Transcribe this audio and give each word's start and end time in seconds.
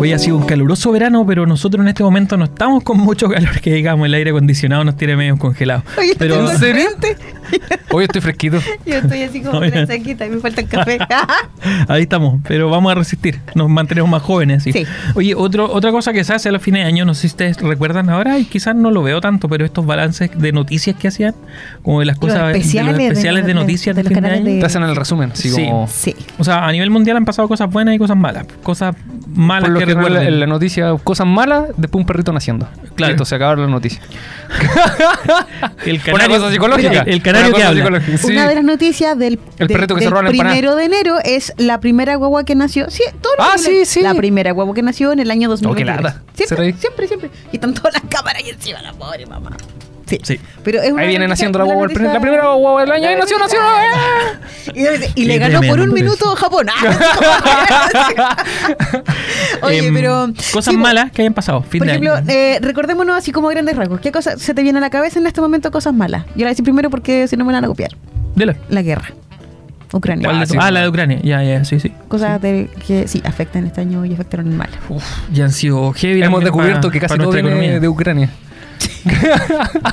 Hoy 0.00 0.12
ha 0.12 0.18
sido 0.18 0.36
un 0.36 0.46
caluroso 0.46 0.92
verano, 0.92 1.26
pero 1.26 1.44
nosotros 1.44 1.82
en 1.82 1.88
este 1.88 2.04
momento 2.04 2.36
no 2.36 2.44
estamos 2.44 2.84
con 2.84 2.98
mucho 2.98 3.28
calor, 3.28 3.60
que 3.60 3.72
digamos, 3.74 4.06
el 4.06 4.14
aire 4.14 4.30
acondicionado 4.30 4.84
nos 4.84 4.96
tiene 4.96 5.16
medio 5.16 5.36
congelados. 5.36 5.82
Oye, 5.98 6.12
Pero 6.16 6.36
tengo 6.36 6.50
¿En 6.52 6.58
serio? 6.58 6.84
frente. 7.00 7.16
Hoy 7.90 8.04
estoy 8.04 8.20
fresquito. 8.20 8.58
Yo 8.86 8.94
estoy 8.96 9.22
así 9.22 9.40
como 9.40 9.60
la 9.60 9.86
chaqueta 9.86 10.26
y 10.26 10.30
me 10.30 10.38
falta 10.38 10.60
el 10.60 10.68
café. 10.68 10.98
ahí 11.88 12.02
estamos, 12.02 12.40
pero 12.46 12.68
vamos 12.70 12.92
a 12.92 12.94
resistir, 12.94 13.40
nos 13.54 13.68
mantenemos 13.68 14.08
más 14.10 14.22
jóvenes. 14.22 14.62
¿sí? 14.62 14.72
Sí. 14.72 14.84
Oye, 15.14 15.34
otro, 15.34 15.72
otra 15.72 15.90
cosa 15.90 16.12
que 16.12 16.22
se 16.22 16.32
hace 16.34 16.48
a 16.50 16.52
los 16.52 16.62
fines 16.62 16.82
de 16.82 16.86
año, 16.88 17.04
no 17.04 17.14
sé 17.14 17.22
si 17.22 17.26
ustedes 17.28 17.56
recuerdan 17.60 18.08
ahora, 18.10 18.38
y 18.38 18.44
quizás 18.44 18.76
no 18.76 18.90
lo 18.90 19.02
veo 19.02 19.20
tanto, 19.20 19.48
pero 19.48 19.64
estos 19.64 19.84
balances 19.86 20.30
de 20.36 20.52
noticias 20.52 20.94
que 20.96 21.08
hacían, 21.08 21.34
como 21.82 22.00
de 22.00 22.06
las 22.06 22.16
Los 22.16 22.20
cosas 22.20 22.38
de 22.38 22.48
los 22.48 22.56
especiales 22.58 22.96
de- 22.96 23.06
especiales 23.08 23.42
de, 23.44 23.48
de- 23.48 23.54
noticias 23.54 23.96
de 23.96 24.02
de, 24.02 24.04
los 24.04 24.08
fin 24.10 24.14
de 24.16 24.20
canales 24.28 24.46
año. 24.46 24.54
de- 24.54 24.60
Te 24.60 24.66
hacen 24.66 24.82
el 24.82 24.94
resumen, 24.94 25.32
así 25.32 25.48
Sí. 25.50 25.64
como. 25.64 25.88
sí. 25.88 26.14
O 26.38 26.44
sea, 26.44 26.66
a 26.66 26.70
nivel 26.72 26.90
mundial 26.90 27.16
han 27.16 27.24
pasado 27.24 27.48
cosas 27.48 27.70
buenas 27.70 27.94
y 27.94 27.98
cosas 27.98 28.16
malas. 28.16 28.44
Cosas 28.62 28.94
malas 29.34 29.70
que 29.78 29.86
que 29.96 30.30
la 30.30 30.46
noticia, 30.46 30.94
cosas 31.02 31.26
malas, 31.26 31.64
después 31.76 32.00
un 32.02 32.06
perrito 32.06 32.32
naciendo. 32.32 32.68
Claro. 32.94 33.12
Listo, 33.12 33.24
se 33.24 33.34
acabaron 33.34 33.64
la 33.66 33.70
noticia. 33.70 34.00
el 35.84 36.00
Una 36.12 36.28
cosa 36.28 36.50
psicológica. 36.50 37.02
El, 37.02 37.08
el 37.14 37.22
canario 37.22 37.48
Una 37.48 37.56
que 37.56 37.62
cosa 37.62 37.68
habla. 37.68 37.80
psicológica, 38.00 38.18
sí. 38.18 38.32
Una 38.32 38.48
de 38.48 38.54
las 38.54 38.64
noticias 38.64 39.18
del, 39.18 39.38
El 39.58 39.68
de- 39.68 39.74
perrito 39.74 39.94
que 39.94 40.00
se 40.00 40.04
del 40.06 40.10
roba 40.12 40.22
la 40.24 40.30
empanada. 40.30 40.54
primero 40.56 40.76
de 40.76 40.84
enero 40.84 41.16
es 41.24 41.52
la 41.56 41.80
primera 41.80 42.16
guagua 42.16 42.44
que 42.44 42.54
nació. 42.54 42.90
Sí, 42.90 43.02
todo 43.20 43.32
lo 43.38 43.44
Ah, 43.44 43.58
sí, 43.58 43.84
sí. 43.84 44.02
La 44.02 44.14
primera 44.14 44.52
guagua 44.52 44.74
que 44.74 44.82
nació 44.82 45.12
en 45.12 45.20
el 45.20 45.30
año 45.30 45.48
2023. 45.48 45.98
Oh. 46.14 46.18
Siempre, 46.34 46.46
¿Será 46.46 46.62
ahí? 46.62 46.72
siempre, 46.78 47.06
siempre. 47.08 47.30
Y 47.52 47.56
están 47.56 47.74
todas 47.74 47.94
las 47.94 48.02
cámaras 48.08 48.42
ahí 48.42 48.50
encima, 48.50 48.82
la 48.82 48.92
pobre 48.92 49.26
mamá. 49.26 49.50
Sí. 50.08 50.18
Sí. 50.22 50.40
Pero 50.64 50.80
es 50.82 50.90
una 50.92 51.02
Ahí 51.02 51.08
vienen 51.08 51.28
noticia- 51.28 51.46
haciendo 51.48 51.58
la 51.58 51.64
noticia- 51.74 52.12
la 52.12 52.20
primera 52.20 52.42
guagua 52.54 52.80
del 52.82 52.92
año. 52.92 53.08
¡Ahí 53.08 53.16
nació, 53.16 53.38
nació! 53.38 53.58
¡eh! 54.74 55.10
Y, 55.14 55.24
le 55.26 55.38
ganó 55.38 55.60
por 55.62 55.80
un 55.80 55.92
minuto 55.92 56.34
Japón. 56.36 56.66
Ah, 56.70 58.36
Oye, 59.62 59.86
Em, 59.88 59.94
pero. 59.94 60.28
Cosas 60.52 60.72
sí, 60.72 60.76
malas 60.76 61.10
que 61.12 61.22
hayan 61.22 61.34
pasado. 61.34 61.62
Fin 61.62 61.78
Por 61.80 61.86
de 61.86 61.92
ejemplo, 61.94 62.14
año. 62.14 62.26
eh, 62.28 62.58
recordémonos 62.60 63.16
así 63.16 63.32
como 63.32 63.48
grandes 63.48 63.76
rasgos. 63.76 64.00
¿Qué 64.00 64.12
cosa 64.12 64.36
se 64.38 64.54
te 64.54 64.62
viene 64.62 64.78
a 64.78 64.80
la 64.80 64.90
cabeza 64.90 65.18
en 65.18 65.26
este 65.26 65.40
momento? 65.40 65.70
Cosas 65.70 65.94
malas. 65.94 66.24
Yo 66.26 66.30
la 66.30 66.34
voy 66.36 66.44
a 66.46 66.48
decir 66.50 66.64
primero 66.64 66.90
porque 66.90 67.28
si 67.28 67.36
no 67.36 67.44
me 67.44 67.52
la 67.52 67.58
van 67.58 67.64
a 67.64 67.68
copiar. 67.68 67.90
Dela. 68.34 68.56
La 68.68 68.82
guerra. 68.82 69.10
Ucrania. 69.92 70.28
¿Cuál 70.28 70.46
de 70.46 70.58
Ah, 70.58 70.64
ah, 70.66 70.70
la 70.70 70.82
de 70.82 70.88
Ucrania. 70.88 71.18
Ya, 71.22 71.42
ya, 71.42 71.64
sí, 71.64 71.80
sí. 71.80 71.92
Cosas 72.08 72.40
de- 72.42 72.68
que 72.86 73.08
sí 73.08 73.22
afectan 73.24 73.66
este 73.66 73.80
año 73.80 74.04
y 74.04 74.12
afectaron 74.12 74.54
mal. 74.54 74.68
Uf, 74.90 75.02
ya 75.32 75.44
han 75.44 75.52
sido 75.52 75.92
heavy. 75.94 76.22
Hemos 76.22 76.42
descubierto 76.44 76.90
que 76.90 77.00
casi 77.00 77.16
todo 77.16 77.30
viene 77.32 77.48
economía. 77.48 77.80
de 77.80 77.88
Ucrania. 77.88 78.28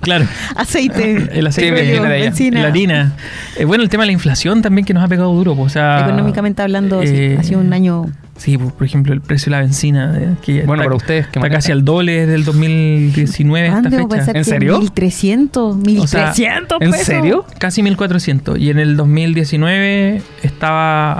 Claro. 0.00 0.26
Aceite. 0.56 1.28
El 1.38 1.46
aceite, 1.46 1.76
Sí, 1.78 1.84
viene 1.84 2.08
de 2.08 2.14
allá. 2.14 2.24
benzina. 2.24 2.62
la 2.62 2.68
harina. 2.68 3.12
Eh, 3.56 3.64
bueno, 3.64 3.84
el 3.84 3.88
tema 3.88 4.02
de 4.02 4.06
la 4.08 4.12
inflación 4.12 4.60
también 4.60 4.84
que 4.84 4.92
nos 4.92 5.04
ha 5.04 5.06
pegado 5.06 5.32
duro. 5.32 5.54
pues, 5.54 5.66
o 5.66 5.68
sea, 5.74 6.00
Económicamente 6.00 6.60
hablando, 6.60 7.02
sí, 7.02 7.08
eh, 7.08 7.36
ha 7.38 7.42
sido 7.44 7.60
un 7.60 7.72
año. 7.72 8.06
Sí, 8.36 8.58
pues, 8.58 8.72
por 8.72 8.84
ejemplo, 8.84 9.12
el 9.12 9.20
precio 9.20 9.44
de 9.46 9.50
la 9.52 9.60
benzina. 9.60 10.12
eh, 10.18 10.34
que 10.42 10.64
Bueno, 10.64 10.82
está, 10.82 10.84
para 10.86 10.96
ustedes, 10.96 11.26
que 11.28 11.38
Está 11.38 11.50
casi 11.50 11.70
al 11.70 11.84
doble 11.84 12.22
desde 12.22 12.34
el 12.34 12.44
2019 12.44 13.68
hasta 13.68 13.80
¿Cuándo 13.90 13.96
esta 13.96 14.08
fecha. 14.08 14.16
pensar 14.32 14.36
¿En 14.36 14.44
serio? 14.44 14.78
1300, 14.80 15.76
1300 15.76 16.78
¿En 16.82 16.90
pesos? 16.90 17.06
serio? 17.06 17.46
Casi 17.58 17.82
1400. 17.84 18.58
Y 18.58 18.70
en 18.70 18.80
el 18.80 18.96
2019 18.96 20.20
estaba 20.42 21.12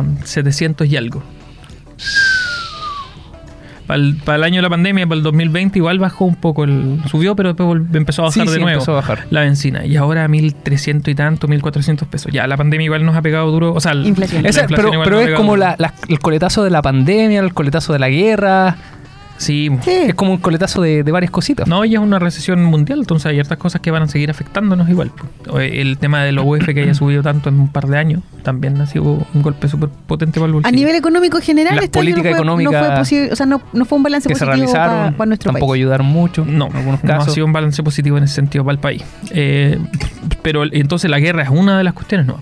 a 0.00 0.04
700 0.24 0.86
y 0.88 0.96
algo. 0.98 1.22
Para 3.86 4.00
el, 4.00 4.16
para 4.16 4.36
el 4.36 4.44
año 4.44 4.56
de 4.56 4.62
la 4.62 4.70
pandemia, 4.70 5.06
para 5.06 5.16
el 5.18 5.22
2020, 5.22 5.78
igual 5.78 5.98
bajó 5.98 6.24
un 6.24 6.34
poco. 6.36 6.64
El, 6.64 7.00
subió, 7.10 7.36
pero 7.36 7.54
después 7.54 7.82
empezó 7.94 8.22
a 8.22 8.24
bajar 8.26 8.32
Sí, 8.34 8.40
de 8.40 8.54
sí, 8.56 8.60
nuevo 8.60 8.70
empezó 8.74 8.92
a 8.92 8.94
bajar. 8.96 9.20
la 9.30 9.42
benzina. 9.42 9.86
Y 9.86 9.96
ahora 9.96 10.26
1300 10.28 11.12
y 11.12 11.14
tanto, 11.14 11.46
1400 11.48 12.08
pesos. 12.08 12.32
Ya, 12.32 12.46
la 12.46 12.56
pandemia 12.56 12.84
igual 12.86 13.04
nos 13.04 13.14
ha 13.16 13.22
pegado 13.22 13.50
duro. 13.50 13.72
O 13.74 13.80
sea, 13.80 13.92
el- 13.92 14.06
Inflación. 14.06 14.42
la 14.42 14.48
Esa- 14.48 14.62
inflación 14.62 14.90
pero 15.04 15.04
pero 15.04 15.20
es 15.20 15.34
como 15.34 15.56
la- 15.56 15.76
el 16.08 16.18
coletazo 16.18 16.64
de 16.64 16.70
la 16.70 16.82
pandemia, 16.82 17.40
el 17.40 17.54
coletazo 17.54 17.92
de 17.92 17.98
la 18.00 18.08
guerra. 18.08 18.76
Sí, 19.38 19.70
Sí. 19.82 19.90
Es 19.90 20.14
como 20.14 20.32
un 20.32 20.38
coletazo 20.38 20.82
de, 20.82 21.02
de 21.02 21.12
varias 21.12 21.30
cositas. 21.30 21.66
No, 21.68 21.84
y 21.84 21.94
es 21.94 22.00
una 22.00 22.18
recesión 22.18 22.64
mundial, 22.64 23.00
entonces 23.00 23.26
hay 23.26 23.34
ciertas 23.36 23.58
cosas 23.58 23.80
que 23.80 23.90
van 23.90 24.02
a 24.02 24.08
seguir 24.08 24.30
afectándonos 24.30 24.88
igual. 24.88 25.10
O 25.48 25.60
El 25.60 25.98
tema 25.98 26.22
de 26.24 26.32
los 26.32 26.44
UF 26.46 26.66
que 26.66 26.82
haya 26.82 26.94
subido 26.94 27.22
tanto 27.22 27.48
en 27.48 27.60
un 27.60 27.68
par 27.68 27.86
de 27.86 27.98
años 27.98 28.22
también 28.42 28.80
ha 28.80 28.86
sido 28.86 29.04
un 29.34 29.42
golpe 29.42 29.68
súper 29.68 29.88
potente 29.88 30.38
para 30.38 30.46
el 30.46 30.52
A 30.52 30.54
bolsillo. 30.54 30.76
nivel 30.76 30.94
económico 30.94 31.40
general, 31.40 31.78
este 31.82 31.98
año 31.98 32.16
no 32.16 32.22
fue, 32.22 32.64
no 32.64 32.70
fue 32.70 32.96
posible, 32.96 33.32
o 33.32 33.36
sea, 33.36 33.46
no, 33.46 33.60
no 33.72 33.84
fue 33.84 33.96
un 33.98 34.02
balance 34.04 34.28
que 34.28 34.34
se 34.36 34.44
positivo 34.46 34.72
realizaron 34.72 35.14
para 35.14 35.26
nuestro 35.28 35.50
tampoco 35.52 35.72
país. 35.72 35.80
ayudaron 35.80 36.06
mucho. 36.06 36.44
No, 36.44 36.68
en 36.68 36.76
algunos 36.76 37.02
no 37.04 37.14
ha 37.14 37.28
sido 37.28 37.46
un 37.46 37.52
balance 37.52 37.82
positivo 37.82 38.18
en 38.18 38.24
ese 38.24 38.34
sentido 38.34 38.64
para 38.64 38.74
el 38.74 38.78
país. 38.80 39.02
Eh, 39.30 39.78
pero 40.42 40.62
entonces 40.70 41.10
la 41.10 41.18
guerra 41.18 41.42
es 41.42 41.48
una 41.48 41.76
de 41.78 41.84
las 41.84 41.92
cuestiones, 41.94 42.26
no. 42.26 42.38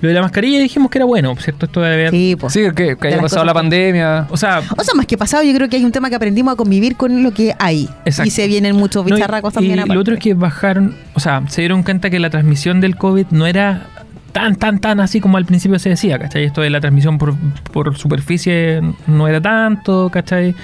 Lo 0.00 0.08
de 0.08 0.14
la 0.14 0.22
mascarilla 0.22 0.58
dijimos 0.58 0.90
que 0.90 0.98
era 0.98 1.04
bueno, 1.04 1.34
¿cierto? 1.36 1.66
Esto 1.66 1.80
de 1.80 1.92
haber... 1.94 2.10
Sí, 2.10 2.36
pues. 2.38 2.52
Sí, 2.52 2.60
que, 2.74 2.96
que 2.96 3.08
haya 3.08 3.20
pasado 3.20 3.44
la 3.44 3.54
pandemia. 3.54 4.26
O 4.30 4.36
sea, 4.36 4.62
O 4.76 4.82
sea, 4.82 4.94
más 4.94 5.06
que 5.06 5.16
pasado, 5.16 5.42
yo 5.44 5.54
creo 5.54 5.68
que 5.68 5.76
hay 5.76 5.84
un 5.84 5.92
tema 5.92 6.08
que 6.10 6.16
aprendimos 6.26 6.52
a 6.54 6.56
convivir 6.56 6.96
con 6.96 7.22
lo 7.22 7.32
que 7.32 7.54
hay. 7.58 7.88
Exacto. 8.04 8.26
Y 8.28 8.30
se 8.30 8.46
vienen 8.48 8.74
muchos 8.76 9.04
No, 9.04 9.10
y- 9.10 9.12
bicharracos 9.12 9.52
y 9.52 9.54
también. 9.54 9.76
lo 9.76 9.82
aparte. 9.84 9.98
otro 9.98 10.14
es 10.14 10.20
que 10.20 10.34
bajaron, 10.34 10.94
o 11.14 11.20
sea, 11.20 11.42
se 11.48 11.60
dieron 11.62 11.82
cuenta 11.82 12.10
que 12.10 12.18
la 12.18 12.30
transmisión 12.30 12.80
del 12.80 12.96
COVID 12.96 13.26
no 13.30 13.46
era 13.46 13.86
tan, 14.32 14.56
tan, 14.56 14.80
tan 14.80 15.00
así 15.00 15.20
como 15.20 15.36
al 15.38 15.46
principio 15.46 15.78
se 15.78 15.88
decía, 15.88 16.18
¿cachai? 16.18 16.44
Esto 16.44 16.60
de 16.60 16.68
la 16.70 16.80
transmisión 16.80 17.16
por, 17.16 17.34
por 17.72 17.96
superficie 17.96 18.80
no 19.06 19.28
era 19.28 19.40
tanto, 19.40 20.10
¿cachai? 20.12 20.54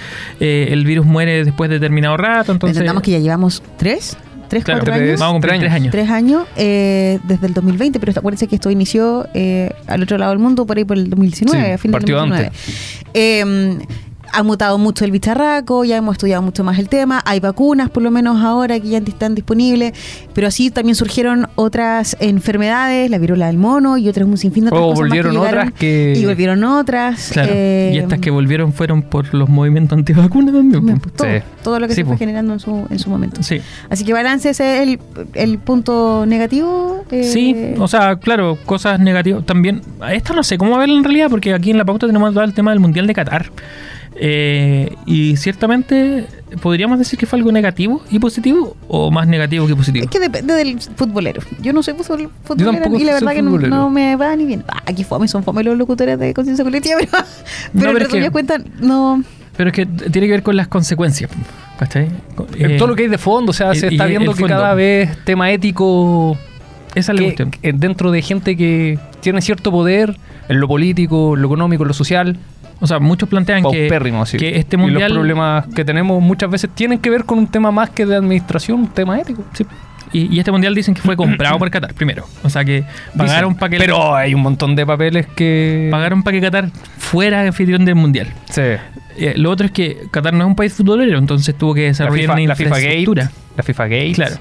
Eh, 0.41 0.69
el 0.71 0.85
virus 0.85 1.07
muere 1.07 1.45
después 1.45 1.71
de 1.71 1.77
determinado 1.79 2.17
rato, 2.17 2.53
entonces... 2.53 2.77
Entendamos 2.77 3.03
que 3.03 3.13
ya 3.13 3.19
llevamos 3.21 3.63
tres, 3.79 4.17
tres, 4.49 4.65
Claro, 4.65 4.81
cuatro 4.81 4.95
tres- 4.95 5.09
años. 5.11 5.21
Vamos 5.21 5.31
a 5.31 5.35
cumplir 5.35 5.51
Tres 5.53 5.61
tres 5.61 5.73
años. 5.73 5.91
Tres 5.93 6.11
años 6.11 6.45
eh, 6.57 7.19
desde 7.25 7.47
el 7.47 7.55
2020, 7.55 7.99
pero 8.01 8.13
acuérdense 8.15 8.47
que 8.47 8.57
esto 8.57 8.71
inició 8.71 9.27
eh, 9.33 9.71
al 9.87 10.03
otro 10.03 10.19
lado 10.19 10.33
del 10.33 10.39
mundo 10.41 10.67
por 10.67 10.77
ahí 10.77 10.85
por 10.85 10.99
el 10.99 11.09
2019, 11.09 11.65
Sí, 11.67 11.71
a 11.73 11.79
fin 11.79 11.91
del 11.93 11.99
partió 12.01 12.17
2019. 12.17 12.53
Eh, 13.15 13.79
ha 14.33 14.43
mutado 14.43 14.79
mucho 14.79 15.05
el 15.05 15.11
bicharraco, 15.11 15.85
ya 15.85 15.97
hemos 15.97 16.13
estudiado 16.15 16.43
mucho 16.43 16.65
más 16.65 16.79
el 16.79 16.89
tema, 16.89 17.23
hay 17.25 17.41
vacunas 17.41 17.91
por 17.91 18.03
lo 18.03 18.11
menos 18.11 18.43
ahora 18.43 18.81
que 18.81 18.89
ya 18.89 18.99
están 18.99 19.35
disponibles, 19.35 19.93
pero 20.35 20.47
así 20.49 20.71
también 20.71 20.95
surgieron 20.95 21.49
otras 21.55 22.17
enfermedades, 22.21 23.11
la 23.11 23.19
viruela 23.19 23.47
del 23.47 23.59
mono 23.59 23.99
y 23.99 24.09
otras 24.09 24.27
un 24.27 24.37
sinfín 24.39 24.65
de 24.65 24.69
otras 24.71 24.83
O 24.83 24.89
cosas 24.91 25.01
más 25.01 25.09
volvieron 25.09 25.37
otras 25.37 25.73
que- 25.73 26.15
Y 26.17 26.25
volvieron 26.25 26.65
otras. 26.65 27.31
Claro. 27.33 27.51
eh, 27.53 27.93
y 27.95 27.99
estas 27.99 28.19
que 28.21 28.31
volvieron 28.31 28.73
fueron 28.73 29.03
por 29.03 29.33
los 29.35 29.49
movimientos 29.49 29.99
antivacunas 29.99 30.55
también. 30.55 30.99
pues. 30.99 31.15
todo, 31.15 31.29
Sí. 31.29 31.43
todo 31.63 31.81
lo 31.81 31.89
que 31.89 31.95
Sí, 31.95 32.01
se 32.03 32.05
fue 32.07 32.17
generando 32.17 32.53
en 32.55 32.61
su, 32.61 32.87
en 32.91 32.99
su 32.99 33.11
momento. 33.11 33.43
Sí. 33.43 33.61
Así 33.91 34.05
que 34.05 34.13
balance 34.13 34.51
ese 34.51 34.77
es 34.83 34.89
el, 34.89 34.99
el 35.35 35.59
punto 35.59 36.25
negativo. 36.27 37.05
eh, 37.11 37.25
Sí, 37.25 37.75
o 37.79 37.89
sea, 37.89 38.17
claro, 38.17 38.59
cosas 38.67 38.99
negativas 39.01 39.45
también. 39.47 39.83
Esta 40.11 40.33
no 40.33 40.43
sé 40.43 40.59
cómo 40.59 40.77
verla 40.79 40.97
en 40.97 41.05
realidad, 41.05 41.29
porque 41.31 41.53
aquí 41.55 41.71
en 41.71 41.79
la 41.79 41.85
pauta 41.85 42.07
tenemos 42.07 42.33
todo 42.33 42.45
el 42.45 42.55
tema 42.55 42.71
del 42.71 42.81
Mundial 42.81 43.07
de 43.07 43.15
Qatar. 43.15 43.51
Eh, 44.25 44.95
y 45.05 45.37
ciertamente 45.37 46.27
podríamos 46.61 46.97
decir 46.97 47.19
que 47.19 47.27
fue 47.27 47.41
algo 47.41 47.51
negativo 47.51 48.03
y 48.09 48.21
positivo, 48.21 48.77
o 48.87 49.11
más 49.11 49.27
negativo 49.27 49.67
que 49.67 49.75
positivo. 49.75 50.05
Es 50.05 50.11
que 50.11 50.21
depende 50.21 50.55
del 50.55 50.79
futbolero. 50.81 51.43
Yo 51.61 51.73
no 51.73 51.83
soy 51.83 51.95
futbol, 51.95 52.31
futbolero 52.45 52.73
tampoco 52.73 53.01
y 53.01 53.05
la 53.05 53.15
verdad 53.15 53.33
que 53.33 53.43
no, 53.43 53.59
no 53.59 53.91
me 53.91 54.15
va 54.15 54.37
ni 54.37 54.45
bien. 54.45 54.63
Ah, 54.69 54.81
aquí 54.87 55.03
fome, 55.03 55.27
son 55.27 55.43
fome 55.43 55.65
los 55.65 55.77
locutores 55.77 56.17
de 56.21 56.33
conciencia 56.35 56.65
colectiva, 56.65 56.99
pero, 57.01 57.11
pero, 57.17 57.27
pero 57.73 57.99
resumidas 57.99 58.29
que- 58.29 58.31
cuentas, 58.33 58.63
no. 58.81 59.25
Pero 59.57 59.71
es 59.71 59.75
que 59.75 59.87
tiene 59.87 60.29
que 60.29 60.33
ver 60.35 60.43
con 60.45 60.55
las 60.57 60.69
consecuencias, 60.69 61.29
¿cachai? 61.79 62.09
En 62.59 62.71
eh, 62.71 62.77
todo 62.79 62.87
lo 62.89 62.95
que 62.95 63.03
hay 63.03 63.09
de 63.09 63.19
fondo, 63.19 63.51
o 63.51 63.53
sea, 63.53 63.75
y- 63.75 63.77
se 63.81 63.89
está 63.89 64.07
viendo 64.07 64.35
que 64.35 64.45
cada 64.45 64.73
vez 64.75 65.19
tema 65.25 65.51
ético 65.51 66.39
Esa 66.95 67.11
es 67.13 67.19
la 67.19 67.25
cuestión. 67.25 67.51
que 67.51 67.73
dentro 67.73 68.13
de 68.13 68.23
gente 68.23 68.57
que 68.57 69.01
tiene 69.21 69.41
cierto 69.43 69.73
poder 69.73 70.17
en 70.49 70.61
lo 70.61 70.69
político, 70.69 71.35
en 71.35 71.43
lo 71.43 71.49
económico, 71.49 71.83
en 71.83 71.89
lo 71.89 71.95
social, 71.95 72.37
O 72.83 72.87
sea, 72.87 72.99
muchos 72.99 73.29
plantean 73.29 73.63
que, 73.63 73.89
sí. 74.27 74.37
que 74.37 74.59
este 74.59 74.75
Y 74.77 74.79
mundial. 74.79 75.11
los 75.11 75.19
problemas 75.19 75.67
que 75.69 75.85
tenemos 75.85 76.21
muchas 76.21 76.51
veces 76.51 76.69
tienen 76.75 76.99
que 76.99 77.09
ver 77.11 77.25
con 77.25 77.39
un 77.39 77.47
tema 77.47 77.71
más 77.71 77.91
que 77.91 78.05
de 78.05 78.17
administración, 78.17 78.81
un 78.81 78.89
tema 78.89 79.19
ético. 79.21 79.45
Sí. 79.55 79.65
Y, 80.13 80.35
y 80.35 80.39
este 80.41 80.51
mundial 80.53 80.75
dicen 80.75 80.93
que 80.93 81.01
fue 81.01 81.17
comprado 81.17 81.59
por 81.59 81.71
Qatar 81.71 81.95
primero. 81.95 82.27
O 82.43 82.51
sea 82.51 82.65
que 82.65 82.85
pagaron 83.17 83.55
para 83.55 83.71
que 83.71 83.79
Pero 83.79 84.15
hay 84.15 84.35
un 84.35 84.43
montón 84.43 84.75
de 84.77 84.85
papeles 84.85 85.27
que... 85.29 85.89
pagaron 85.91 86.23
para 86.23 86.35
que 86.35 86.41
Qatar 86.43 86.71
fuera 86.99 87.43
anfitrión 87.43 87.85
del 87.87 87.95
mundial. 87.95 88.27
Sí. 88.51 88.61
Eh, 89.17 89.35
lo 89.37 89.51
otro 89.51 89.67
es 89.67 89.73
que 89.73 89.99
Qatar 90.11 90.35
no 90.35 90.41
es 90.45 90.49
un 90.49 90.57
país 90.57 90.75
futbolero, 90.75 91.19
entonces 91.19 91.55
tuvo 91.57 91.73
que 91.75 91.83
La 91.83 91.87
desarrollar 91.89 92.21
FIFA, 92.23 92.33
una 92.35 92.47
la 92.49 92.57
FIFA 92.57 92.69
Gate. 92.71 92.81
infraestructura. 92.81 93.31
La 93.57 93.63
FIFA 93.63 93.85
Gate. 93.85 94.13
Claro. 94.15 94.37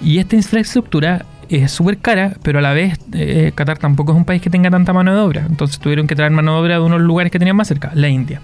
Y 0.00 0.18
esta 0.18 0.34
infraestructura 0.36 1.24
es 1.48 1.72
súper 1.72 1.98
cara, 1.98 2.34
pero 2.42 2.58
a 2.58 2.62
la 2.62 2.72
vez 2.72 2.98
eh, 3.12 3.52
Qatar 3.54 3.78
tampoco 3.78 4.12
es 4.12 4.18
un 4.18 4.24
país 4.24 4.42
que 4.42 4.50
tenga 4.50 4.70
tanta 4.70 4.92
mano 4.92 5.14
de 5.14 5.20
obra. 5.20 5.46
Entonces 5.48 5.78
tuvieron 5.78 6.06
que 6.06 6.14
traer 6.16 6.32
mano 6.32 6.54
de 6.54 6.60
obra 6.60 6.74
de 6.74 6.80
unos 6.80 7.00
lugares 7.00 7.30
que 7.32 7.38
tenían 7.38 7.56
más 7.56 7.68
cerca, 7.68 7.90
la 7.94 8.08
India. 8.08 8.40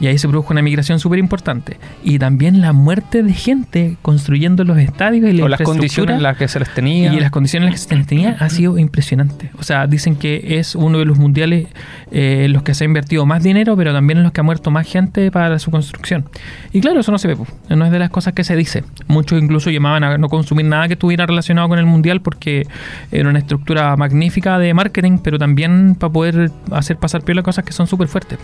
Y 0.00 0.06
ahí 0.06 0.18
se 0.18 0.28
produjo 0.28 0.52
una 0.52 0.62
migración 0.62 0.98
súper 0.98 1.18
importante. 1.18 1.78
Y 2.02 2.18
también 2.18 2.60
la 2.60 2.72
muerte 2.72 3.22
de 3.22 3.32
gente 3.32 3.96
construyendo 4.02 4.64
los 4.64 4.78
estadios 4.78 5.28
y 5.30 5.32
la 5.32 5.44
O 5.44 5.48
las 5.48 5.60
condiciones 5.60 6.16
en 6.16 6.22
las 6.22 6.36
que 6.36 6.48
se 6.48 6.58
les 6.58 6.72
tenía. 6.74 7.12
y 7.12 7.20
las 7.20 7.30
condiciones 7.30 7.68
en 7.68 7.72
las 7.72 7.82
que 7.82 7.88
se 7.88 7.96
les 7.96 8.06
tenía 8.06 8.36
ha 8.38 8.48
sido 8.50 8.78
impresionante. 8.78 9.50
O 9.58 9.62
sea, 9.62 9.86
dicen 9.86 10.16
que 10.16 10.58
es 10.58 10.74
uno 10.74 10.98
de 10.98 11.04
los 11.04 11.18
mundiales 11.18 11.68
eh, 12.10 12.44
en 12.46 12.52
los 12.52 12.62
que 12.62 12.74
se 12.74 12.84
ha 12.84 12.86
invertido 12.86 13.24
más 13.26 13.42
dinero, 13.42 13.76
pero 13.76 13.92
también 13.92 14.18
en 14.18 14.24
los 14.24 14.32
que 14.32 14.40
ha 14.40 14.44
muerto 14.44 14.70
más 14.70 14.86
gente 14.86 15.30
para 15.30 15.58
su 15.58 15.70
construcción. 15.70 16.24
Y 16.72 16.80
claro, 16.80 17.00
eso 17.00 17.12
no 17.12 17.18
se 17.18 17.28
ve, 17.28 17.36
no 17.68 17.84
es 17.84 17.92
de 17.92 17.98
las 17.98 18.10
cosas 18.10 18.34
que 18.34 18.44
se 18.44 18.56
dice. 18.56 18.84
Muchos 19.06 19.42
incluso 19.42 19.70
llamaban 19.70 20.04
a 20.04 20.18
no 20.18 20.28
consumir 20.28 20.66
nada 20.66 20.88
que 20.88 20.94
estuviera 20.94 21.26
relacionado 21.26 21.68
con 21.68 21.78
el 21.78 21.86
mundial 21.86 22.20
porque 22.20 22.66
era 23.10 23.28
una 23.28 23.38
estructura 23.38 23.96
magnífica 23.96 24.58
de 24.58 24.74
marketing, 24.74 25.18
pero 25.22 25.38
también 25.38 25.96
para 25.98 26.12
poder 26.12 26.50
hacer 26.70 26.96
pasar 26.96 27.22
piola 27.22 27.42
cosas 27.42 27.64
que 27.64 27.72
son 27.72 27.86
súper 27.86 28.08
fuertes. 28.08 28.38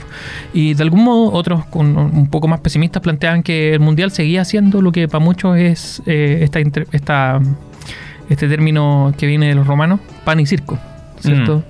Y 0.53 0.75
de 0.75 0.83
algún 0.83 1.05
modo, 1.05 1.33
otros 1.53 1.67
con 1.67 1.97
un 1.97 2.29
poco 2.29 2.49
más 2.49 2.61
pesimistas 2.61 3.03
planteaban 3.03 3.43
que 3.43 3.75
el 3.75 3.81
mundial 3.81 4.11
seguía 4.11 4.45
siendo 4.45 4.81
lo 4.83 4.93
que 4.93 5.09
para 5.09 5.25
muchos 5.25 5.57
es 5.59 6.03
eh, 6.07 6.41
esta, 6.43 6.61
esta 6.93 7.41
este 8.29 8.49
término 8.49 9.13
que 9.19 9.27
viene 9.27 9.49
de 9.49 9.55
los 9.55 9.67
romanos, 9.67 9.99
pan 10.25 10.39
y 10.41 10.47
circo, 10.47 10.79
¿cierto? 11.19 11.65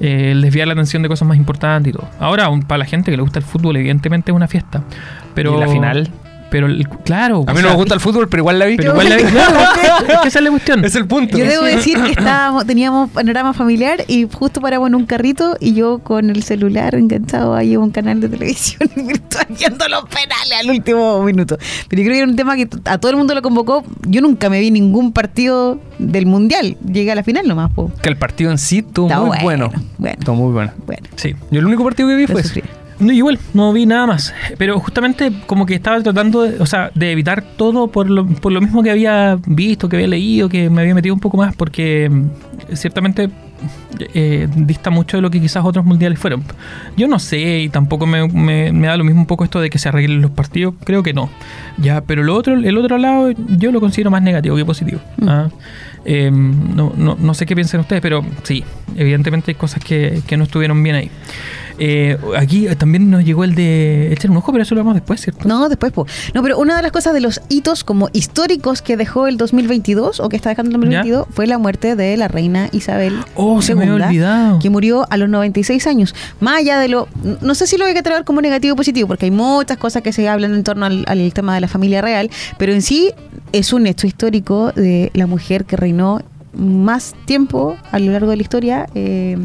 Eh, 0.00 0.30
el 0.32 0.40
desviar 0.40 0.66
la 0.66 0.72
atención 0.72 1.02
de 1.02 1.08
cosas 1.08 1.28
más 1.28 1.36
importantes 1.36 1.90
y 1.90 1.96
todo. 1.96 2.08
Ahora, 2.18 2.48
un- 2.48 2.62
para 2.62 2.78
la 2.78 2.84
gente 2.86 3.10
que 3.10 3.16
le 3.16 3.22
gusta 3.22 3.38
el 3.38 3.44
fútbol, 3.44 3.76
evidentemente 3.76 4.32
es 4.32 4.34
una 4.36 4.48
fiesta. 4.48 4.82
Pero 5.34 5.56
¿Y 5.56 5.60
la 5.60 5.68
final? 5.68 6.08
Pero, 6.52 6.66
el- 6.68 6.86
claro. 6.88 7.44
A 7.48 7.52
mí 7.52 7.56
no 7.56 7.62
sea, 7.62 7.70
me 7.70 7.76
gusta 7.76 7.94
el 7.94 8.00
fútbol, 8.00 8.28
pero 8.28 8.42
igual 8.42 8.58
la 8.60 8.66
vi. 8.66 8.76
Pero 8.76 8.92
igual 8.92 9.08
la 9.08 9.16
claro, 9.16 9.58
es 10.06 10.18
que 10.20 10.28
esa 10.28 10.38
es 10.38 10.44
la 10.44 10.50
cuestión. 10.50 10.84
Es 10.92 10.94
el 10.94 11.06
punto. 11.06 11.36
Yo 11.38 11.44
debo 11.46 11.64
decir 11.64 12.00
que 12.02 12.10
estábamos, 12.10 12.66
teníamos 12.66 13.10
panorama 13.10 13.52
familiar 13.54 14.04
y 14.06 14.28
justo 14.32 14.60
paramos 14.60 14.88
en 14.88 14.94
un 14.94 15.06
carrito 15.06 15.56
y 15.58 15.72
yo 15.74 15.98
con 15.98 16.30
el 16.30 16.42
celular 16.44 16.94
enganchado 16.94 17.54
ahí 17.54 17.74
a 17.74 17.80
un 17.80 17.90
canal 17.90 18.20
de 18.20 18.28
televisión 18.28 18.88
virtual 18.96 19.46
viendo 19.58 19.88
los 19.88 20.04
penales 20.04 20.52
al 20.60 20.70
último 20.70 21.22
minuto. 21.24 21.56
Pero 21.88 22.02
yo 22.02 22.06
creo 22.06 22.12
que 22.14 22.18
era 22.18 22.26
un 22.28 22.36
tema 22.36 22.54
que 22.56 22.68
a 22.84 22.98
todo 22.98 23.10
el 23.10 23.16
mundo 23.16 23.34
lo 23.34 23.42
convocó. 23.42 23.82
Yo 24.06 24.20
nunca 24.20 24.50
me 24.50 24.60
vi 24.60 24.70
ningún 24.70 25.12
partido 25.12 25.80
del 25.98 26.26
mundial. 26.26 26.76
Llegué 26.86 27.12
a 27.12 27.14
la 27.14 27.22
final 27.22 27.48
nomás, 27.48 27.72
po. 27.72 27.90
Que 28.02 28.10
el 28.10 28.16
partido 28.18 28.50
en 28.50 28.58
sí 28.58 28.78
estuvo 28.78 29.06
Está 29.06 29.20
muy 29.20 29.38
bueno, 29.42 29.68
bueno. 29.68 29.70
bueno. 29.98 30.16
Estuvo 30.18 30.36
muy 30.36 30.52
bueno. 30.52 30.72
Bueno, 30.86 31.02
Sí. 31.16 31.34
Yo 31.50 31.60
el 31.60 31.66
único 31.66 31.82
partido 31.84 32.08
que 32.08 32.16
vi 32.16 32.26
lo 32.26 32.32
fue. 32.38 32.62
No, 33.02 33.12
igual, 33.12 33.38
no 33.52 33.72
vi 33.72 33.84
nada 33.84 34.06
más. 34.06 34.32
Pero 34.58 34.78
justamente 34.80 35.30
como 35.46 35.66
que 35.66 35.74
estaba 35.74 36.00
tratando 36.02 36.42
de, 36.42 36.60
o 36.62 36.66
sea, 36.66 36.90
de 36.94 37.12
evitar 37.12 37.42
todo 37.42 37.88
por 37.88 38.08
lo, 38.08 38.26
por 38.26 38.52
lo 38.52 38.60
mismo 38.60 38.82
que 38.82 38.90
había 38.90 39.38
visto, 39.46 39.88
que 39.88 39.96
había 39.96 40.08
leído, 40.08 40.48
que 40.48 40.70
me 40.70 40.80
había 40.82 40.94
metido 40.94 41.14
un 41.14 41.20
poco 41.20 41.36
más, 41.36 41.54
porque 41.56 42.08
mm, 42.08 42.74
ciertamente 42.74 43.28
eh, 44.14 44.48
dista 44.56 44.90
mucho 44.90 45.16
de 45.16 45.20
lo 45.22 45.30
que 45.30 45.40
quizás 45.40 45.64
otros 45.64 45.84
mundiales 45.84 46.18
fueron. 46.18 46.42
Yo 46.96 47.08
no 47.08 47.18
sé, 47.18 47.60
y 47.60 47.68
tampoco 47.68 48.06
me, 48.06 48.26
me- 48.28 48.72
me 48.72 48.86
da 48.86 48.96
lo 48.96 49.04
mismo 49.04 49.20
un 49.20 49.26
poco 49.26 49.44
esto 49.44 49.60
de 49.60 49.68
que 49.70 49.78
se 49.78 49.88
arreglen 49.88 50.22
los 50.22 50.30
partidos, 50.30 50.74
creo 50.84 51.02
que 51.02 51.12
no. 51.12 51.28
Ya, 51.78 52.00
pero 52.02 52.22
lo 52.22 52.34
otro, 52.36 52.54
el 52.54 52.78
otro 52.78 52.98
lado 52.98 53.30
yo 53.58 53.72
lo 53.72 53.80
considero 53.80 54.10
más 54.10 54.22
negativo 54.22 54.56
que 54.56 54.64
positivo. 54.64 55.00
Mm. 55.18 55.28
Ah, 55.28 55.48
eh, 56.04 56.30
no, 56.32 56.92
no, 56.96 57.16
no 57.18 57.34
sé 57.34 57.46
qué 57.46 57.54
piensan 57.54 57.80
ustedes, 57.80 58.02
pero 58.02 58.24
sí, 58.42 58.64
evidentemente 58.96 59.52
hay 59.52 59.54
cosas 59.54 59.84
que, 59.84 60.20
que 60.26 60.36
no 60.36 60.44
estuvieron 60.44 60.82
bien 60.82 60.96
ahí. 60.96 61.10
Eh, 61.78 62.18
aquí 62.36 62.66
también 62.78 63.10
nos 63.10 63.24
llegó 63.24 63.44
el 63.44 63.54
de 63.54 64.12
echar 64.12 64.30
un 64.30 64.36
ojo, 64.36 64.52
pero 64.52 64.62
eso 64.62 64.74
lo 64.74 64.80
vamos 64.80 64.94
después, 64.94 65.20
¿cierto? 65.20 65.48
No, 65.48 65.68
después, 65.68 65.92
po. 65.92 66.06
No, 66.34 66.42
pero 66.42 66.58
una 66.58 66.76
de 66.76 66.82
las 66.82 66.92
cosas 66.92 67.14
de 67.14 67.20
los 67.20 67.40
hitos 67.48 67.84
como 67.84 68.08
históricos 68.12 68.82
que 68.82 68.96
dejó 68.96 69.26
el 69.26 69.36
2022 69.36 70.20
o 70.20 70.28
que 70.28 70.36
está 70.36 70.50
dejando 70.50 70.70
el 70.70 70.80
2022 70.80 71.26
fue 71.30 71.46
la 71.46 71.58
muerte 71.58 71.96
de 71.96 72.16
la 72.16 72.28
reina 72.28 72.68
Isabel. 72.72 73.18
Oh, 73.36 73.62
se 73.62 73.74
me 73.74 73.82
había 73.88 74.06
olvidado. 74.06 74.58
Que 74.58 74.70
murió 74.70 75.06
a 75.10 75.16
los 75.16 75.28
96 75.28 75.86
años. 75.86 76.14
Más 76.40 76.58
allá 76.58 76.78
de 76.78 76.88
lo. 76.88 77.08
No 77.40 77.54
sé 77.54 77.66
si 77.66 77.76
lo 77.76 77.84
voy 77.84 77.92
a 77.92 77.94
catalogar 77.94 78.24
como 78.24 78.40
negativo 78.40 78.74
o 78.74 78.76
positivo, 78.76 79.08
porque 79.08 79.26
hay 79.26 79.30
muchas 79.30 79.78
cosas 79.78 80.02
que 80.02 80.12
se 80.12 80.28
hablan 80.28 80.54
en 80.54 80.64
torno 80.64 80.86
al, 80.86 81.04
al 81.06 81.32
tema 81.32 81.54
de 81.54 81.60
la 81.60 81.68
familia 81.68 82.00
real, 82.00 82.30
pero 82.58 82.72
en 82.72 82.82
sí 82.82 83.12
es 83.52 83.72
un 83.72 83.86
hecho 83.86 84.06
histórico 84.06 84.72
de 84.72 85.10
la 85.14 85.26
mujer 85.26 85.64
que 85.64 85.76
reinó 85.76 86.22
más 86.54 87.14
tiempo 87.24 87.76
a 87.90 87.98
lo 87.98 88.12
largo 88.12 88.30
de 88.30 88.36
la 88.36 88.42
historia 88.42 88.86
eh, 88.94 89.36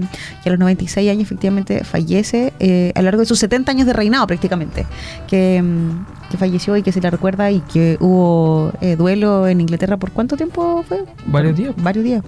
y 0.44 0.50
a 0.50 0.51
los 0.51 0.59
96 0.59 1.09
años 1.09 1.24
efectivamente 1.24 1.83
fallece 1.83 2.54
eh, 2.59 2.92
a 2.95 3.00
lo 3.00 3.06
largo 3.06 3.21
de 3.21 3.25
sus 3.25 3.39
70 3.39 3.71
años 3.71 3.88
de 3.88 3.94
reinado 3.94 4.27
prácticamente 4.27 4.86
que, 5.27 5.62
mm, 5.62 6.30
que 6.31 6.38
falleció 6.38 6.75
y 6.75 6.83
que 6.83 6.92
se 6.92 7.00
le 7.00 7.09
recuerda 7.09 7.50
y 7.51 7.62
que 7.62 7.98
hubo 8.01 8.74
eh, 8.81 8.95
duelo 8.98 9.48
en 9.48 9.62
Inglaterra 9.62 9.98
por 9.98 10.12
cuánto 10.12 10.36
tiempo 10.36 10.83
fue 10.88 11.04
Varios 11.27 11.56
días. 11.57 11.74
varios 11.77 12.04
días 12.04 12.24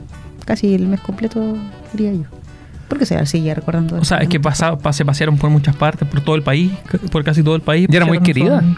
casi 0.45 0.73
el 0.73 0.87
mes 0.87 1.01
completo 1.01 1.57
diría 1.93 2.13
yo 2.13 2.23
porque 2.87 3.05
se 3.05 3.23
sigue 3.27 3.53
recordando 3.53 3.97
O 3.97 4.03
sea, 4.05 4.17
es 4.17 4.29
que 4.29 4.39
pasa, 4.39 4.75
pa- 4.77 4.93
se 4.93 5.05
pasearon 5.05 5.37
por 5.37 5.51
muchas 5.51 5.75
partes, 5.75 6.07
por 6.07 6.21
todo 6.21 6.35
el 6.35 6.41
país, 6.41 6.71
por 7.11 7.23
casi 7.23 7.43
todo 7.43 7.55
el 7.55 7.61
país. 7.61 7.87
Y 7.87 7.95
era 7.95 8.07
muy 8.07 8.17
querida. 8.19 8.61
son- 8.61 8.77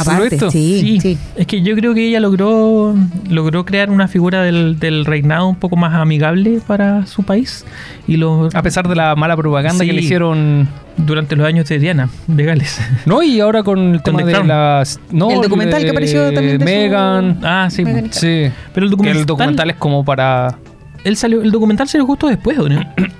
Aparte, 0.00 0.34
esto? 0.34 0.50
sí, 0.50 0.98
sí. 1.00 1.18
Es 1.36 1.46
que 1.46 1.62
yo 1.62 1.74
creo 1.74 1.94
que 1.94 2.06
ella 2.08 2.20
logró 2.20 2.94
logró 3.28 3.64
crear 3.64 3.90
una 3.90 4.08
figura 4.08 4.42
del, 4.42 4.78
del 4.78 5.04
reinado 5.04 5.48
un 5.48 5.56
poco 5.56 5.76
más 5.76 5.94
amigable 5.94 6.60
para 6.66 7.06
su 7.06 7.22
país 7.22 7.64
y 8.06 8.16
lo 8.16 8.48
A 8.54 8.62
pesar 8.62 8.88
de 8.88 8.94
la 8.96 9.14
mala 9.16 9.36
propaganda 9.36 9.80
Sí. 9.84 9.86
que 9.88 9.92
le 9.92 10.02
hicieron. 10.02 10.68
durante 10.98 11.36
los 11.36 11.46
años 11.46 11.68
de 11.68 11.78
Diana 11.78 12.08
de 12.26 12.44
Gales. 12.44 12.80
No, 13.06 13.22
y 13.22 13.40
ahora 13.40 13.62
con 13.62 13.94
el 13.94 14.02
tema 14.02 14.20
The 14.20 14.24
de 14.24 14.32
Crown. 14.32 14.48
las. 14.48 14.98
No, 15.12 15.30
El 15.30 15.42
documental 15.42 15.82
que 15.84 15.90
apareció 15.90 16.32
también 16.32 16.58
de 16.58 16.64
su- 16.64 16.70
Megan. 16.70 17.38
Ah, 17.42 17.68
sí. 17.70 17.84
Sí. 18.12 18.50
Pero 18.72 18.86
el 18.86 18.90
documental, 18.90 19.20
el 19.20 19.26
documental 19.26 19.70
es 19.70 19.76
como 19.76 20.04
para. 20.04 20.56
él 21.04 21.16
salió, 21.16 21.42
el 21.42 21.50
documental 21.52 21.86
salió 21.88 22.06
justo 22.06 22.26
después, 22.28 22.58
¿o 22.58 22.68
no? 22.68 22.80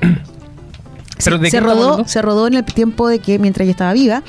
¿Pero 1.25 1.39
de 1.39 1.51
se 1.51 1.61
rodó 1.61 2.05
se 2.07 2.21
rodó 2.23 2.47
en 2.47 2.55
el 2.55 2.65
tiempo 2.65 3.09
de 3.09 3.19
que 3.21 3.39
mientras 3.39 3.65
ella 3.65 3.71
estaba 3.73 3.93
viva 3.93 4.23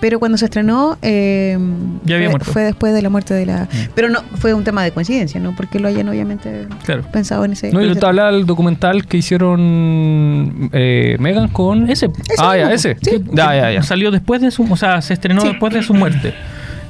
pero 0.00 0.20
cuando 0.20 0.38
se 0.38 0.44
estrenó 0.44 0.96
eh, 1.02 1.58
Ya 2.04 2.14
había 2.16 2.30
fue, 2.30 2.40
fue 2.40 2.62
después 2.62 2.94
de 2.94 3.02
la 3.02 3.08
muerte 3.08 3.34
de 3.34 3.44
la 3.46 3.66
pero 3.96 4.08
no 4.08 4.20
fue 4.36 4.54
un 4.54 4.62
tema 4.62 4.84
de 4.84 4.92
coincidencia 4.92 5.40
no 5.40 5.56
porque 5.56 5.80
lo 5.80 5.88
hayan 5.88 6.08
obviamente 6.08 6.68
Claro. 6.84 7.02
pensado 7.10 7.44
en 7.44 7.52
ese 7.52 7.72
No, 7.72 7.80
yo 7.82 7.90
ese- 7.90 8.00
te 8.00 8.06
hablaba 8.06 8.30
del 8.30 8.46
documental 8.46 9.06
que 9.06 9.16
hicieron 9.16 10.70
eh, 10.72 11.16
Megan 11.18 11.48
con. 11.48 11.88
Ese. 11.90 12.10
Ah, 12.38 12.56
ya, 12.56 12.72
ese. 12.72 12.96
sí. 13.02 13.22
Ya, 13.32 13.54
ya, 13.56 13.72
ya. 13.72 13.82
Salió 13.82 14.10
después 14.10 14.40
de 14.40 14.50
su, 14.50 14.70
o 14.70 14.76
sea, 14.76 15.00
se 15.02 15.14
estrenó 15.14 15.40
Sí. 15.40 15.48
después 15.48 15.72
de 15.74 15.82
su 15.82 15.94
muerte. 15.94 16.34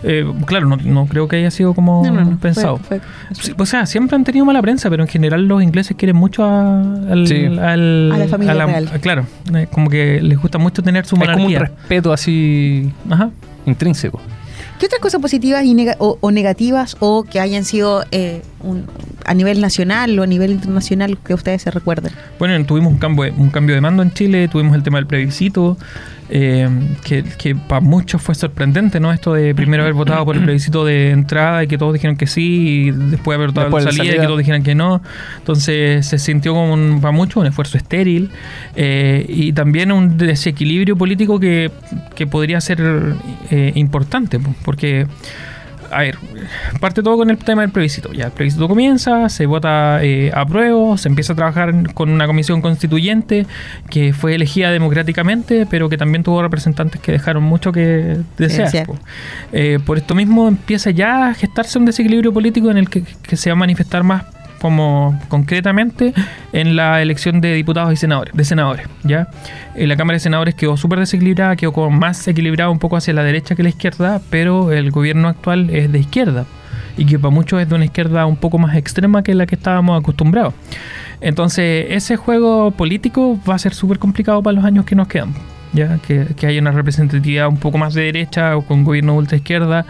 Eh, 0.04 0.24
claro, 0.46 0.66
no, 0.68 0.76
no 0.76 1.06
creo 1.06 1.26
que 1.26 1.36
haya 1.36 1.50
sido 1.50 1.74
como 1.74 2.04
no, 2.06 2.12
no, 2.12 2.24
no, 2.24 2.38
pensado. 2.38 2.76
fue- 2.78 3.00
fue- 3.00 3.34
Sí, 3.34 3.52
o 3.58 3.66
sea, 3.66 3.84
siempre 3.86 4.14
han 4.14 4.22
tenido 4.24 4.44
mala 4.44 4.62
prensa, 4.62 4.88
pero 4.90 5.02
en 5.02 5.08
general 5.08 5.46
los 5.48 5.62
ingleses 5.62 5.96
quieren 5.96 6.14
mucho 6.16 6.44
a, 6.44 6.80
al, 7.10 7.26
Sí. 7.26 7.46
al- 7.46 8.12
A 8.12 8.18
la 8.18 8.28
familia 8.28 8.54
real. 8.66 8.90
Claro, 9.00 9.26
eh, 9.54 9.66
como 9.72 9.90
que 9.90 10.20
les 10.22 10.38
gusta 10.40 10.58
mucho 10.58 10.82
tener 10.82 11.04
su 11.04 11.16
Es 11.16 11.22
como 11.22 11.32
un 11.34 11.42
monarquía. 11.42 11.58
respeto 11.60 12.12
así 12.12 12.92
Ajá. 13.10 13.30
intrínseco. 13.66 14.20
¿Qué 14.78 14.86
otras 14.86 15.00
cosas 15.00 15.20
positivas 15.20 15.64
y 15.64 15.76
o, 15.98 16.18
o 16.20 16.30
negativas 16.30 16.96
o 17.00 17.24
que 17.24 17.40
hayan 17.40 17.64
sido 17.64 18.04
eh, 18.12 18.42
un- 18.60 18.84
a 19.26 19.34
nivel 19.34 19.60
nacional 19.60 20.16
o 20.16 20.22
a 20.22 20.26
nivel 20.28 20.52
internacional 20.52 21.18
que 21.18 21.34
ustedes 21.34 21.62
se 21.62 21.72
recuerden? 21.72 22.12
Bueno, 22.38 22.64
tuvimos 22.64 22.92
un 22.92 22.98
cambio, 23.00 23.24
de- 23.24 23.32
un 23.32 23.50
cambio 23.50 23.74
de 23.74 23.80
mando 23.80 24.04
en 24.04 24.12
Chile, 24.12 24.46
tuvimos 24.46 24.76
el 24.76 24.84
tema 24.84 24.98
del 24.98 25.08
plebiscito, 25.08 25.76
eh, 26.30 26.68
que, 27.04 27.24
que 27.38 27.54
para 27.54 27.80
muchos 27.80 28.20
fue 28.20 28.34
sorprendente, 28.34 29.00
¿no? 29.00 29.12
Esto 29.12 29.32
de 29.34 29.54
primero 29.54 29.82
haber 29.82 29.94
votado 29.94 30.24
por 30.24 30.36
el 30.36 30.42
plebiscito 30.44 30.84
de 30.84 31.10
entrada 31.10 31.64
y 31.64 31.66
que 31.68 31.78
todos 31.78 31.92
dijeron 31.94 32.16
que 32.16 32.26
sí, 32.26 32.88
y 32.88 32.90
después 32.90 33.36
haber 33.36 33.48
votado 33.48 33.66
de 33.66 33.92
salida, 33.92 34.04
y 34.04 34.20
que 34.20 34.26
todos 34.26 34.38
dijeran 34.38 34.62
que 34.62 34.74
no. 34.74 35.02
Entonces 35.38 36.06
se 36.06 36.18
sintió 36.18 36.52
como 36.52 36.72
un- 36.72 37.00
para 37.00 37.12
muchos 37.12 37.36
un 37.40 37.46
esfuerzo 37.46 37.76
estéril 37.78 38.30
eh, 38.76 39.24
y 39.28 39.52
también 39.52 39.90
un 39.92 40.16
desequilibrio 40.18 40.96
político 40.96 41.40
que, 41.40 41.70
que 42.14 42.26
podría 42.26 42.60
ser 42.60 42.78
eh, 43.50 43.72
importante, 43.74 44.38
po, 44.38 44.54
porque 44.64 45.06
a 45.90 46.00
ver, 46.00 46.18
parte 46.80 47.02
todo 47.02 47.16
con 47.16 47.30
el 47.30 47.38
tema 47.38 47.62
del 47.62 47.70
plebiscito. 47.70 48.12
Ya 48.12 48.26
el 48.26 48.32
plebiscito 48.32 48.68
comienza, 48.68 49.28
se 49.28 49.46
vota 49.46 50.02
eh, 50.02 50.30
a 50.34 50.44
prueba, 50.46 50.96
se 50.96 51.08
empieza 51.08 51.32
a 51.32 51.36
trabajar 51.36 51.92
con 51.94 52.10
una 52.10 52.26
comisión 52.26 52.60
constituyente 52.60 53.46
que 53.90 54.12
fue 54.12 54.34
elegida 54.34 54.70
democráticamente, 54.70 55.66
pero 55.68 55.88
que 55.88 55.96
también 55.96 56.22
tuvo 56.22 56.42
representantes 56.42 57.00
que 57.00 57.12
dejaron 57.12 57.42
mucho 57.42 57.72
que 57.72 58.18
desear. 58.36 58.86
po. 58.86 58.98
Eh, 59.52 59.78
por 59.84 59.98
esto 59.98 60.14
mismo 60.14 60.48
empieza 60.48 60.90
ya 60.90 61.28
a 61.28 61.34
gestarse 61.34 61.78
un 61.78 61.84
desequilibrio 61.84 62.32
político 62.32 62.70
en 62.70 62.78
el 62.78 62.88
que, 62.88 63.02
que 63.02 63.36
se 63.36 63.50
va 63.50 63.52
a 63.52 63.56
manifestar 63.56 64.02
más 64.02 64.24
como 64.60 65.18
concretamente 65.28 66.14
en 66.52 66.76
la 66.76 67.00
elección 67.02 67.40
de 67.40 67.54
diputados 67.54 67.92
y 67.92 67.96
senadores, 67.96 68.34
de 68.34 68.44
senadores, 68.44 68.86
¿ya? 69.04 69.28
Eh, 69.74 69.86
la 69.86 69.96
Cámara 69.96 70.16
de 70.16 70.20
Senadores 70.20 70.54
quedó 70.54 70.76
súper 70.76 70.98
desequilibrada, 70.98 71.56
quedó 71.56 71.72
como 71.72 71.90
más 71.90 72.26
equilibrada 72.28 72.70
un 72.70 72.78
poco 72.78 72.96
hacia 72.96 73.14
la 73.14 73.22
derecha 73.22 73.54
que 73.54 73.62
la 73.62 73.68
izquierda, 73.68 74.20
pero 74.30 74.72
el 74.72 74.90
gobierno 74.90 75.28
actual 75.28 75.70
es 75.70 75.90
de 75.92 75.98
izquierda 75.98 76.46
y 76.96 77.06
que 77.06 77.18
para 77.18 77.30
muchos 77.30 77.62
es 77.62 77.68
de 77.68 77.74
una 77.74 77.84
izquierda 77.84 78.26
un 78.26 78.36
poco 78.36 78.58
más 78.58 78.76
extrema 78.76 79.22
que 79.22 79.34
la 79.34 79.46
que 79.46 79.54
estábamos 79.54 79.98
acostumbrados. 79.98 80.52
Entonces, 81.20 81.86
ese 81.90 82.16
juego 82.16 82.70
político 82.72 83.38
va 83.48 83.54
a 83.54 83.58
ser 83.58 83.74
súper 83.74 83.98
complicado 83.98 84.42
para 84.42 84.54
los 84.56 84.64
años 84.64 84.84
que 84.84 84.94
nos 84.94 85.08
quedan. 85.08 85.34
Ya, 85.74 85.98
que, 85.98 86.26
que 86.34 86.46
haya 86.46 86.60
una 86.62 86.70
representatividad 86.70 87.46
un 87.46 87.58
poco 87.58 87.76
más 87.76 87.92
de 87.92 88.02
derecha 88.02 88.56
o 88.56 88.62
con 88.62 88.84
gobierno 88.84 89.14
ultra 89.14 89.36
izquierda, 89.36 89.84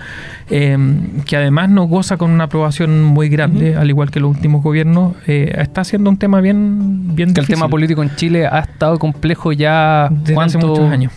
eh, 0.51 0.77
que 1.25 1.37
además 1.37 1.71
no 1.71 1.85
goza 1.85 2.17
con 2.17 2.33
una 2.33 2.45
aprobación 2.45 3.05
muy 3.05 3.29
grande, 3.29 3.77
al 3.77 3.89
igual 3.89 4.11
que 4.11 4.19
los 4.19 4.31
últimos 4.35 4.63
gobiernos, 4.63 5.15
eh, 5.29 5.53
está 5.57 5.85
siendo 5.85 6.11
un 6.11 6.17
tema 6.17 6.41
bien, 6.41 7.15
bien 7.15 7.29
Que 7.33 7.41
el 7.41 7.47
difícil 7.47 7.55
tema 7.55 7.69
político 7.69 8.03
en 8.03 8.15
Chile 8.17 8.47
ha 8.47 8.59
estado 8.59 8.99
complejo 8.99 9.53
ya 9.53 10.09
desde 10.11 10.41
hace 10.41 10.59
muchos 10.59 10.91
años. 10.91 11.13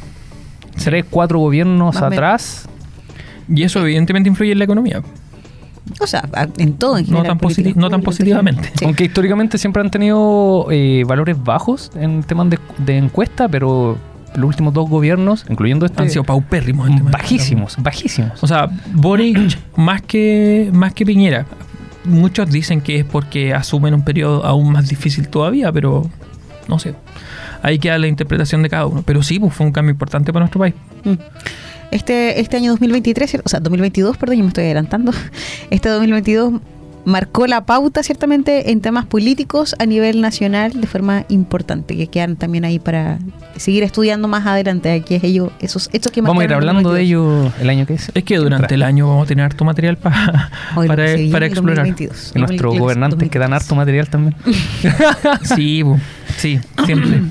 tres, 0.84 1.06
cuatro 1.10 1.40
gobiernos 1.40 1.96
Más 1.96 2.04
atrás. 2.04 2.70
Y 3.50 3.64
eso 3.64 3.80
evidentemente 3.82 4.30
influye 4.30 4.52
en 4.52 4.60
la 4.60 4.66
economía. 4.66 5.02
O 6.00 6.08
sea, 6.08 6.24
a- 6.34 6.48
en 6.60 6.74
todo 6.74 6.98
en 7.00 7.04
No 7.06 7.08
general. 7.18 7.28
tan 7.28 7.38
políticas 7.40 7.74
positi- 7.74 7.76
no 7.76 7.90
tan 7.90 8.02
positivamente. 8.02 8.70
Sí. 8.76 8.86
Aunque 8.86 9.04
históricamente 9.06 9.58
siempre 9.58 9.82
han 9.82 9.90
tenido 9.90 10.68
eh, 10.70 11.04
valores 11.08 11.44
bajos 11.44 11.92
en 11.96 12.22
temas 12.24 12.50
de, 12.52 12.60
de 12.78 12.98
encuesta, 12.98 13.50
pero 13.50 13.98
los 14.36 14.46
últimos 14.46 14.74
dos 14.74 14.90
gobiernos, 14.90 15.46
incluyendo 15.50 15.86
este, 15.86 16.02
Han 16.02 16.10
sido 16.10 16.24
paupérrimos. 16.24 16.90
bajísimos, 17.12 17.78
bajísimos. 17.80 18.44
O 18.44 18.48
sea, 18.48 18.70
Boric 18.94 19.58
más 19.76 20.02
que, 20.02 20.70
más 20.74 20.94
que 20.94 21.06
Piñera. 21.06 21.46
Muchos 22.04 22.50
dicen 22.50 22.82
que 22.82 23.00
es 23.00 23.06
porque 23.06 23.54
asumen 23.54 23.94
un 23.94 24.04
periodo 24.04 24.44
aún 24.44 24.72
más 24.72 24.88
difícil 24.88 25.28
todavía, 25.28 25.72
pero 25.72 26.10
no 26.68 26.80
sé. 26.80 26.96
Ahí 27.62 27.78
queda 27.78 27.98
la 28.00 28.08
interpretación 28.08 28.64
de 28.64 28.70
cada 28.70 28.88
uno. 28.88 29.04
Pero 29.06 29.22
sí, 29.22 29.40
pues, 29.40 29.54
fue 29.54 29.66
un 29.66 29.72
cambio 29.72 29.92
importante 29.92 30.34
para 30.34 30.44
nuestro 30.44 30.60
país. 30.60 30.74
Mm. 31.04 31.14
Este, 31.92 32.40
este 32.40 32.58
año 32.58 32.72
2023, 32.72 33.30
¿cierto? 33.30 33.46
o 33.46 33.50
sea, 33.50 33.60
2022, 33.60 34.18
perdón, 34.18 34.38
yo 34.38 34.44
me 34.44 34.48
estoy 34.48 34.64
adelantando. 34.64 35.12
Este 35.70 35.90
2022 35.90 36.54
marcó 37.06 37.48
la 37.48 37.66
pauta, 37.66 38.04
ciertamente, 38.04 38.72
en 38.72 38.82
temas 38.82 39.06
políticos 39.06 39.76
a 39.80 39.86
nivel 39.86 40.22
nacional 40.22 40.80
de 40.80 40.88
forma 40.88 41.26
importante, 41.30 41.98
que 41.98 42.08
quedan 42.08 42.36
también 42.36 42.64
ahí 42.66 42.78
para 42.80 43.18
seguir 43.58 43.84
estudiando 43.84 44.28
más 44.28 44.46
adelante, 44.46 45.02
que 45.02 45.16
es 45.18 45.24
ello, 45.24 45.52
esos 45.60 45.90
hechos 45.94 46.12
que 46.12 46.22
Vamos 46.22 46.42
a 46.42 46.46
ir 46.46 46.54
hablando 46.54 46.94
de 46.94 47.02
2022. 47.02 47.46
ello 47.54 47.54
el 47.62 47.70
año 47.70 47.86
que 47.86 47.94
es. 47.96 48.12
Es 48.14 48.24
que 48.24 48.38
durante 48.38 48.76
el 48.76 48.84
año 48.84 49.08
vamos 49.08 49.26
a 49.26 49.28
tener 49.28 49.46
harto 49.46 49.66
material 49.66 49.98
pa- 49.98 50.50
Hoy 50.76 50.88
lo 50.88 50.94
para, 50.96 51.14
viene 51.16 51.32
para 51.32 51.46
explorar. 51.48 51.86
2022. 51.88 52.32
Y 52.36 52.40
nuestros 52.40 52.78
gobernantes 52.78 53.30
que 53.30 53.40
dan 53.40 53.54
harto 53.54 53.76
material 53.76 54.08
también. 54.10 54.36
Sí, 55.44 55.84
sí, 56.38 56.60
siempre. 56.86 57.22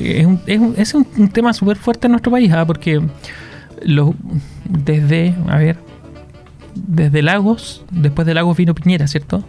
Es 0.00 0.26
un, 0.26 0.40
es 0.46 0.58
un, 0.58 0.74
es 0.76 0.94
un- 0.94 1.06
un 1.18 1.28
tema 1.28 1.52
súper 1.52 1.76
fuerte 1.76 2.06
en 2.06 2.12
nuestro 2.12 2.32
país, 2.32 2.50
¿ah? 2.52 2.64
porque 2.66 3.00
los, 3.82 4.10
desde, 4.68 5.34
a 5.48 5.56
ver, 5.58 5.76
desde 6.74 7.22
Lagos, 7.22 7.84
después 7.90 8.26
de 8.26 8.34
Lagos 8.34 8.56
vino 8.56 8.74
Piñera, 8.74 9.06
¿cierto? 9.06 9.44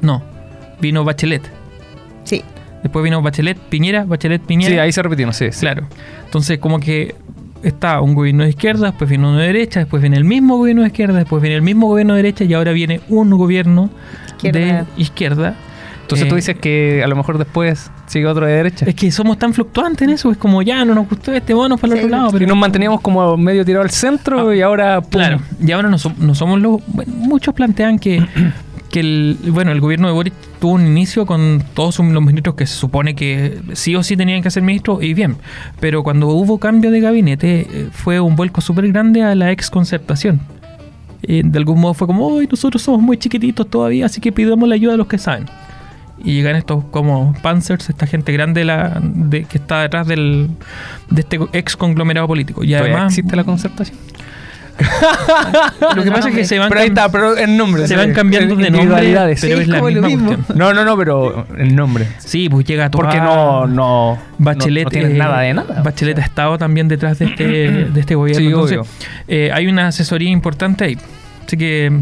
No, 0.00 0.22
vino 0.80 1.04
Bachelet. 1.04 1.42
Sí, 2.24 2.42
Después 2.84 3.02
vino 3.02 3.22
Bachelet, 3.22 3.56
Piñera, 3.58 4.04
Bachelet, 4.04 4.42
Piñera. 4.42 4.70
Sí, 4.70 4.78
ahí 4.78 4.92
se 4.92 5.02
repitió, 5.02 5.32
sí. 5.32 5.50
sí. 5.52 5.60
Claro. 5.60 5.86
Entonces, 6.26 6.58
como 6.58 6.78
que 6.80 7.14
está 7.62 8.02
un 8.02 8.14
gobierno 8.14 8.44
de 8.44 8.50
izquierda, 8.50 8.88
después 8.88 9.08
viene 9.08 9.26
uno 9.26 9.38
de 9.38 9.46
derecha, 9.46 9.80
después 9.80 10.02
viene 10.02 10.18
el 10.18 10.24
mismo 10.24 10.58
gobierno 10.58 10.82
de 10.82 10.88
izquierda, 10.88 11.16
después 11.16 11.40
viene 11.40 11.56
el 11.56 11.62
mismo 11.62 11.86
gobierno 11.86 12.12
de 12.12 12.22
derecha 12.22 12.44
y 12.44 12.52
ahora 12.52 12.72
viene 12.72 13.00
un 13.08 13.30
gobierno 13.30 13.88
Izquierda. 14.26 14.58
de 14.60 14.84
izquierda. 14.98 15.54
Entonces 16.04 16.28
tú 16.28 16.34
Eh, 16.34 16.36
dices 16.36 16.56
que 16.58 17.02
a 17.02 17.06
lo 17.08 17.16
mejor 17.16 17.38
después 17.38 17.90
sigue 18.06 18.26
otro 18.26 18.44
de 18.46 18.52
derecha. 18.52 18.84
Es 18.86 18.94
que 18.94 19.10
somos 19.10 19.38
tan 19.38 19.54
fluctuantes 19.54 20.02
en 20.06 20.10
eso, 20.14 20.30
es 20.30 20.36
como 20.36 20.60
ya 20.62 20.84
no 20.84 20.94
nos 20.94 21.08
gustó 21.08 21.32
este 21.32 21.54
mono 21.54 21.78
para 21.78 21.94
el 21.94 22.00
Sí, 22.00 22.04
otro 22.04 22.16
lado. 22.16 22.28
Y 22.28 22.32
Pero 22.34 22.46
nos 22.46 22.56
manteníamos 22.58 23.00
como 23.00 23.36
medio 23.38 23.64
tirado 23.64 23.82
al 23.82 23.90
centro 23.90 24.50
Ah, 24.50 24.54
y 24.54 24.60
ahora... 24.60 25.00
¡pum! 25.00 25.10
Claro, 25.10 25.40
y 25.60 25.72
ahora 25.72 25.88
no, 25.88 25.96
no 26.18 26.34
somos 26.34 26.60
los. 26.60 26.82
bueno, 26.88 27.12
muchos 27.16 27.54
plantean 27.54 27.98
que, 27.98 28.22
que 28.90 29.00
el, 29.00 29.38
bueno, 29.48 29.72
el 29.72 29.80
gobierno 29.80 30.06
de 30.08 30.12
Boric 30.12 30.34
tuvo 30.60 30.72
un 30.72 30.86
inicio 30.86 31.24
con 31.24 31.62
todos 31.72 31.98
los 31.98 32.22
ministros 32.22 32.54
que 32.54 32.66
se 32.66 32.74
supone 32.74 33.14
que 33.14 33.60
sí 33.72 33.96
o 33.96 34.02
sí 34.02 34.16
tenían 34.16 34.42
que 34.42 34.50
ser 34.50 34.62
ministros, 34.62 35.02
y 35.02 35.14
bien. 35.14 35.36
Pero 35.80 36.02
cuando 36.02 36.28
hubo 36.28 36.58
cambio 36.58 36.90
de 36.90 37.00
gabinete, 37.00 37.60
eh, 37.60 37.88
fue 37.92 38.20
un 38.20 38.36
vuelco 38.36 38.60
súper 38.60 38.86
grande 38.88 39.22
a 39.22 39.34
la 39.34 39.50
ex 39.52 39.70
concertación. 39.70 40.40
Eh, 41.26 41.40
de 41.42 41.58
algún 41.58 41.80
modo 41.80 41.94
fue 41.94 42.06
como, 42.06 42.26
hoy 42.26 42.46
nosotros 42.50 42.82
somos 42.82 43.00
muy 43.00 43.16
chiquititos 43.16 43.66
todavía, 43.70 44.04
así 44.04 44.20
que 44.20 44.30
pidamos 44.30 44.68
la 44.68 44.74
ayuda 44.74 44.92
a 44.92 44.96
los 44.98 45.06
que 45.06 45.16
saben. 45.16 45.46
Y 46.24 46.32
llegan 46.34 46.56
estos 46.56 46.84
como 46.90 47.34
Panzers, 47.42 47.90
esta 47.90 48.06
gente 48.06 48.32
grande 48.32 48.64
la, 48.64 48.98
de, 49.02 49.44
que 49.44 49.58
está 49.58 49.82
detrás 49.82 50.06
del, 50.06 50.48
de 51.10 51.20
este 51.20 51.38
ex 51.52 51.76
conglomerado 51.76 52.26
político. 52.26 52.64
Y 52.64 52.68
¿Todavía 52.68 52.94
además, 52.94 53.12
existe 53.12 53.36
la 53.36 53.44
concertación? 53.44 53.98
lo 55.96 56.02
que 56.02 56.10
pasa 56.10 56.30
es 56.30 56.34
que 56.34 56.44
se 56.44 56.58
van 56.58 56.68
Pero 56.68 56.80
ahí 56.80 56.88
cam- 56.88 56.92
está, 56.92 57.08
pero 57.12 57.36
el 57.36 57.56
nombre. 57.56 57.86
se 57.86 57.94
van 57.96 58.12
cambiando 58.12 58.56
de 58.56 58.62
nombre, 58.70 58.78
individualidades. 58.80 59.40
pero 59.40 59.56
Sí, 59.56 59.62
es 59.62 59.68
la 59.68 59.80
misma 59.82 60.08
mismo. 60.08 60.26
cuestión. 60.34 60.58
No, 60.58 60.74
no, 60.74 60.84
no, 60.84 60.96
pero 60.96 61.46
el 61.56 61.76
nombre. 61.76 62.08
Sí, 62.18 62.48
pues 62.48 62.64
llega 62.66 62.86
a 62.86 62.90
toda- 62.90 63.04
Porque 63.04 63.20
no, 63.20 63.66
no, 63.68 64.18
Bachelet, 64.38 64.84
no, 64.84 64.88
no 64.88 64.90
tienen 64.90 65.12
eh, 65.12 65.18
nada 65.18 65.40
de 65.40 65.54
nada. 65.54 65.82
Bachelet 65.82 66.18
ha 66.18 66.22
estado 66.22 66.58
también 66.58 66.88
detrás 66.88 67.18
de 67.18 67.26
este, 67.26 67.44
de 67.92 68.00
este 68.00 68.14
gobierno. 68.16 68.40
Sí, 68.40 68.46
Entonces, 68.46 68.78
obvio. 68.78 68.88
eh, 69.28 69.50
hay 69.52 69.66
una 69.68 69.88
asesoría 69.88 70.30
importante 70.30 70.84
ahí. 70.84 70.98
Así 71.46 71.56
que, 71.56 71.92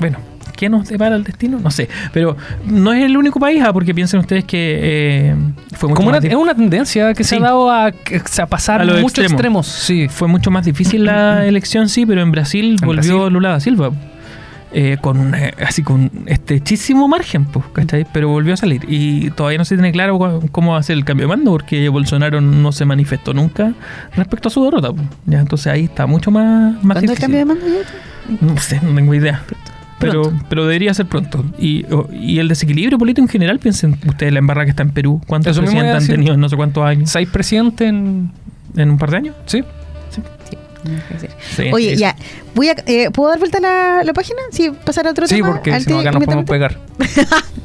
bueno, 0.00 0.18
¿qué 0.58 0.68
nos 0.68 0.88
depara 0.88 1.14
el 1.14 1.22
destino? 1.22 1.60
No 1.62 1.70
sé. 1.70 1.88
Pero 2.12 2.36
no 2.66 2.92
es 2.92 3.04
el 3.04 3.16
único 3.16 3.38
país, 3.38 3.62
ah, 3.64 3.72
porque 3.72 3.94
piensen 3.94 4.18
ustedes 4.20 4.44
que 4.44 4.78
eh, 4.82 5.34
fue 5.72 5.88
mucho 5.88 5.96
Como 5.96 6.08
una, 6.08 6.18
más 6.18 6.24
es 6.24 6.32
dif- 6.32 6.36
una 6.42 6.54
tendencia 6.54 7.14
que 7.14 7.22
se 7.22 7.36
ha 7.36 7.40
dado 7.40 7.70
a, 7.70 7.92
pasar 8.50 8.80
A 8.80 8.84
los 8.84 8.96
muchos 9.00 9.24
extremos. 9.24 9.32
extremos. 9.32 9.66
Sí. 9.68 10.08
fue 10.08 10.26
mucho 10.26 10.50
más 10.50 10.64
difícil 10.66 11.04
la 11.04 11.46
elección, 11.52 11.88
sí, 11.88 12.04
pero 12.04 12.20
en 12.22 12.32
Brasil 12.32 12.76
En 12.80 12.86
volvió 12.86 13.16
Brasil. 13.18 13.32
Lula 13.32 13.48
da 13.50 13.60
Silva. 13.60 13.90
eh, 14.70 14.98
con 15.00 15.18
un, 15.18 15.34
eh, 15.34 15.52
así 15.66 15.82
con 15.82 16.10
estrechísimo 16.26 17.08
margen, 17.08 17.46
pues, 17.46 17.64
¿cachai? 17.72 18.04
Pero 18.12 18.28
volvió 18.28 18.52
a 18.52 18.56
salir. 18.58 18.82
Y 18.86 19.30
todavía 19.30 19.56
no 19.58 19.64
se 19.64 19.76
tiene 19.76 19.92
claro 19.92 20.18
cómo 20.52 20.72
va 20.72 20.78
a 20.78 20.82
ser 20.82 20.96
el 20.98 21.06
cambio 21.06 21.24
de 21.26 21.28
mando, 21.36 21.52
porque 21.52 21.88
Bolsonaro 21.88 22.40
no 22.42 22.70
se 22.72 22.84
manifestó 22.84 23.32
nunca 23.32 23.72
respecto 24.14 24.48
a 24.48 24.50
su 24.50 24.62
derrota. 24.64 24.92
pues. 24.92 25.06
Ya, 25.24 25.38
entonces 25.40 25.68
ahí 25.68 25.84
está 25.84 26.06
mucho 26.06 26.30
más, 26.30 26.74
más 26.74 26.80
¿cuándo 26.82 26.98
el 27.00 27.02
difícil. 27.06 27.20
cambio 27.20 27.38
de 27.38 27.44
mando 27.46 27.66
ya? 27.66 28.44
No 28.46 28.56
sé, 28.58 28.78
no 28.82 28.94
tengo 28.94 29.14
idea. 29.14 29.42
Pero, 29.98 30.22
Pronto. 30.22 30.44
pero 30.48 30.62
debería 30.66 30.94
ser 30.94 31.06
pronto. 31.06 31.44
Y, 31.58 31.84
o- 31.92 32.08
y 32.12 32.38
el 32.38 32.48
desequilibrio 32.48 32.98
político 32.98 33.24
en 33.24 33.28
general, 33.28 33.58
piensen 33.58 33.98
ustedes 34.06 34.32
la 34.32 34.38
embarrada 34.38 34.64
que 34.66 34.70
está 34.70 34.82
en 34.84 34.90
Perú. 34.90 35.20
¿Cuántos 35.26 35.52
Eso 35.52 35.60
presidentes 35.62 36.02
han 36.02 36.06
tenido 36.06 36.34
en 36.34 36.40
no 36.40 36.48
sé 36.48 36.56
cuántos 36.56 36.84
años? 36.84 37.10
¿Seis 37.10 37.28
presidentes 37.28 37.88
en...? 37.88 38.30
¿En 38.76 38.90
un 38.90 38.98
par 38.98 39.10
de 39.10 39.16
años? 39.16 39.34
Sí. 39.46 39.62
Que. 40.50 40.58
Sí, 41.56 41.62
Oye, 41.72 41.90
sí. 41.94 41.96
ya, 42.00 42.14
voy 42.54 42.68
a, 42.68 42.76
eh, 42.86 43.10
¿puedo 43.10 43.28
dar 43.30 43.38
vuelta 43.40 43.58
a 43.58 43.60
la, 43.60 44.04
la 44.04 44.12
página? 44.12 44.38
Sí, 44.52 44.70
pasar 44.84 45.06
a 45.08 45.10
otro 45.10 45.26
Sí, 45.26 45.34
tema. 45.36 45.48
porque 45.50 45.72
al 45.72 45.82
si 45.82 45.90
no 45.90 45.98
acá 45.98 46.12
nos 46.12 46.24
podemos 46.24 46.44
pegar. 46.46 46.78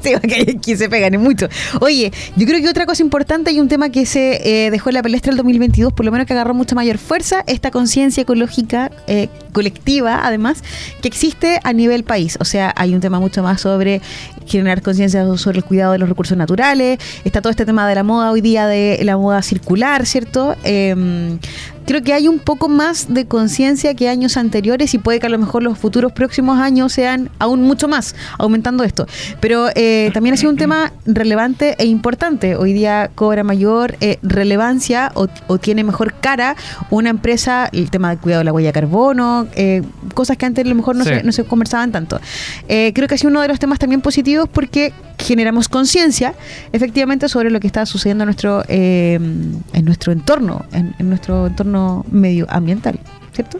Sí, 0.03 0.11
porque 0.19 0.55
aquí 0.59 0.75
se 0.75 0.89
pegan 0.89 1.13
y 1.13 1.17
mucho. 1.17 1.47
Oye, 1.79 2.11
yo 2.35 2.45
creo 2.45 2.59
que 2.59 2.67
otra 2.67 2.85
cosa 2.85 3.01
importante 3.03 3.53
y 3.53 3.61
un 3.61 3.69
tema 3.69 3.89
que 3.89 4.05
se 4.05 4.65
eh, 4.65 4.69
dejó 4.71 4.89
en 4.89 4.95
la 4.95 5.01
palestra 5.01 5.31
el 5.31 5.37
2022, 5.37 5.93
por 5.93 6.05
lo 6.05 6.11
menos 6.11 6.27
que 6.27 6.33
agarró 6.33 6.53
mucha 6.53 6.75
mayor 6.75 6.97
fuerza, 6.97 7.41
esta 7.47 7.71
conciencia 7.71 8.21
ecológica 8.23 8.91
eh, 9.07 9.29
colectiva, 9.53 10.25
además, 10.25 10.63
que 11.01 11.07
existe 11.07 11.60
a 11.63 11.72
nivel 11.72 12.03
país. 12.03 12.38
O 12.41 12.45
sea, 12.45 12.74
hay 12.75 12.93
un 12.93 13.00
tema 13.00 13.19
mucho 13.19 13.43
más 13.43 13.62
sobre 13.62 14.01
generar 14.45 14.81
conciencia 14.81 15.25
sobre 15.38 15.60
el 15.60 15.63
cuidado 15.63 15.93
de 15.93 16.00
los 16.00 16.10
recursos 16.10 16.38
naturales. 16.38 17.00
Está 17.24 17.41
todo 17.41 17.51
este 17.51 17.65
tema 17.65 17.88
de 17.88 17.95
la 17.95 18.03
moda 18.03 18.31
hoy 18.31 18.41
día, 18.41 18.67
de 18.67 19.00
la 19.03 19.17
moda 19.17 19.41
circular, 19.41 20.05
¿cierto? 20.05 20.55
Eh, 20.63 21.38
creo 21.86 22.01
que 22.01 22.13
hay 22.13 22.27
un 22.27 22.39
poco 22.39 22.69
más 22.69 23.13
de 23.13 23.25
conciencia 23.25 23.93
que 23.93 24.10
años 24.10 24.38
anteriores 24.38 24.93
y 24.93 24.98
puede 24.98 25.19
que 25.19 25.27
a 25.27 25.29
lo 25.29 25.38
mejor 25.38 25.63
los 25.63 25.77
futuros 25.77 26.12
próximos 26.12 26.60
años 26.60 26.93
sean 26.93 27.29
aún 27.39 27.62
mucho 27.63 27.88
más, 27.88 28.15
aumentando 28.38 28.83
esto. 28.83 29.05
Pero 29.39 29.69
eh, 29.75 30.12
también 30.13 30.33
ha 30.33 30.38
sido 30.38 30.51
un 30.51 30.57
tema 30.57 30.93
relevante 31.05 31.75
e 31.77 31.86
importante. 31.86 32.55
Hoy 32.55 32.74
día 32.74 33.12
cobra 33.13 33.43
mayor 33.43 33.95
eh, 34.01 34.17
relevancia 34.22 35.12
o, 35.15 35.27
o 35.48 35.57
tiene 35.57 35.83
mejor 35.83 36.13
cara 36.13 36.55
una 36.89 37.10
empresa, 37.10 37.69
el 37.72 37.89
tema 37.89 38.10
del 38.10 38.19
cuidado 38.19 38.39
de 38.39 38.45
la 38.45 38.53
huella 38.53 38.69
de 38.69 38.74
carbono, 38.74 39.42
eh, 39.55 39.81
cosas 40.13 40.38
que 40.38 40.45
antes 40.45 40.65
a 40.65 40.67
lo 40.69 40.75
mejor 40.75 40.95
no, 40.95 41.03
Sí. 41.03 41.09
se, 41.09 41.23
no 41.23 41.31
se 41.31 41.43
conversaban 41.43 41.91
tanto. 41.91 42.19
Eh, 42.67 42.91
creo 42.95 43.07
que 43.07 43.15
ha 43.15 43.17
sido 43.17 43.29
uno 43.29 43.41
de 43.41 43.47
los 43.47 43.59
temas 43.59 43.79
también 43.79 44.01
positivos 44.01 44.47
porque 44.51 44.93
generamos 45.19 45.69
conciencia 45.69 46.33
efectivamente 46.71 47.27
sobre 47.29 47.50
lo 47.50 47.59
que 47.59 47.67
está 47.67 47.85
sucediendo 47.85 48.23
en 48.23 48.27
nuestro, 48.27 48.63
eh, 48.67 49.15
en 49.15 49.85
nuestro 49.85 50.12
entorno, 50.12 50.65
en, 50.71 50.93
en 51.00 51.09
nuestro 51.09 51.47
entorno 51.47 52.05
medioambiental, 52.12 53.00
¿cierto? 53.33 53.59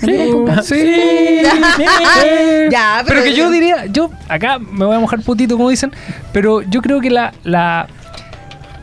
Sí, 0.00 0.06
Sí. 0.62 1.42
Ya, 2.70 3.02
pero 3.06 3.22
que 3.22 3.34
yo 3.34 3.50
diría, 3.50 3.86
yo 3.86 4.10
acá 4.28 4.58
me 4.58 4.84
voy 4.84 4.96
a 4.96 5.00
mojar 5.00 5.20
putito 5.22 5.56
como 5.56 5.70
dicen, 5.70 5.90
pero 6.32 6.62
yo 6.62 6.82
creo 6.82 7.00
que 7.00 7.10
la, 7.10 7.32
la, 7.44 7.88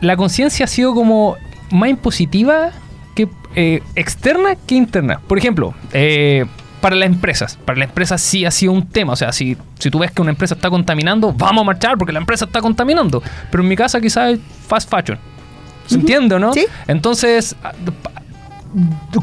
la 0.00 0.16
conciencia 0.16 0.64
ha 0.64 0.68
sido 0.68 0.94
como 0.94 1.36
más 1.70 1.88
impositiva 1.88 2.70
eh, 3.56 3.82
externa 3.96 4.54
que 4.54 4.76
interna. 4.76 5.18
Por 5.26 5.38
ejemplo, 5.38 5.74
eh, 5.92 6.44
para 6.80 6.94
las 6.94 7.06
empresas, 7.08 7.58
para 7.64 7.78
las 7.78 7.88
empresas 7.88 8.20
sí 8.20 8.44
ha 8.44 8.50
sido 8.50 8.70
un 8.72 8.86
tema. 8.86 9.14
O 9.14 9.16
sea, 9.16 9.32
si, 9.32 9.56
si 9.78 9.90
tú 9.90 9.98
ves 9.98 10.12
que 10.12 10.22
una 10.22 10.30
empresa 10.30 10.54
está 10.54 10.70
contaminando, 10.70 11.32
vamos 11.32 11.62
a 11.62 11.64
marchar 11.64 11.98
porque 11.98 12.12
la 12.12 12.20
empresa 12.20 12.44
está 12.44 12.60
contaminando. 12.60 13.22
Pero 13.50 13.62
en 13.62 13.68
mi 13.68 13.74
casa 13.76 14.00
quizás 14.00 14.34
es 14.34 14.40
fast 14.68 14.88
fashion. 14.88 15.18
¿Se 15.86 15.94
Ujú. 15.96 16.00
entiende, 16.02 16.38
no? 16.38 16.52
Sí. 16.52 16.66
Entonces, 16.86 17.56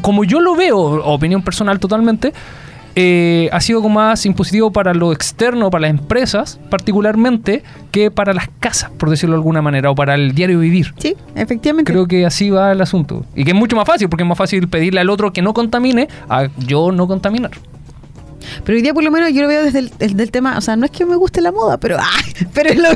como 0.02 0.24
yo 0.24 0.40
lo 0.40 0.56
veo, 0.56 0.78
opinión 0.78 1.42
personal 1.42 1.78
totalmente, 1.78 2.32
eh, 2.96 3.48
ha 3.52 3.60
sido 3.60 3.82
como 3.82 3.96
más 3.96 4.24
impositivo 4.26 4.72
para 4.72 4.94
lo 4.94 5.12
externo, 5.12 5.70
para 5.70 5.82
las 5.82 5.90
empresas 5.90 6.60
particularmente, 6.70 7.62
que 7.90 8.10
para 8.10 8.32
las 8.32 8.48
casas, 8.60 8.90
por 8.98 9.10
decirlo 9.10 9.34
de 9.34 9.38
alguna 9.38 9.62
manera, 9.62 9.90
o 9.90 9.94
para 9.94 10.14
el 10.14 10.32
diario 10.34 10.58
vivir. 10.60 10.94
Sí, 10.98 11.16
efectivamente. 11.34 11.92
Creo 11.92 12.06
que 12.06 12.24
así 12.26 12.50
va 12.50 12.72
el 12.72 12.80
asunto. 12.80 13.24
Y 13.34 13.44
que 13.44 13.50
es 13.50 13.56
mucho 13.56 13.74
más 13.76 13.86
fácil, 13.86 14.08
porque 14.08 14.22
es 14.22 14.28
más 14.28 14.38
fácil 14.38 14.68
pedirle 14.68 15.00
al 15.00 15.10
otro 15.10 15.32
que 15.32 15.42
no 15.42 15.54
contamine 15.54 16.08
a 16.28 16.48
yo 16.58 16.92
no 16.92 17.06
contaminar. 17.08 17.50
Pero 18.62 18.76
hoy 18.76 18.82
día 18.82 18.92
por 18.92 19.02
lo 19.02 19.10
menos 19.10 19.32
yo 19.32 19.40
lo 19.42 19.48
veo 19.48 19.64
desde 19.64 19.78
el, 19.78 19.92
el- 20.00 20.16
del 20.16 20.30
tema, 20.30 20.58
o 20.58 20.60
sea, 20.60 20.76
no 20.76 20.84
es 20.84 20.90
que 20.90 21.06
me 21.06 21.16
guste 21.16 21.40
la 21.40 21.50
moda, 21.50 21.78
pero 21.78 21.96
¡ay! 22.00 22.46
pero 22.52 22.74
lo- 22.74 22.88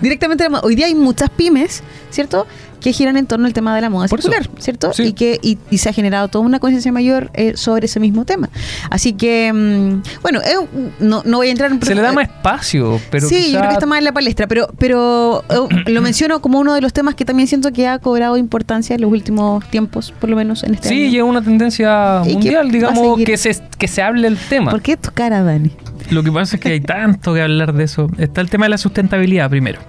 directamente 0.00 0.44
la 0.44 0.50
moda. 0.50 0.62
Hoy 0.64 0.74
día 0.74 0.86
hay 0.86 0.94
muchas 0.96 1.30
pymes, 1.30 1.82
¿cierto? 2.10 2.46
Que 2.80 2.92
giran 2.92 3.16
en 3.16 3.26
torno 3.26 3.46
al 3.46 3.52
tema 3.52 3.74
de 3.74 3.80
la 3.82 3.90
moda 3.90 4.08
Por 4.08 4.20
eso. 4.20 4.30
circular, 4.30 4.50
¿cierto? 4.60 4.92
Sí. 4.92 5.02
Y 5.04 5.12
que 5.12 5.38
y, 5.42 5.58
y 5.70 5.78
se 5.78 5.88
ha 5.88 5.92
generado 5.92 6.28
toda 6.28 6.44
una 6.44 6.58
conciencia 6.60 6.90
mayor 6.92 7.30
eh, 7.34 7.52
sobre 7.56 7.86
ese 7.86 8.00
mismo 8.00 8.24
tema. 8.24 8.48
Así 8.90 9.12
que, 9.12 9.52
mm, 9.52 10.02
bueno, 10.22 10.40
eh, 10.40 10.54
no, 11.00 11.22
no 11.24 11.36
voy 11.38 11.48
a 11.48 11.50
entrar 11.50 11.70
en 11.70 11.82
Se 11.82 11.94
le 11.94 12.00
da 12.02 12.12
más 12.12 12.28
espacio, 12.28 13.00
pero 13.10 13.28
sí, 13.28 13.52
yo 13.52 13.58
creo 13.58 13.68
que 13.68 13.74
está 13.74 13.86
más 13.86 13.98
en 13.98 14.04
la 14.04 14.12
palestra, 14.12 14.46
pero, 14.46 14.68
pero 14.78 15.44
eh, 15.50 15.82
lo 15.90 16.00
menciono 16.02 16.40
como 16.40 16.58
uno 16.58 16.74
de 16.74 16.80
los 16.80 16.92
temas 16.92 17.14
que 17.14 17.24
también 17.24 17.46
siento 17.48 17.72
que 17.72 17.86
ha 17.86 17.98
cobrado 17.98 18.36
importancia 18.36 18.94
en 18.94 19.02
los 19.02 19.10
últimos 19.12 19.64
tiempos, 19.68 20.12
por 20.18 20.30
lo 20.30 20.36
menos 20.36 20.62
en 20.64 20.74
este 20.74 20.88
Sí, 20.88 20.94
año. 21.04 21.12
y 21.12 21.16
es 21.18 21.22
una 21.22 21.42
tendencia 21.42 22.22
mundial, 22.24 22.70
digamos, 22.70 23.18
que 23.24 23.36
se, 23.36 23.60
que 23.78 23.88
se 23.88 24.02
hable 24.02 24.26
el 24.26 24.36
tema. 24.38 24.70
¿Por 24.70 24.80
qué 24.82 24.96
tu 24.96 25.10
cara, 25.12 25.42
Dani? 25.42 25.70
Lo 26.10 26.22
que 26.22 26.32
pasa 26.32 26.56
es 26.56 26.62
que 26.62 26.70
hay 26.70 26.80
tanto 26.80 27.34
que 27.34 27.42
hablar 27.42 27.72
de 27.72 27.84
eso. 27.84 28.10
Está 28.18 28.40
el 28.40 28.50
tema 28.50 28.66
de 28.66 28.70
la 28.70 28.78
sustentabilidad 28.78 29.48
primero, 29.48 29.80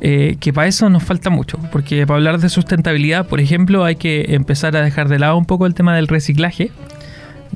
eh, 0.00 0.36
que 0.40 0.52
para 0.52 0.68
eso 0.68 0.88
nos 0.88 1.02
falta 1.02 1.30
mucho, 1.30 1.58
porque 1.72 2.06
para 2.06 2.16
hablar 2.18 2.38
de 2.38 2.48
sustentabilidad, 2.48 3.26
por 3.26 3.40
ejemplo, 3.40 3.84
hay 3.84 3.96
que 3.96 4.26
empezar 4.34 4.76
a 4.76 4.82
dejar 4.82 5.08
de 5.08 5.18
lado 5.18 5.36
un 5.36 5.46
poco 5.46 5.66
el 5.66 5.74
tema 5.74 5.94
del 5.96 6.06
reciclaje. 6.08 6.70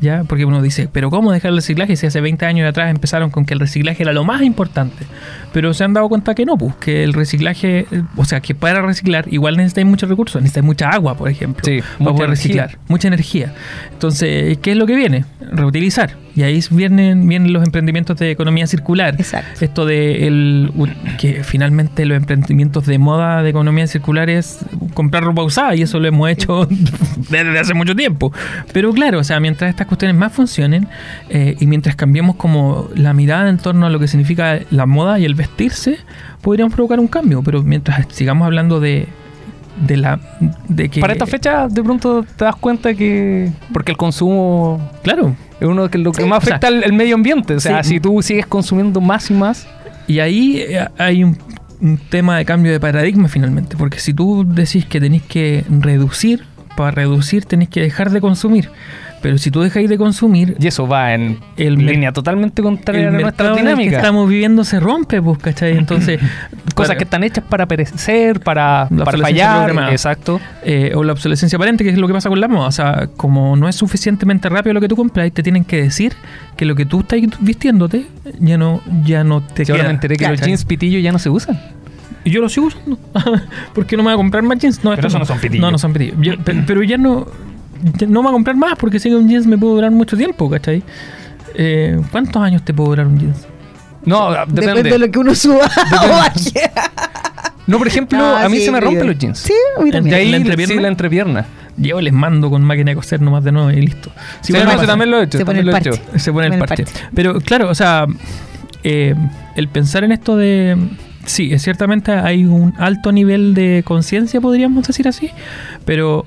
¿Ya? 0.00 0.22
Porque 0.22 0.44
uno 0.44 0.62
dice, 0.62 0.88
pero 0.92 1.10
¿cómo 1.10 1.32
dejar 1.32 1.50
el 1.50 1.56
reciclaje 1.56 1.96
si 1.96 2.06
hace 2.06 2.20
20 2.20 2.46
años 2.46 2.68
atrás 2.68 2.88
empezaron 2.88 3.30
con 3.30 3.44
que 3.44 3.54
el 3.54 3.58
reciclaje 3.58 4.04
era 4.04 4.12
lo 4.12 4.22
más 4.22 4.42
importante? 4.42 5.04
Pero 5.52 5.74
se 5.74 5.82
han 5.82 5.92
dado 5.92 6.08
cuenta 6.08 6.36
que 6.36 6.44
no, 6.44 6.56
pues, 6.56 6.76
que 6.76 7.02
el 7.02 7.12
reciclaje, 7.14 7.84
o 8.14 8.24
sea, 8.24 8.38
que 8.38 8.54
para 8.54 8.80
reciclar 8.80 9.24
igual 9.28 9.56
necesitáis 9.56 9.88
muchos 9.88 10.08
recursos, 10.08 10.40
necesitáis 10.40 10.64
mucha 10.64 10.88
agua, 10.90 11.16
por 11.16 11.28
ejemplo, 11.28 11.64
Sí, 11.64 11.80
para 11.98 12.12
poder 12.12 12.28
energía. 12.28 12.28
reciclar, 12.28 12.78
mucha 12.86 13.08
energía. 13.08 13.52
Entonces, 13.92 14.58
¿qué 14.58 14.70
es 14.70 14.76
lo 14.76 14.86
que 14.86 14.94
viene? 14.94 15.24
Reutilizar. 15.50 16.10
Y 16.38 16.44
ahí 16.44 16.62
vienen, 16.70 17.26
vienen 17.26 17.52
los 17.52 17.64
emprendimientos 17.64 18.16
de 18.16 18.30
economía 18.30 18.68
circular. 18.68 19.16
Exacto. 19.18 19.64
Esto 19.64 19.84
de 19.84 20.28
el, 20.28 20.70
que 21.18 21.42
finalmente 21.42 22.06
los 22.06 22.16
emprendimientos 22.16 22.86
de 22.86 22.96
moda 22.96 23.42
de 23.42 23.50
economía 23.50 23.88
circular 23.88 24.30
es 24.30 24.60
comprar 24.94 25.24
ropa 25.24 25.42
usada 25.42 25.74
y 25.74 25.82
eso 25.82 25.98
lo 25.98 26.06
hemos 26.06 26.30
hecho 26.30 26.68
desde 27.28 27.58
hace 27.58 27.74
mucho 27.74 27.96
tiempo. 27.96 28.32
Pero 28.72 28.92
claro, 28.92 29.18
o 29.18 29.24
sea, 29.24 29.40
mientras 29.40 29.68
estas 29.68 29.88
cuestiones 29.88 30.16
más 30.16 30.32
funcionen 30.32 30.86
eh, 31.28 31.56
y 31.58 31.66
mientras 31.66 31.96
cambiemos 31.96 32.36
como 32.36 32.88
la 32.94 33.12
mirada 33.14 33.50
en 33.50 33.58
torno 33.58 33.86
a 33.86 33.90
lo 33.90 33.98
que 33.98 34.06
significa 34.06 34.60
la 34.70 34.86
moda 34.86 35.18
y 35.18 35.24
el 35.24 35.34
vestirse, 35.34 35.98
podríamos 36.40 36.72
provocar 36.72 37.00
un 37.00 37.08
cambio. 37.08 37.42
Pero 37.42 37.64
mientras 37.64 38.06
sigamos 38.10 38.46
hablando 38.46 38.78
de, 38.78 39.08
de 39.84 39.96
la 39.96 40.20
de 40.68 40.88
que 40.88 41.00
Para 41.00 41.14
esta 41.14 41.26
fecha, 41.26 41.66
de 41.66 41.82
pronto 41.82 42.22
te 42.22 42.44
das 42.44 42.54
cuenta 42.54 42.94
que. 42.94 43.50
Porque 43.72 43.90
el 43.90 43.98
consumo 43.98 44.88
claro 45.02 45.34
es 45.60 45.66
uno 45.66 45.88
de 45.88 45.98
lo 45.98 46.12
que 46.12 46.22
Sí, 46.22 46.28
más 46.28 46.38
o 46.42 46.46
sea, 46.46 46.56
afecta 46.56 46.68
al, 46.68 46.84
al 46.84 46.92
medio 46.92 47.14
ambiente. 47.14 47.54
O 47.54 47.60
sea, 47.60 47.82
sí. 47.82 47.94
si 47.94 48.00
tú 48.00 48.20
sigues 48.22 48.46
consumiendo 48.46 49.00
más 49.00 49.30
y 49.30 49.34
más. 49.34 49.66
Y 50.06 50.20
ahí 50.20 50.58
eh, 50.58 50.86
hay 50.98 51.24
un, 51.24 51.36
un 51.80 51.98
tema 51.98 52.38
de 52.38 52.44
cambio 52.44 52.72
de 52.72 52.80
paradigma 52.80 53.28
finalmente, 53.28 53.76
porque 53.76 53.98
si 53.98 54.14
tú 54.14 54.44
decís 54.46 54.86
que 54.86 55.00
tenéis 55.00 55.22
que 55.22 55.64
reducir, 55.68 56.44
para 56.76 56.92
reducir 56.92 57.44
tenéis 57.44 57.70
que 57.70 57.80
dejar 57.80 58.10
de 58.10 58.20
consumir. 58.20 58.70
Pero 59.20 59.36
si 59.36 59.50
tú 59.50 59.62
dejáis 59.62 59.88
de 59.88 59.98
consumir, 59.98 60.56
Y 60.60 60.68
eso 60.68 60.86
va 60.86 61.12
en 61.12 61.40
El 61.56 61.74
línea 61.74 62.12
totalmente 62.12 62.62
contraria 62.62 63.08
el 63.08 63.16
a 63.16 63.18
nuestra 63.18 63.46
en 63.46 63.50
el 63.50 63.56
que 63.56 63.62
dinámica. 63.64 63.96
estamos 63.96 64.28
viviendo 64.28 64.62
se 64.62 64.78
rompe, 64.78 65.20
pues, 65.20 65.38
¿cachai? 65.38 65.76
Entonces, 65.76 66.20
Cosas 66.82 66.96
que 66.96 67.04
están 67.04 67.24
hechas 67.24 67.44
para 67.48 67.66
perecer, 67.66 68.40
para, 68.40 68.88
La 68.90 69.04
para 69.04 69.18
fallar. 69.18 69.70
Exacto. 69.90 70.40
eh, 70.62 70.92
o 70.94 71.04
la 71.04 71.12
obsolescencia 71.12 71.56
aparente, 71.56 71.84
que 71.84 71.90
es 71.90 71.98
lo 71.98 72.06
que 72.06 72.14
pasa 72.14 72.28
con 72.28 72.40
la 72.40 72.48
moda. 72.48 72.68
O 72.68 72.72
sea, 72.72 73.08
como 73.16 73.56
no 73.56 73.68
es 73.68 73.76
suficientemente 73.76 74.48
rápido 74.48 74.74
lo 74.74 74.80
que 74.80 74.88
tú 74.88 74.96
compras, 74.96 75.30
te 75.32 75.42
tienen 75.42 75.64
que 75.64 75.82
decir 75.82 76.14
que 76.56 76.64
lo 76.64 76.74
que 76.74 76.86
tú 76.86 77.00
estás 77.00 77.20
vistiéndote 77.40 78.06
ya 78.40 78.56
no, 78.58 78.80
ya 79.04 79.24
no 79.24 79.40
te 79.42 79.64
Yo 79.64 79.74
ahora 79.74 79.82
queda. 79.84 79.88
me 79.90 79.94
enteré 79.94 80.16
que 80.16 80.28
los 80.28 80.40
jeans 80.40 80.64
pitillo 80.64 80.98
ya 80.98 81.12
no 81.12 81.18
se 81.18 81.30
usan. 81.30 81.60
Y 82.24 82.30
yo 82.30 82.40
lo 82.40 82.48
sigo 82.48 82.66
usando. 82.66 82.98
¿Por 83.74 83.86
qué 83.86 83.96
no 83.96 84.02
me 84.02 84.08
voy 84.08 84.14
a 84.14 84.16
comprar 84.16 84.42
más 84.42 84.58
jeans? 84.58 84.78
No, 84.84 84.90
Pero 84.90 85.06
estos 85.08 85.12
esos 85.12 85.20
no 85.20 85.26
son 85.26 85.38
pitillos. 85.40 85.62
No, 85.62 85.70
no 85.70 85.78
son 85.78 85.92
pitillos. 85.92 86.16
Yo- 86.20 86.34
pero 86.66 86.82
ya 86.82 86.96
no, 86.98 87.26
ya 87.96 88.06
no 88.06 88.20
me 88.22 88.24
voy 88.24 88.28
a 88.28 88.32
comprar 88.32 88.56
más 88.56 88.76
porque 88.76 88.98
sé 89.00 89.08
que 89.08 89.16
un 89.16 89.28
jeans 89.28 89.46
me 89.46 89.56
puede 89.56 89.74
durar 89.74 89.90
mucho 89.92 90.16
tiempo, 90.16 90.50
¿cachai? 90.50 90.82
Eh, 91.54 92.00
¿Cuántos 92.10 92.42
años 92.42 92.62
te 92.62 92.74
puede 92.74 92.90
durar 92.90 93.06
un 93.06 93.18
jeans? 93.18 93.46
No, 94.08 94.30
depende. 94.30 94.60
Depende 94.66 94.90
de 94.90 94.98
lo 94.98 95.10
que 95.10 95.18
uno 95.18 95.34
suba 95.34 95.64
o 96.04 96.08
baje. 96.08 96.70
No, 97.66 97.78
por 97.78 97.86
ejemplo, 97.86 98.18
Ah, 98.18 98.44
a 98.44 98.48
mí 98.48 98.56
sí, 98.58 98.64
se 98.64 98.72
me 98.72 98.80
rompen 98.80 99.06
los 99.06 99.18
jeans. 99.18 99.38
Sí, 99.38 99.52
a 99.76 99.80
mí 99.82 99.90
De 99.90 99.96
también. 99.98 100.16
ahí 100.16 100.24
¿La 100.26 100.30
la 100.32 100.36
entrepierna? 100.38 100.74
Sí, 100.74 100.80
la 100.80 100.88
entrepierna. 100.88 101.46
Yo 101.76 102.00
les 102.00 102.12
mando 102.12 102.50
con 102.50 102.64
máquina 102.64 102.90
de 102.90 102.96
coser 102.96 103.20
nomás 103.20 103.44
de 103.44 103.52
nuevo 103.52 103.70
y 103.70 103.80
listo. 103.80 104.10
Sí, 104.40 104.52
bueno, 104.52 104.72
ese 104.72 104.86
también 104.86 105.10
lo 105.10 105.20
he 105.20 105.24
hecho. 105.24 105.38
Se 105.38 105.44
pone 105.44 105.58
también 105.60 105.76
el 105.76 105.82
lo 105.82 105.90
he 105.90 105.92
hecho. 105.94 106.02
parche. 106.02 106.18
Se 106.18 106.32
pone 106.32 106.46
el 106.46 106.58
parche. 106.58 106.84
Pero 107.14 107.40
claro, 107.40 107.68
o 107.70 107.74
sea, 107.74 108.06
eh, 108.82 109.14
el 109.54 109.68
pensar 109.68 110.02
en 110.02 110.12
esto 110.12 110.36
de... 110.36 110.76
Sí, 111.26 111.52
es 111.52 111.62
ciertamente 111.62 112.10
hay 112.12 112.46
un 112.46 112.72
alto 112.78 113.12
nivel 113.12 113.52
de 113.52 113.82
conciencia, 113.84 114.40
podríamos 114.40 114.86
decir 114.86 115.06
así, 115.06 115.30
pero, 115.84 116.24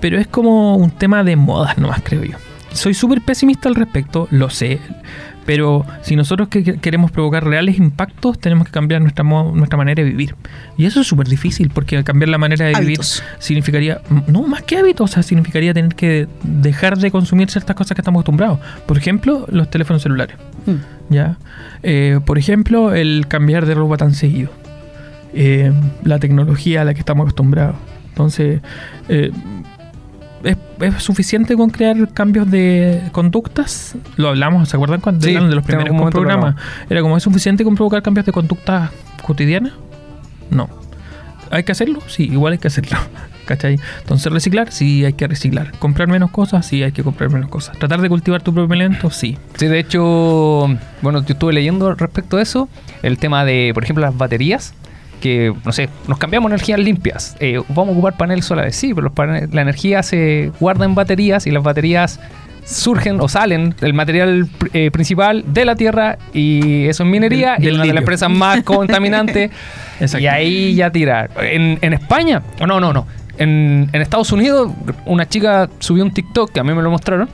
pero 0.00 0.18
es 0.18 0.26
como 0.26 0.76
un 0.76 0.90
tema 0.90 1.22
de 1.22 1.36
modas 1.36 1.78
nomás, 1.78 2.00
creo 2.02 2.24
yo. 2.24 2.36
Soy 2.72 2.92
súper 2.92 3.20
pesimista 3.22 3.68
al 3.68 3.76
respecto, 3.76 4.26
lo 4.32 4.50
sé, 4.50 4.80
pero 5.46 5.84
si 6.02 6.16
nosotros 6.16 6.48
que- 6.48 6.62
que 6.64 6.76
queremos 6.78 7.10
provocar 7.10 7.44
reales 7.44 7.78
impactos, 7.78 8.38
tenemos 8.38 8.66
que 8.66 8.72
cambiar 8.72 9.00
nuestra, 9.02 9.24
nuestra 9.24 9.76
manera 9.76 10.02
de 10.02 10.08
vivir. 10.10 10.34
Y 10.76 10.86
eso 10.86 11.00
es 11.00 11.06
súper 11.06 11.28
difícil, 11.28 11.70
porque 11.70 12.02
cambiar 12.04 12.28
la 12.30 12.38
manera 12.38 12.66
de 12.66 12.74
Hábitos. 12.74 13.22
vivir 13.22 13.36
significaría, 13.42 14.00
no, 14.26 14.42
más 14.42 14.62
que 14.62 14.78
hábitos, 14.78 15.10
o 15.10 15.14
sea, 15.14 15.22
significaría 15.22 15.74
tener 15.74 15.94
que 15.94 16.26
dejar 16.42 16.98
de 16.98 17.10
consumir 17.10 17.50
ciertas 17.50 17.76
cosas 17.76 17.94
que 17.94 18.00
estamos 18.00 18.20
acostumbrados. 18.20 18.58
Por 18.86 18.96
ejemplo, 18.98 19.46
los 19.50 19.68
teléfonos 19.70 20.02
celulares. 20.02 20.36
Mm. 20.66 21.12
¿ya? 21.14 21.36
Eh, 21.82 22.20
por 22.24 22.38
ejemplo, 22.38 22.94
el 22.94 23.26
cambiar 23.28 23.66
de 23.66 23.74
ropa 23.74 23.96
tan 23.98 24.14
seguido. 24.14 24.50
Eh, 25.34 25.72
la 26.04 26.18
tecnología 26.18 26.82
a 26.82 26.84
la 26.84 26.94
que 26.94 27.00
estamos 27.00 27.24
acostumbrados. 27.24 27.76
Entonces, 28.10 28.60
eh, 29.08 29.30
¿es, 30.44 30.56
es 30.80 31.02
suficiente 31.02 31.56
con 31.56 31.70
crear 31.70 31.96
cambios 32.12 32.50
de 32.50 33.02
conductas? 33.12 33.96
Lo 34.16 34.28
hablamos, 34.28 34.68
¿se 34.68 34.76
acuerdan 34.76 35.00
cuando 35.00 35.26
Sí, 35.26 35.32
eran 35.32 35.48
de 35.48 35.56
los 35.56 35.64
primeros 35.64 36.10
programas? 36.10 36.56
Era 36.88 37.00
como, 37.02 37.16
¿es 37.16 37.22
suficiente 37.22 37.64
con 37.64 37.74
provocar 37.74 38.02
cambios 38.02 38.26
de 38.26 38.32
conductas 38.32 38.90
cotidianas? 39.22 39.72
No. 40.50 40.68
¿Hay 41.50 41.64
que 41.64 41.72
hacerlo? 41.72 42.00
Sí, 42.06 42.24
igual 42.24 42.52
hay 42.54 42.58
que 42.58 42.68
hacerlo. 42.68 42.98
¿Cachai? 43.44 43.78
Entonces, 44.00 44.32
reciclar, 44.32 44.72
sí 44.72 45.04
hay 45.04 45.12
que 45.12 45.26
reciclar. 45.26 45.72
Comprar 45.78 46.08
menos 46.08 46.30
cosas, 46.30 46.66
sí 46.66 46.82
hay 46.82 46.92
que 46.92 47.02
comprar 47.02 47.30
menos 47.30 47.50
cosas. 47.50 47.78
Tratar 47.78 48.00
de 48.00 48.08
cultivar 48.08 48.42
tu 48.42 48.54
propio 48.54 48.74
elemento, 48.74 49.10
sí. 49.10 49.36
Sí, 49.56 49.66
de 49.66 49.78
hecho, 49.78 50.66
bueno, 51.02 51.22
yo 51.24 51.34
estuve 51.34 51.52
leyendo 51.52 51.94
respecto 51.94 52.38
a 52.38 52.42
eso, 52.42 52.70
el 53.02 53.18
tema 53.18 53.44
de, 53.44 53.72
por 53.74 53.84
ejemplo, 53.84 54.02
las 54.02 54.16
baterías, 54.16 54.74
que, 55.20 55.52
no 55.64 55.72
sé, 55.72 55.88
nos 56.08 56.18
cambiamos 56.18 56.50
energías 56.50 56.78
limpias. 56.80 57.36
Eh, 57.40 57.60
vamos 57.68 57.88
a 57.90 57.92
ocupar 57.92 58.16
paneles 58.16 58.44
solares, 58.44 58.76
sí, 58.76 58.94
pero 58.94 59.04
los 59.06 59.12
pane- 59.12 59.48
la 59.52 59.62
energía 59.62 60.02
se 60.02 60.52
guarda 60.60 60.84
en 60.84 60.94
baterías 60.94 61.46
y 61.46 61.50
las 61.50 61.62
baterías 61.62 62.20
surgen 62.66 63.20
o 63.20 63.28
salen 63.28 63.74
el 63.82 63.92
material 63.92 64.48
eh, 64.72 64.90
principal 64.90 65.44
de 65.46 65.66
la 65.66 65.76
tierra 65.76 66.16
y 66.32 66.86
eso 66.86 67.02
es 67.02 67.08
minería 67.10 67.52
Del- 67.56 67.62
y 67.62 67.66
del 67.66 67.74
una 67.74 67.82
de 67.84 67.92
las 67.92 68.00
empresas 68.00 68.30
más 68.30 68.62
contaminantes 68.64 69.50
y 70.18 70.26
ahí 70.26 70.74
ya 70.74 70.90
tirar. 70.90 71.30
En, 71.42 71.78
en 71.82 71.92
España, 71.92 72.42
no, 72.66 72.80
no, 72.80 72.92
no. 72.92 73.06
En, 73.36 73.90
en 73.92 74.00
Estados 74.02 74.30
Unidos, 74.32 74.70
una 75.06 75.28
chica 75.28 75.68
subió 75.78 76.04
un 76.04 76.12
TikTok 76.12 76.52
que 76.52 76.60
a 76.60 76.64
mí 76.64 76.72
me 76.72 76.82
lo 76.82 76.90
mostraron, 76.90 77.28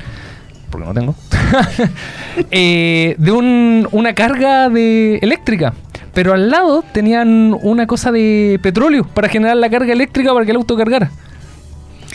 porque 0.71 0.87
no 0.87 0.95
tengo, 0.95 1.15
eh, 2.51 3.15
de 3.19 3.33
un- 3.33 3.89
una 3.93 4.15
carga 4.15 4.69
de 4.69 5.17
eléctrica. 5.23 5.75
Pero 6.15 6.33
al 6.35 6.51
lado 6.51 6.85
tenían 6.93 7.57
una 7.63 7.87
cosa 7.87 8.11
de 8.13 8.59
petróleo 8.63 9.07
para 9.15 9.29
generar 9.29 9.57
la 9.57 9.71
carga 9.71 9.93
eléctrica 9.93 10.33
para 10.33 10.45
que 10.45 10.51
el 10.51 10.57
auto 10.57 10.77
cargara. 10.77 11.11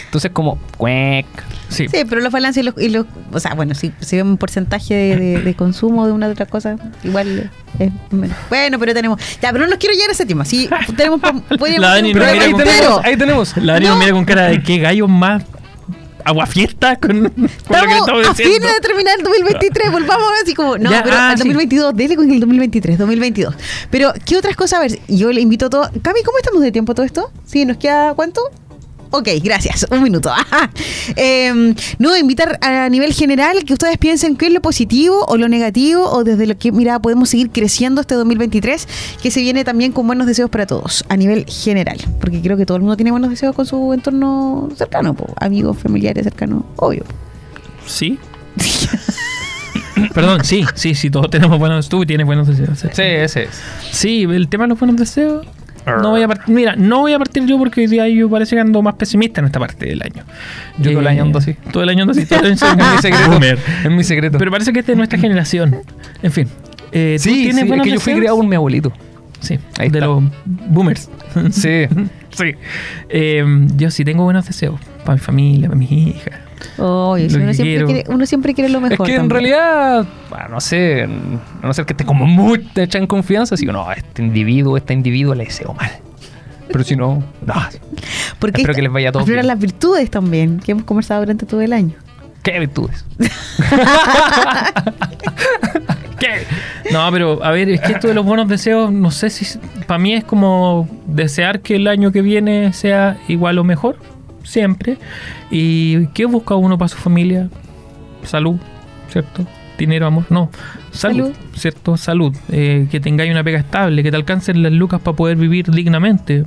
Entonces, 0.05 0.31
como, 0.31 0.57
cuec. 0.77 1.25
Sí. 1.69 1.87
Sí, 1.89 2.03
pero 2.07 2.21
los 2.21 2.31
balances 2.31 2.61
y 2.61 2.65
los, 2.65 2.75
y 2.77 2.89
los- 2.89 3.05
o 3.33 3.39
sea, 3.39 3.53
bueno, 3.53 3.73
si 3.73 3.91
se 3.99 4.17
ve 4.17 4.23
un 4.23 4.37
porcentaje 4.37 4.93
de, 4.93 5.15
de- 5.17 5.41
de 5.41 5.53
consumo 5.55 6.05
de 6.05 6.13
una 6.13 6.27
u 6.27 6.31
otra 6.31 6.45
cosa, 6.45 6.75
igual 7.03 7.49
es 7.79 7.91
menos. 8.11 8.37
Bueno, 8.49 8.77
pero 8.79 8.93
tenemos, 8.93 9.19
ya, 9.41 9.51
pero 9.51 9.63
no 9.65 9.71
nos 9.71 9.79
quiero 9.79 9.93
llegar 9.95 10.09
a 10.09 10.13
ese 10.13 10.25
tema. 10.25 10.45
Sí, 10.45 10.69
tenemos, 10.95 11.19
podríamos 11.57 11.79
La 11.81 11.89
Dani 11.95 12.13
Pero 12.13 12.25
mira 12.25 12.43
ahí, 12.43 12.51
con- 12.51 12.59
tenemos, 12.61 12.79
entero. 12.85 13.01
ahí 13.03 13.17
tenemos. 13.17 13.57
La 13.57 13.73
Dani 13.73 13.85
No. 13.85 13.91
nos 13.95 13.99
mira 13.99 14.11
con 14.13 14.25
cara 14.25 14.43
de 14.47 14.61
qué 14.61 14.77
gallos 14.77 15.09
más 15.09 15.43
aguafiesta 16.25 16.97
con, 16.97 17.09
con 17.09 17.21
lo 17.21 17.27
que 17.29 17.87
le 17.87 17.97
Estamos 17.97 18.27
a 18.27 18.33
fines 18.33 18.37
diciendo. 18.37 18.67
de 18.67 18.79
terminar 18.81 19.15
el 19.17 19.23
2023, 19.23 19.91
volvamos 19.91 20.27
así 20.43 20.53
como, 20.53 20.77
no, 20.77 20.91
Ya, 20.91 21.03
pero 21.03 21.15
ah, 21.15 21.29
al 21.29 21.37
sí. 21.37 21.43
2022, 21.43 21.95
dele 21.95 22.15
con 22.17 22.29
el 22.31 22.39
2023, 22.39 22.97
2022. 22.97 23.55
Pero, 23.89 24.11
¿qué 24.25 24.35
otras 24.37 24.55
cosas? 24.55 24.79
A 24.79 24.81
ver, 24.81 24.99
yo 25.07 25.31
le 25.31 25.39
invito 25.41 25.67
a 25.67 25.69
todos. 25.69 25.89
Cami, 26.01 26.23
¿cómo 26.23 26.37
estamos 26.39 26.61
de 26.61 26.71
tiempo 26.71 26.93
todo 26.93 27.05
esto? 27.05 27.31
Sí, 27.45 27.63
¿nos 27.65 27.77
queda 27.77 28.13
cuánto? 28.15 28.41
Ok, 29.11 29.29
gracias. 29.43 29.85
Un 29.91 30.03
minuto. 30.03 30.31
Ajá. 30.31 30.69
Eh, 31.17 31.75
no, 31.99 32.17
invitar 32.17 32.57
a 32.61 32.89
nivel 32.89 33.13
general 33.13 33.63
que 33.63 33.73
ustedes 33.73 33.97
piensen 33.99 34.35
qué 34.35 34.47
es 34.47 34.53
lo 34.53 34.61
positivo 34.61 35.23
o 35.27 35.37
lo 35.37 35.47
negativo 35.47 36.09
o 36.09 36.23
desde 36.23 36.47
lo 36.47 36.57
que, 36.57 36.71
mira, 36.71 36.99
podemos 36.99 37.29
seguir 37.29 37.51
creciendo 37.51 38.01
este 38.01 38.15
2023, 38.15 38.87
que 39.21 39.29
se 39.29 39.41
viene 39.41 39.63
también 39.63 39.91
con 39.91 40.07
buenos 40.07 40.25
deseos 40.25 40.49
para 40.49 40.65
todos, 40.65 41.05
a 41.07 41.15
nivel 41.15 41.45
general. 41.45 41.97
Porque 42.19 42.41
creo 42.41 42.57
que 42.57 42.65
todo 42.65 42.77
el 42.77 42.81
mundo 42.81 42.97
tiene 42.97 43.11
buenos 43.11 43.29
deseos 43.29 43.55
con 43.55 43.67
su 43.67 43.93
entorno 43.93 44.69
cercano, 44.75 45.13
po, 45.13 45.31
amigos, 45.39 45.77
familiares 45.77 46.23
cercanos, 46.23 46.63
obvio. 46.77 47.03
Sí. 47.85 48.17
Perdón, 50.13 50.43
sí, 50.43 50.65
sí, 50.75 50.95
sí, 50.95 51.09
todos 51.09 51.29
tenemos 51.29 51.59
buenos. 51.59 51.87
Tú 51.87 52.05
tienes 52.05 52.25
buenos 52.25 52.47
deseos. 52.47 52.79
Sí, 52.79 52.87
Sí, 52.91 53.01
ese 53.01 53.43
es. 53.43 53.61
Sí, 53.91 54.23
el 54.23 54.47
tema 54.47 54.65
de 54.65 54.69
los 54.69 54.79
buenos 54.79 54.97
deseos. 54.97 55.45
No 55.85 56.11
voy 56.11 56.23
a 56.23 56.27
partir, 56.27 56.53
mira, 56.53 56.75
no 56.75 57.01
voy 57.01 57.13
a 57.13 57.17
partir 57.19 57.45
yo 57.45 57.57
porque 57.57 57.81
hoy 57.81 57.87
día 57.87 58.07
yo 58.09 58.29
parece 58.29 58.55
que 58.55 58.61
ando 58.61 58.81
más 58.81 58.95
pesimista 58.95 59.41
en 59.41 59.45
esta 59.45 59.59
parte 59.59 59.85
del 59.85 60.01
año. 60.01 60.23
Yo 60.79 60.91
todo 60.91 61.01
el 61.01 61.07
año 61.07 61.23
ando 61.23 61.39
así. 61.39 61.55
Todo 61.71 61.83
el 61.83 61.89
año 61.89 62.03
ando 62.03 62.11
así. 62.11 62.25
Todo 62.25 62.39
el 62.39 62.45
año 62.47 62.57
soy 62.57 62.69
Es 62.71 62.81
mi 62.81 63.01
secreto. 63.01 63.59
Es 63.83 63.91
mi 63.91 64.03
secreto. 64.03 64.37
Pero 64.37 64.51
parece 64.51 64.73
que 64.73 64.79
este 64.79 64.91
es 64.91 64.95
de 64.95 64.97
nuestra 64.97 65.19
generación. 65.19 65.77
En 66.23 66.31
fin. 66.31 66.47
Eh, 66.91 67.15
¿tú 67.17 67.23
sí, 67.23 67.33
tienes 67.35 67.55
sí, 67.55 67.61
es 67.61 67.67
buenos 67.67 67.85
que 67.85 67.93
yo 67.93 67.99
fui 67.99 68.13
criado 68.15 68.37
por 68.37 68.47
mi 68.47 68.55
abuelito. 68.55 68.91
Sí, 69.41 69.59
Ahí 69.77 69.89
de 69.89 69.99
está. 69.99 70.07
los 70.07 70.23
boomers. 70.45 71.09
Sí. 71.51 71.85
sí. 72.31 72.55
Eh, 73.09 73.45
yo 73.75 73.91
sí 73.91 74.03
tengo 74.03 74.23
buenos 74.23 74.45
deseos 74.45 74.79
para 75.03 75.13
mi 75.15 75.19
familia, 75.19 75.67
para 75.67 75.77
mis 75.77 75.91
hijas. 75.91 76.39
Lo 76.77 77.11
uno, 77.13 77.15
que 77.17 77.53
siempre 77.53 77.85
quiere, 77.85 78.03
uno 78.07 78.25
siempre 78.25 78.53
quiere 78.53 78.69
lo 78.69 78.79
Es 78.79 78.89
mejor. 78.89 79.05
que 79.07 79.13
en 79.15 79.19
también. 79.27 79.29
realidad, 79.29 80.05
bueno, 80.29 80.47
no 80.49 80.61
sé, 80.61 81.03
a 81.03 81.65
no 81.65 81.73
ser 81.73 81.85
que 81.85 81.93
esté 81.93 82.05
como 82.05 82.25
muy 82.25 82.67
hecha 82.75 82.97
en 82.97 83.07
confianza, 83.07 83.55
digo, 83.55 83.71
no, 83.73 83.87
a 83.89 83.93
este 83.93 84.21
individuo, 84.21 84.77
esta 84.77 84.93
individuo 84.93 85.33
le 85.35 85.45
deseo 85.45 85.73
mal. 85.73 85.91
Pero 86.67 86.83
si 86.83 86.95
no, 86.95 87.23
no. 87.45 87.53
Porque 88.39 88.61
espero 88.61 88.73
que 88.75 88.81
les 88.81 88.91
vaya 88.91 89.09
afloran 89.09 89.27
bien. 89.27 89.47
las 89.47 89.59
virtudes 89.59 90.09
también, 90.09 90.59
que 90.59 90.71
hemos 90.73 90.83
conversado 90.83 91.21
durante 91.21 91.45
todo 91.45 91.61
el 91.61 91.71
año. 91.73 91.93
¿Qué 92.43 92.59
virtudes? 92.59 93.05
¿Qué? 96.19 96.45
No, 96.91 97.09
pero 97.11 97.43
a 97.43 97.51
ver, 97.51 97.69
es 97.69 97.81
que 97.81 97.93
esto 97.93 98.07
de 98.07 98.13
los 98.13 98.25
buenos 98.25 98.47
deseos, 98.47 98.91
no 98.91 99.11
sé 99.11 99.29
si 99.29 99.57
para 99.87 99.97
mí 99.97 100.13
es 100.13 100.23
como 100.23 100.87
desear 101.07 101.59
que 101.61 101.75
el 101.75 101.87
año 101.87 102.11
que 102.11 102.21
viene 102.21 102.71
sea 102.73 103.17
igual 103.27 103.57
o 103.57 103.63
mejor, 103.63 103.97
siempre. 104.45 104.97
¿Y 105.51 106.07
qué 106.07 106.25
busca 106.25 106.55
uno 106.55 106.77
para 106.77 106.87
su 106.89 106.97
familia? 106.97 107.49
Salud, 108.23 108.55
¿cierto? 109.09 109.45
Dinero, 109.77 110.07
amor, 110.07 110.25
no. 110.29 110.49
Salud, 110.91 111.25
Salud. 111.33 111.35
¿cierto? 111.55 111.97
Salud. 111.97 112.35
Eh, 112.49 112.87
que 112.89 112.99
tengáis 113.01 113.29
una 113.31 113.43
pega 113.43 113.59
estable, 113.59 114.01
que 114.03 114.09
te 114.11 114.15
alcancen 114.17 114.63
las 114.63 114.71
lucas 114.71 115.01
para 115.01 115.17
poder 115.17 115.35
vivir 115.37 115.69
dignamente. 115.69 116.43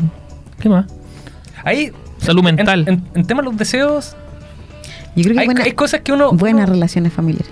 ¿Qué 0.58 0.68
más? 0.70 0.86
Ahí. 1.62 1.92
Salud 2.18 2.40
en- 2.48 2.56
mental. 2.56 2.84
En, 2.88 3.04
en 3.14 3.26
tema 3.26 3.42
de 3.42 3.48
los 3.48 3.56
deseos, 3.58 4.16
Yo 5.14 5.24
creo 5.24 5.34
que 5.34 5.40
hay, 5.40 5.46
buena- 5.46 5.62
hay 5.64 5.72
cosas 5.72 6.00
que 6.00 6.12
uno. 6.12 6.32
buenas 6.32 6.64
uno- 6.64 6.72
relaciones 6.74 7.12
familiares, 7.12 7.50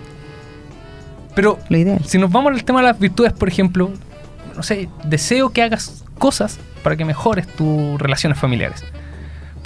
Pero 1.34 1.58
lo 1.68 1.76
ideal. 1.78 2.04
si 2.04 2.18
nos 2.18 2.32
vamos 2.32 2.52
al 2.52 2.64
tema 2.64 2.80
de 2.80 2.86
las 2.88 2.98
virtudes, 2.98 3.32
por 3.32 3.48
ejemplo, 3.48 3.90
no 4.56 4.62
sé, 4.62 4.88
deseo 5.04 5.50
que 5.50 5.62
hagas 5.62 6.02
cosas 6.18 6.58
para 6.82 6.96
que 6.96 7.04
mejores 7.04 7.46
tus 7.46 8.00
relaciones 8.00 8.38
familiares. 8.38 8.82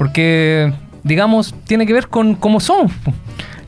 Porque, 0.00 0.72
digamos, 1.02 1.54
tiene 1.66 1.84
que 1.84 1.92
ver 1.92 2.08
con 2.08 2.34
cómo 2.34 2.58
somos. 2.58 2.90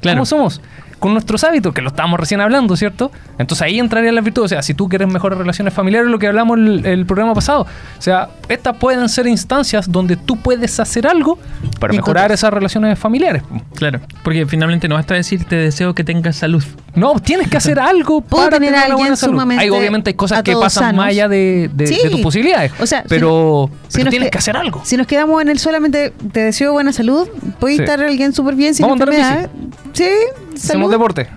Claro. 0.01 0.16
¿Cómo 0.16 0.25
somos? 0.25 0.62
Con 1.03 1.12
nuestros 1.15 1.43
hábitos, 1.43 1.75
que 1.75 1.83
lo 1.83 1.88
estábamos 1.88 2.19
recién 2.21 2.41
hablando, 2.41 2.77
¿cierto? 2.77 3.11
Entonces 3.38 3.62
ahí 3.62 3.81
entrarían 3.81 4.15
las 4.15 4.23
virtudes. 4.25 4.47
O 4.47 4.49
sea, 4.55 4.62
si 4.62 4.73
tú 4.73 4.88
quieres 4.88 5.09
mejores 5.09 5.37
relaciones 5.37 5.75
familiares, 5.75 6.09
lo 6.09 6.19
que 6.21 6.29
hablamos 6.29 6.59
el, 6.59 6.87
el 6.87 7.07
programa 7.07 7.35
pasado. 7.35 7.62
O 7.99 8.03
sea, 8.03 8.29
estas 8.49 8.77
pueden 8.77 9.09
ser 9.09 9.27
instancias 9.27 9.91
donde 9.91 10.17
tú 10.17 10.37
puedes 10.37 10.79
hacer 10.79 11.09
algo 11.09 11.38
para 11.81 11.93
mejorar 11.93 12.27
entonces- 12.27 12.41
esas 12.41 12.55
relaciones 12.55 12.99
familiares. 12.99 13.43
Claro, 13.75 14.01
porque 14.23 14.47
finalmente 14.47 14.87
no 14.87 14.95
basta 14.95 15.15
decir 15.15 15.45
te 15.45 15.57
deseo 15.57 15.93
que 15.93 16.05
tengas 16.05 16.37
salud. 16.37 16.62
No, 16.95 17.19
tienes 17.19 17.49
que 17.49 17.57
hacer 17.57 17.81
algo 17.81 18.21
para 18.21 18.51
tener 18.51 18.73
tener 18.75 18.87
una 18.87 18.97
buena 18.97 19.17
salud. 19.17 19.41
Hay, 19.59 19.71
obviamente 19.71 20.11
hay 20.11 20.15
cosas 20.15 20.43
que 20.45 20.53
pasan 20.55 20.85
sanos. 20.85 20.97
más 20.99 21.09
allá 21.09 21.27
de, 21.29 21.69
de- 21.75 21.87
Sí. 21.88 21.99
de 22.05 22.11
tus 22.11 22.21
posibilidades. 22.21 22.71
O 22.81 22.87
sea, 22.87 23.03
si 23.03 23.09
pero, 23.09 23.71
si 23.88 23.95
pero 23.95 24.05
nos 24.05 24.11
tienes 24.11 24.27
que- 24.29 24.31
que 24.31 24.38
hacer 24.38 24.57
algo. 24.57 24.83
Si 24.85 24.97
nos 24.97 25.07
quedamos 25.09 25.43
en 25.43 25.49
el 25.49 25.59
solamente 25.59 26.12
te 26.33 26.41
deseo 26.45 26.73
buena 26.73 26.93
salud, 26.93 27.27
puede 27.59 27.77
Sí. 27.77 27.83
estar 27.83 28.01
alguien 28.01 28.33
súper 28.33 28.55
bien 28.55 28.75
sin 28.75 28.85
Vamos 28.87 29.01
a 29.01 29.05
andar 29.05 29.15
en 29.19 29.21
enfermedad. 29.25 29.51
Sí, 29.95 30.09
Hacemos 30.55 30.91
deporte. 30.91 31.29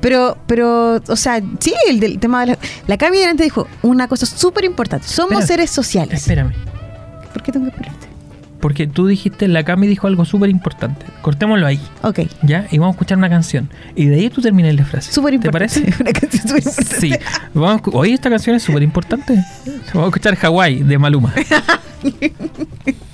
Pero, 0.00 0.36
pero, 0.46 1.00
o 1.08 1.16
sea, 1.16 1.40
sí, 1.60 1.72
el 1.88 1.98
del 1.98 2.18
tema 2.18 2.40
de 2.40 2.46
la. 2.48 2.58
La 2.86 2.98
Cami 2.98 3.18
delante 3.18 3.42
dijo 3.44 3.66
una 3.82 4.06
cosa 4.08 4.26
súper 4.26 4.64
importante. 4.64 5.06
Somos 5.08 5.46
seres 5.46 5.70
sociales. 5.70 6.20
Espérame. 6.20 6.52
¿Por 7.32 7.42
qué 7.42 7.52
tengo 7.52 7.66
que 7.66 7.70
esperarte? 7.70 8.08
Porque 8.60 8.86
tú 8.86 9.06
dijiste, 9.06 9.46
la 9.48 9.62
Cami 9.62 9.86
dijo 9.86 10.06
algo 10.06 10.24
súper 10.24 10.48
importante. 10.50 11.04
Cortémoslo 11.20 11.66
ahí, 11.66 11.80
Ok, 12.02 12.20
¿ya? 12.42 12.66
Y 12.70 12.78
vamos 12.78 12.94
a 12.94 12.96
escuchar 12.96 13.18
una 13.18 13.28
canción. 13.28 13.68
Y 13.94 14.06
de 14.06 14.16
ahí 14.16 14.30
tú 14.30 14.40
terminas 14.40 14.74
la 14.74 14.84
frase. 14.86 15.12
súper 15.12 15.32
¿Te 15.32 15.48
importante. 15.48 15.80
parece? 15.80 15.94
Una 16.02 16.12
canción 16.12 16.42
súper 16.48 16.62
importante. 16.66 17.00
Sí. 17.00 17.12
Vamos 17.52 17.82
a 17.86 17.90
Oye, 17.98 18.14
esta 18.14 18.30
canción 18.30 18.56
es 18.56 18.62
súper 18.62 18.82
importante. 18.82 19.34
Vamos 19.92 20.04
a 20.04 20.06
escuchar 20.08 20.36
Hawái 20.36 20.82
de 20.82 20.98
Maluma. 20.98 21.34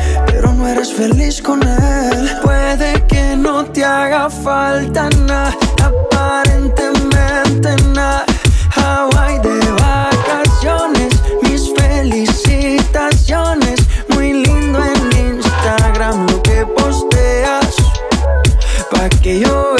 No 0.61 0.67
eres 0.67 0.93
feliz 0.93 1.41
con 1.41 1.59
él. 1.67 2.29
Puede 2.43 2.93
que 3.07 3.35
no 3.35 3.65
te 3.65 3.83
haga 3.83 4.29
falta 4.29 5.09
nada, 5.25 5.57
aparentemente 5.83 7.75
nada. 7.95 8.23
Hawaii 8.75 9.39
de 9.39 9.59
vacaciones, 9.81 11.13
mis 11.41 11.73
felicitaciones. 11.75 13.79
Muy 14.09 14.33
lindo 14.33 14.79
en 14.85 15.11
Instagram 15.33 16.27
lo 16.29 16.43
que 16.43 16.63
posteas. 16.77 17.75
Pa' 18.91 19.09
que 19.09 19.39
yo 19.39 19.70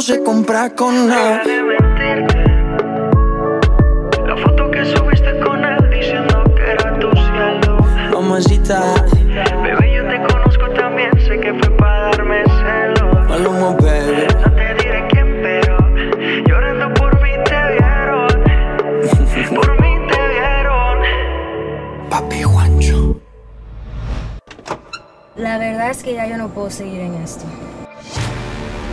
se 0.00 0.22
compra 0.22 0.70
con 0.70 1.08
nada. 1.08 1.42
de 1.44 1.62
mentirte. 1.62 2.44
La 4.26 4.36
foto 4.36 4.70
que 4.70 4.84
subiste 4.84 5.38
con 5.40 5.64
él 5.64 5.90
diciendo 5.90 6.42
que 6.56 6.62
era 6.72 6.98
tu 6.98 7.10
cielo. 7.10 7.78
Mamacita, 8.10 8.80
Bebé, 9.62 9.94
yo 9.94 10.08
te 10.08 10.32
conozco 10.32 10.68
también, 10.70 11.10
sé 11.20 11.38
que 11.38 11.52
fue 11.54 11.70
para 11.76 12.10
darme 12.10 12.42
celos. 12.44 13.28
Maluma, 13.28 13.70
baby. 13.76 14.26
No 14.42 14.52
te 14.54 14.74
diré 14.82 15.06
quién, 15.10 15.40
pero 15.42 15.76
llorando 16.46 16.94
por 16.94 17.20
mí 17.22 17.30
te 17.44 17.72
vieron. 17.72 18.28
Por 19.54 19.80
mí 19.80 20.06
te 20.08 20.28
vieron. 20.28 20.98
Papi 22.08 22.42
Juancho. 22.42 23.20
La 25.36 25.58
verdad 25.58 25.90
es 25.90 26.02
que 26.02 26.14
ya 26.14 26.26
yo 26.26 26.38
no 26.38 26.48
puedo 26.48 26.70
seguir 26.70 27.00
en 27.00 27.14
esto. 27.16 27.44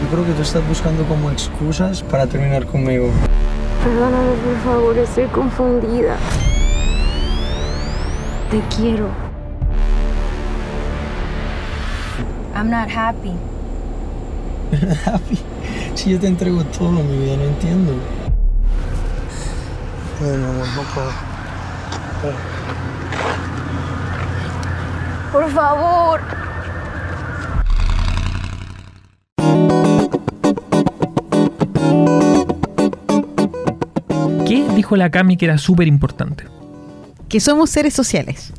Yo 0.09 0.15
creo 0.15 0.25
que 0.25 0.33
tú 0.33 0.41
estás 0.41 0.67
buscando 0.67 1.03
como 1.03 1.29
excusas 1.29 2.01
para 2.01 2.25
terminar 2.25 2.65
conmigo. 2.65 3.11
Perdóname, 3.83 4.31
por 4.43 4.57
favor, 4.63 4.97
estoy 4.97 5.25
confundida. 5.27 6.17
Te 8.49 8.59
quiero. 8.75 9.09
I'm 12.55 12.71
not 12.71 12.89
happy. 12.89 13.33
Happy. 15.05 15.37
Si 15.93 16.09
yo 16.09 16.19
te 16.19 16.25
entrego 16.25 16.63
todo, 16.63 16.91
mi 16.91 17.17
vida, 17.19 17.37
no 17.37 17.43
entiendo. 17.43 17.91
Ay, 20.21 20.37
mi 20.37 20.43
amor, 20.43 20.67
no 20.75 20.81
puedo. 20.95 21.11
Por 25.31 25.51
favor. 25.51 26.38
Dijo 34.89 34.95
la 34.97 35.09
Cami 35.11 35.37
que 35.37 35.45
era 35.45 35.57
súper 35.59 35.87
importante? 35.87 36.45
Que 37.27 37.39
somos 37.39 37.69
seres 37.69 37.93
sociales. 37.93 38.51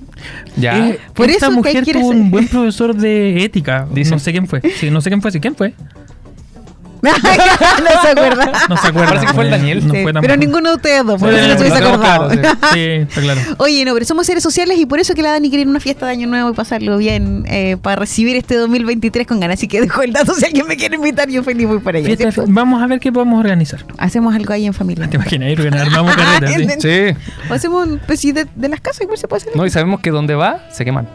Ya. 0.56 0.90
Eh, 0.90 0.98
Por 1.14 1.28
esta 1.28 1.46
eso 1.46 1.56
mujer 1.56 1.84
tuvo 1.84 2.12
ser- 2.12 2.20
un 2.20 2.30
buen 2.30 2.46
profesor 2.48 2.94
de 2.94 3.42
ética. 3.44 3.86
Dicen. 3.92 4.12
No 4.12 4.18
sé 4.20 4.30
quién 4.30 4.46
fue. 4.46 4.60
Sí, 4.76 4.90
no 4.90 5.00
sé 5.00 5.10
quién 5.10 5.20
fue. 5.22 5.32
Sí, 5.32 5.40
¿quién 5.40 5.56
fue? 5.56 5.74
no 7.02 8.02
se 8.02 8.08
acuerda. 8.08 8.52
No 8.68 8.76
se 8.76 8.88
acuerda. 8.88 9.08
Parece 9.08 9.26
que 9.26 9.32
fue 9.34 9.44
el 9.44 9.50
Daniel. 9.50 9.86
No 9.86 9.94
Sí, 9.94 10.02
fue 10.02 10.12
pero 10.12 10.36
ninguno 10.36 10.70
de 10.70 10.76
ustedes 10.76 11.04
dos, 11.06 11.20
por 11.20 11.30
Sí, 11.30 11.36
eso 11.36 11.48
no 11.48 11.54
se 11.54 11.60
hubiese 11.60 11.78
acordado. 11.78 12.28
claro, 12.28 12.58
Sí, 12.72 12.80
está 12.80 13.20
claro. 13.20 13.40
Oye, 13.58 13.84
no, 13.84 13.94
pero 13.94 14.06
somos 14.06 14.26
seres 14.26 14.42
sociales 14.42 14.78
y 14.78 14.86
por 14.86 15.00
eso 15.00 15.14
que 15.14 15.22
la 15.22 15.30
Dani 15.32 15.48
quiere 15.48 15.62
ir 15.62 15.68
a 15.68 15.70
una 15.70 15.80
fiesta 15.80 16.06
de 16.06 16.12
Año 16.12 16.26
Nuevo 16.26 16.50
y 16.50 16.52
pasarlo 16.54 16.98
bien 16.98 17.44
eh, 17.48 17.76
para 17.80 17.96
recibir 17.96 18.36
este 18.36 18.56
2023 18.56 19.26
con 19.26 19.40
ganas. 19.40 19.58
Así 19.58 19.68
que 19.68 19.80
dejo 19.80 20.02
el 20.02 20.12
dato. 20.12 20.34
Si 20.34 20.44
alguien 20.44 20.66
me 20.66 20.76
quiere 20.76 20.96
invitar, 20.96 21.28
yo 21.28 21.42
feliz 21.42 21.66
voy 21.66 21.78
para 21.78 21.98
allá. 21.98 22.30
Vamos 22.46 22.82
a 22.82 22.86
ver 22.86 23.00
qué 23.00 23.12
podemos 23.12 23.40
organizar. 23.40 23.84
Hacemos 23.98 24.34
algo 24.34 24.52
ahí 24.52 24.66
en 24.66 24.74
familia. 24.74 25.08
¿Te 25.08 25.16
imaginas? 25.16 25.58
Armamos 25.80 26.16
carreta, 26.16 26.74
¿sí? 26.80 27.16
O 27.48 27.54
hacemos 27.54 27.86
un 27.86 27.98
pues, 28.06 28.20
sí, 28.20 28.32
de, 28.32 28.46
de 28.54 28.68
las 28.68 28.80
casas, 28.80 29.02
igual 29.02 29.18
se 29.18 29.28
puede 29.28 29.42
hacer. 29.42 29.56
No, 29.56 29.64
y 29.66 29.70
sabemos 29.70 30.00
que 30.00 30.10
donde 30.10 30.34
va, 30.34 30.60
se 30.70 30.84
queman. 30.84 31.06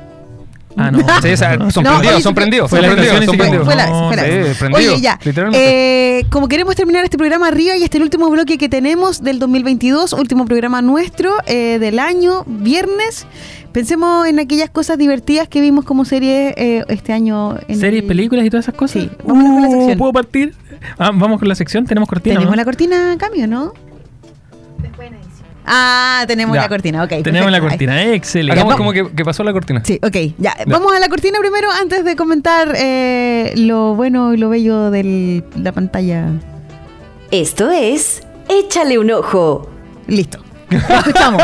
Ah, 0.78 0.92
no. 0.92 1.00
Sí, 1.22 1.32
o 1.32 1.38
sea, 1.38 1.52
son 1.72 1.84
No, 1.84 1.90
prendidos, 1.92 2.14
oye, 2.16 2.22
son 2.24 2.32
sí, 2.32 2.36
prendidos, 2.36 2.70
fue 2.70 2.80
son 2.80 2.88
la 2.90 2.94
prendidos, 2.96 3.14
estación 3.22 3.26
son 3.26 3.36
y 3.36 3.38
se 3.38 3.42
prendidos. 3.42 3.66
Fue 3.66 3.76
la- 3.76 3.88
No, 3.88 4.08
fue 4.08 4.16
la- 4.18 4.24
sí, 4.24 4.60
prendido, 4.60 4.94
Oye, 4.94 5.02
ya. 5.02 5.20
Eh, 5.54 6.24
como 6.30 6.48
queremos 6.48 6.76
terminar 6.76 7.04
este 7.06 7.18
programa 7.18 7.48
arriba 7.48 7.78
y 7.78 7.84
este 7.84 7.98
es 7.98 8.00
el 8.00 8.04
último 8.04 8.30
bloque 8.30 8.58
que 8.58 8.68
tenemos 8.70 9.24
del 9.24 9.40
2022, 9.40 10.14
último 10.14 10.46
programa 10.46 10.82
nuestro 10.82 11.32
eh, 11.48 11.78
del 11.80 12.00
año, 12.00 12.44
viernes. 12.46 13.26
Pensemos 13.72 14.26
en 14.28 14.40
aquellas 14.40 14.70
cosas 14.70 14.98
divertidas 14.98 15.48
que 15.50 15.60
vimos 15.62 15.84
como 15.86 16.06
series 16.06 16.54
eh, 16.58 16.84
este 16.88 17.12
año. 17.14 17.58
En 17.68 17.78
Series, 17.80 18.04
el- 18.04 18.08
películas 18.08 18.46
y 18.46 18.50
todas 18.50 18.66
esas 18.66 18.76
cosas. 18.76 19.04
Sí, 19.04 19.12
vámonos 19.26 19.52
con 19.54 19.62
la 19.62 19.68
Uh, 19.68 19.72
sección. 19.72 19.98
¿Puedo 19.98 20.14
partir? 20.14 20.54
Ah, 20.98 21.12
vamos 21.14 21.40
con 21.40 21.48
la 21.50 21.56
sección. 21.56 21.86
Tenemos 21.86 22.08
cortina. 22.08 22.36
Tenemos 22.36 22.52
¿no? 22.52 22.56
la 22.58 22.64
cortina 22.66 23.12
a 23.14 23.18
cambio, 23.18 23.48
¿no? 23.48 23.74
Ah, 25.66 26.24
tenemos 26.28 26.56
Ya. 26.56 26.62
la 26.64 26.70
cortina, 26.70 27.04
ok. 27.04 27.24
Tenemos 27.24 27.52
la 27.52 27.60
cortina. 27.60 28.04
Excelente. 28.14 28.54
Hagamos 28.60 28.76
como 28.76 28.92
que, 28.94 29.12
que 29.12 29.26
pasó 29.26 29.44
la 29.44 29.52
cortina. 29.52 29.82
Sí, 29.84 30.00
ok, 30.02 30.16
ya. 30.38 30.56
Vamos 30.68 30.94
a 30.96 31.00
la 31.00 31.10
cortina 31.10 31.40
primero 31.40 31.70
antes 31.72 32.06
de 32.06 32.16
comentar 32.16 32.74
eh, 32.76 33.54
lo 33.58 33.96
bueno 33.96 34.34
y 34.34 34.38
lo 34.38 34.50
bello 34.50 34.92
de 34.92 35.44
la 35.62 35.72
pantalla. 35.72 36.28
Esto 37.32 37.72
es 37.72 38.22
Échale 38.48 39.00
un 39.00 39.10
ojo. 39.12 39.70
Listo. 40.08 40.40
Lo 40.70 40.78
escuchamos. 40.78 41.42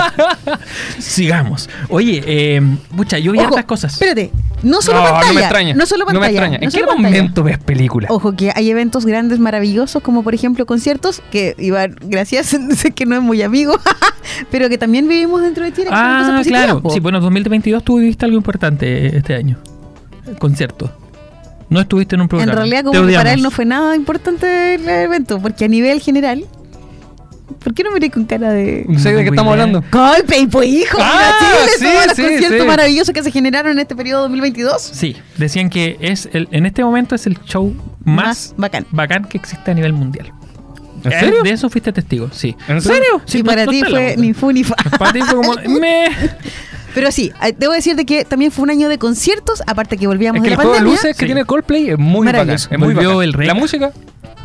Sigamos. 0.99 1.69
Oye, 1.89 2.23
eh, 2.25 2.62
pucha, 2.95 3.17
yo 3.17 3.31
vi 3.31 3.39
Ojo, 3.39 3.47
hartas 3.49 3.65
cosas. 3.65 3.93
Espérate, 3.93 4.31
no 4.63 4.82
solo 4.82 5.00
no, 5.00 5.04
pantalla. 5.06 5.28
no 5.28 5.34
me 5.34 5.41
extraña. 5.41 5.74
No 5.74 5.86
solo 5.86 6.06
No 6.06 6.12
me 6.12 6.19
pantalla. 6.19 6.30
extraña. 6.32 6.58
no 6.60 6.63
¿En 6.65 6.71
qué 6.71 6.80
pantalla. 6.80 7.02
momento 7.10 7.43
ves 7.43 7.58
películas? 7.60 8.12
Ojo, 8.12 8.34
que 8.34 8.52
hay 8.56 8.69
eventos 8.69 9.06
grandes, 9.06 9.39
maravillosos, 9.39 10.02
como 10.04 10.24
por 10.24 10.34
ejemplo 10.36 10.65
conciertos, 10.65 11.21
que 11.32 11.56
Iván, 11.58 11.95
gracias, 12.02 12.47
sé 12.76 12.91
que 12.91 13.06
no 13.06 13.15
es 13.15 13.21
muy 13.21 13.41
amigo, 13.41 13.76
pero 14.52 14.69
que 14.69 14.78
también 14.78 15.08
vivimos 15.08 15.41
dentro 15.41 15.63
de 15.63 15.74
Chile. 15.74 15.89
Ah, 15.91 16.41
claro. 16.45 16.82
Sí, 16.91 17.00
bueno, 17.00 17.19
2022 17.19 17.84
tú 17.84 17.97
viviste 17.97 18.26
algo 18.26 18.38
importante 18.38 19.17
este 19.17 19.36
año. 19.36 19.58
El 20.28 20.38
concierto. 20.38 20.91
No 21.69 21.80
estuviste 21.80 22.15
en 22.15 22.21
un 22.21 22.26
en 22.26 22.30
programa. 22.30 22.54
realidad, 22.54 22.80
Te 22.91 22.97
como 22.97 23.08
que 23.08 23.13
para 23.15 23.34
él 23.34 23.41
no 23.41 23.50
fue 23.50 23.63
nada 23.65 23.95
importante 23.95 24.76
el 24.76 24.88
evento, 24.89 25.39
porque 25.39 25.65
a 25.65 25.67
nivel 25.69 26.02
general. 26.02 26.45
¿Por 27.63 27.74
qué 27.74 27.84
no 27.84 27.91
miré 27.91 28.10
con 28.10 28.26
cara 28.26 28.52
de.? 28.52 28.86
No 28.88 28.97
sé 29.00 29.13
de 29.13 29.24
qué 29.24 29.30
estamos 29.30 29.52
hablando. 29.52 29.84
Golpe, 29.91 30.47
pues 30.52 30.67
hijo, 30.67 30.97
Ah, 31.00 31.34
Chile, 31.39 31.71
sí, 31.78 31.86
todos 31.86 32.06
los 32.08 32.15
sí, 32.15 32.21
conciertos 32.24 32.60
sí. 32.62 32.67
maravillosos 32.67 33.13
que 33.13 33.24
se 33.24 33.32
generaron 33.32 33.74
en 33.74 33.80
este 33.80 33.95
periodo 33.95 34.21
2022. 34.24 34.82
Sí, 34.82 35.15
decían 35.38 35.69
que 35.69 35.97
es 36.02 36.28
el, 36.34 36.47
en 36.52 36.65
este 36.65 36.84
momento 36.84 37.13
es 37.15 37.28
el 37.28 37.39
show 37.43 37.76
más, 38.04 38.54
Más 38.58 38.71
bacán. 38.91 39.26
que 39.26 39.38
existe 39.38 39.69
a 39.69 39.74
nivel 39.76 39.93
mundial. 39.93 40.32
¿En 41.04 41.12
Eh, 41.12 41.19
serio? 41.19 41.43
De 41.43 41.52
eso 41.52 41.69
fuiste 41.69 41.91
testigo, 41.91 42.30
sí. 42.32 42.56
¿En 42.67 42.82
serio? 42.82 43.21
Sí, 43.26 43.39
y 43.39 43.43
para 43.43 43.65
ti 43.67 43.82
fue 43.88 44.15
ni 44.17 44.34
fu 44.34 44.52
ni 44.52 44.63
fa. 44.63 44.76
Para 45.00 45.13
ti 45.13 45.21
fue 45.21 45.36
como. 45.36 45.54
me. 45.80 46.06
Pero 46.93 47.12
sí, 47.12 47.32
eh, 47.43 47.56
debo 47.58 47.74
decirte 47.74 48.06
que 48.06 48.26
también 48.26 48.52
fue 48.52 48.63
un 48.63 48.69
año 48.71 48.89
de 48.89 48.97
conciertos, 48.97 49.63
aparte 49.65 49.97
que 49.97 50.08
volvíamos 50.08 50.38
Es 50.38 50.43
que 50.43 50.50
de 50.50 50.54
el 50.54 50.58
la 50.58 50.63
juego 50.63 50.78
de 50.78 50.82
luces 50.84 51.15
que 51.15 51.21
Sí. 51.21 51.26
tiene 51.26 51.45
Coldplay 51.45 51.89
es 51.91 51.97
muy 51.97 52.26
bacán. 52.26 52.50
Es 52.50 52.69
muy 52.71 52.93
Volvió 52.93 53.10
bacán. 53.15 53.24
el 53.24 53.34
rec. 53.34 53.47
La 53.47 53.54
música, 53.54 53.91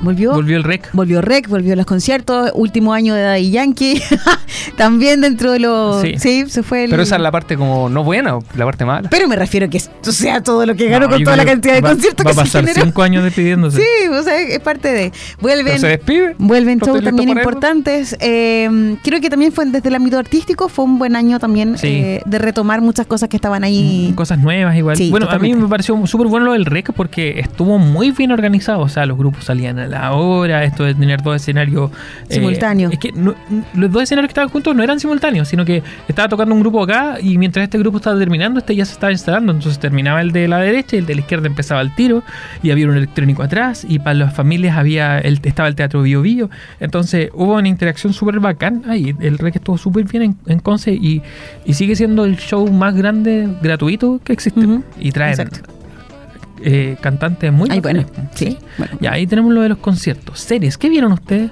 Volvió, 0.00 0.32
Volvió 0.32 0.56
el 0.56 0.64
rec. 0.64 0.90
volvió 0.92 1.20
Rec, 1.22 1.48
volvió 1.48 1.74
los 1.76 1.86
conciertos, 1.86 2.50
último 2.54 2.92
año 2.92 3.14
de 3.14 3.22
Daddy 3.22 3.50
Yankee, 3.50 4.02
también 4.76 5.20
dentro 5.20 5.52
de 5.52 5.60
los... 5.60 6.02
Sí. 6.02 6.14
Sí, 6.18 6.44
se 6.48 6.62
fue 6.62 6.84
el... 6.84 6.90
pero 6.90 7.02
esa 7.02 7.16
es 7.16 7.22
la 7.22 7.30
parte 7.30 7.56
como 7.56 7.88
no 7.88 8.04
buena, 8.04 8.38
la 8.56 8.64
parte 8.64 8.84
mala. 8.84 9.08
Pero 9.08 9.28
me 9.28 9.36
refiero 9.36 9.68
que 9.70 9.78
esto 9.78 10.12
sea 10.12 10.42
todo 10.42 10.64
lo 10.66 10.74
que 10.74 10.88
ganó 10.88 11.06
No, 11.06 11.12
con 11.14 11.24
toda 11.24 11.36
la 11.36 11.44
cantidad 11.44 11.74
de 11.74 11.80
va- 11.80 11.90
conciertos 11.90 12.26
Va 12.26 12.30
que 12.30 12.40
a 12.40 12.44
se 12.44 12.48
pasar 12.48 12.66
generó. 12.66 12.84
cinco 12.84 13.02
años 13.02 13.24
despidiéndose. 13.24 13.78
Sí, 13.80 14.08
o 14.08 14.22
sea, 14.22 14.38
es 14.40 14.60
parte 14.60 14.88
de... 14.92 15.12
Vuelven... 15.40 15.78
se 15.80 15.88
despide. 15.88 16.34
Vuelven 16.38 16.78
¿No 16.78 16.86
shows 16.86 17.02
también 17.04 17.28
importantes. 17.30 18.16
Eh, 18.20 18.96
creo 19.02 19.20
que 19.20 19.30
también 19.30 19.52
fue 19.52 19.66
desde 19.66 19.88
el 19.88 19.94
ámbito 19.94 20.18
artístico, 20.18 20.68
fue 20.68 20.84
un 20.84 20.98
buen 20.98 21.16
año 21.16 21.38
también 21.38 21.78
Sí. 21.78 21.88
eh, 21.88 22.22
de 22.26 22.38
retomar 22.38 22.80
muchas 22.80 23.06
cosas 23.06 23.28
que 23.28 23.36
estaban 23.36 23.64
ahí. 23.64 24.12
Cosas 24.14 24.38
nuevas 24.38 24.76
igual. 24.76 24.96
Sí, 24.96 25.10
bueno, 25.10 25.26
a 25.26 25.28
totalmente. 25.30 25.56
mí 25.56 25.62
me 25.62 25.68
pareció 25.68 26.06
súper 26.06 26.26
bueno 26.26 26.46
lo 26.46 26.52
del 26.52 26.64
rec 26.66 26.92
porque 26.92 27.40
estuvo 27.40 27.78
muy 27.78 28.10
bien 28.10 28.30
organizado. 28.32 28.80
O 28.80 28.88
sea, 28.88 29.06
los 29.06 29.16
grupos 29.18 29.44
salían 29.44 29.78
la 29.86 30.12
hora, 30.12 30.64
esto 30.64 30.84
de 30.84 30.94
tener 30.94 31.22
dos 31.22 31.36
escenarios 31.36 31.90
eh, 32.28 32.34
Simultáneos. 32.34 32.92
es 32.92 32.98
que 32.98 33.12
no- 33.12 33.34
los 33.74 33.90
dos 33.90 34.02
escenarios 34.02 34.28
que 34.28 34.32
estaban 34.32 34.48
juntos 34.50 34.74
no 34.74 34.82
eran 34.82 34.98
simultáneos, 35.00 35.48
sino 35.48 35.64
que 35.64 35.82
estaba 36.08 36.28
tocando 36.28 36.54
un 36.54 36.60
grupo 36.60 36.82
acá 36.82 37.16
y 37.20 37.38
mientras 37.38 37.64
este 37.64 37.78
grupo 37.78 37.98
estaba 37.98 38.18
terminando, 38.18 38.58
este 38.60 38.74
ya 38.74 38.84
se 38.84 38.92
estaba 38.92 39.12
instalando. 39.12 39.52
Entonces 39.52 39.78
terminaba 39.78 40.20
el 40.20 40.32
de 40.32 40.48
la 40.48 40.58
derecha 40.58 40.96
y 40.96 41.00
el 41.00 41.06
de 41.06 41.14
la 41.14 41.20
izquierda 41.20 41.46
empezaba 41.46 41.80
el 41.80 41.94
tiro 41.94 42.22
y 42.62 42.70
había 42.70 42.86
un 42.88 42.96
electrónico 42.96 43.42
atrás 43.42 43.86
y 43.88 43.98
para 43.98 44.14
las 44.14 44.34
familias 44.34 44.76
había 44.76 45.18
el, 45.18 45.40
estaba 45.42 45.68
el 45.68 45.74
teatro 45.74 46.02
Bio 46.02 46.22
Bio. 46.22 46.50
Entonces 46.80 47.30
hubo 47.34 47.54
una 47.54 47.68
interacción 47.68 48.12
súper 48.12 48.40
bacán 48.40 48.82
ahí. 48.88 49.14
El 49.20 49.38
rec 49.38 49.56
estuvo 49.56 49.78
súper 49.78 50.04
bien 50.04 50.22
en, 50.22 50.36
en 50.46 50.58
Conce 50.60 50.92
y, 50.92 51.22
y 51.64 51.74
sigue 51.74 51.96
siendo 51.96 52.24
el 52.24 52.36
show 52.36 52.70
más 52.70 52.94
grande 52.94 53.48
gratuito 53.62 54.20
que 54.24 54.32
existe. 54.32 54.66
Y 54.98 55.12
traen 55.12 55.32
Exacto. 55.32 55.60
Eh, 56.62 56.96
cantantes 57.00 57.52
muy 57.52 57.68
Ay, 57.70 57.80
bueno, 57.80 58.04
sí. 58.34 58.58
Bueno, 58.78 58.96
Ya, 59.00 59.12
ahí 59.12 59.26
tenemos 59.26 59.52
lo 59.52 59.62
de 59.62 59.68
los 59.70 59.78
conciertos. 59.78 60.40
Series, 60.40 60.78
¿qué 60.78 60.88
vieron 60.88 61.12
ustedes? 61.12 61.50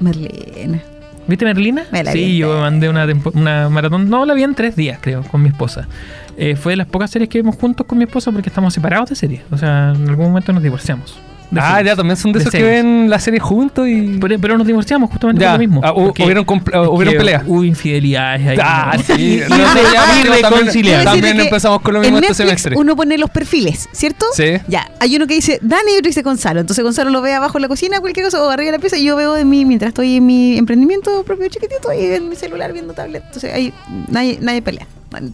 Merlina. 0.00 0.80
¿Viste 1.26 1.44
Merlina? 1.44 1.84
Me 1.90 2.04
la 2.04 2.12
sí, 2.12 2.18
vi 2.18 2.36
yo 2.38 2.54
me 2.54 2.60
mandé 2.60 2.88
una, 2.88 3.06
una 3.32 3.68
maratón. 3.70 4.10
No, 4.10 4.26
la 4.26 4.34
vi 4.34 4.42
en 4.42 4.54
tres 4.54 4.76
días, 4.76 4.98
creo, 5.00 5.22
con 5.22 5.42
mi 5.42 5.48
esposa. 5.48 5.88
Eh, 6.36 6.56
fue 6.56 6.72
de 6.72 6.76
las 6.76 6.86
pocas 6.86 7.10
series 7.10 7.30
que 7.30 7.38
vimos 7.38 7.56
juntos 7.56 7.86
con 7.86 7.96
mi 7.96 8.04
esposa 8.04 8.30
porque 8.30 8.48
estamos 8.50 8.74
separados 8.74 9.08
de 9.10 9.16
series. 9.16 9.42
O 9.50 9.56
sea, 9.56 9.92
en 9.96 10.08
algún 10.08 10.26
momento 10.26 10.52
nos 10.52 10.62
divorciamos. 10.62 11.18
Ah, 11.56 11.82
ya 11.82 11.94
también 11.96 12.16
son 12.16 12.32
de, 12.32 12.38
De 12.38 12.42
esos 12.44 12.52
que 12.52 12.62
ven 12.62 13.08
la 13.08 13.18
serie 13.18 13.38
juntos 13.40 13.86
y. 13.88 14.18
Pero, 14.20 14.38
pero 14.40 14.58
nos 14.58 14.66
divorciamos 14.66 15.10
justamente 15.10 15.42
Ya. 15.42 15.50
por 15.52 15.54
lo 15.54 15.58
mismo. 15.66 15.80
Ah, 15.84 15.92
hu- 15.92 16.12
hubieron 16.24 16.44
hubieron 16.88 17.16
peleas. 17.16 17.42
Hubo 17.46 17.62
infidelidades 17.64 18.46
ahí. 18.46 18.58
Ah, 18.60 18.92
¿no? 18.96 19.02
sí. 19.02 19.12
Y- 19.44 19.48
No, 19.48 19.58
no, 19.58 19.64
ya, 19.92 20.40
también- 20.48 21.04
También 21.04 21.40
empezamos 21.40 21.80
con 21.80 21.94
lo 21.94 22.00
mismo 22.00 22.18
en 22.18 22.24
este 22.24 22.42
Netflix 22.44 22.62
semestre. 22.62 22.76
uno 22.80 22.96
pone 22.96 23.18
los 23.18 23.30
perfiles, 23.30 23.88
¿cierto? 23.92 24.26
Sí. 24.34 24.54
Ya, 24.68 24.90
hay 25.00 25.16
uno 25.16 25.26
que 25.26 25.34
dice 25.34 25.58
Dani 25.62 25.92
y 25.94 25.98
otro 25.98 26.08
dice 26.08 26.22
Gonzalo. 26.22 26.60
Entonces 26.60 26.82
Gonzalo 26.82 27.10
lo 27.10 27.20
ve 27.20 27.34
abajo 27.34 27.58
en 27.58 27.62
la 27.62 27.68
cocina, 27.68 28.00
cualquier 28.00 28.24
cosa, 28.26 28.42
o 28.42 28.50
arriba 28.50 28.70
de 28.72 28.78
la 28.78 28.80
pieza, 28.80 28.96
y 28.96 29.04
yo 29.04 29.16
veo 29.16 29.34
de 29.34 29.44
mí, 29.44 29.64
mientras 29.64 29.88
estoy 29.88 30.16
en 30.16 30.26
mi 30.26 30.56
emprendimiento 30.58 31.22
propio 31.24 31.48
chiquitito, 31.48 31.92
y 31.92 32.04
en 32.06 32.28
mi 32.28 32.36
celular 32.36 32.72
viendo 32.72 32.94
tablet. 32.94 33.22
Entonces 33.26 33.52
ahí 33.54 33.72
nadie, 34.08 34.38
nadie 34.40 34.62
pelea. 34.62 34.86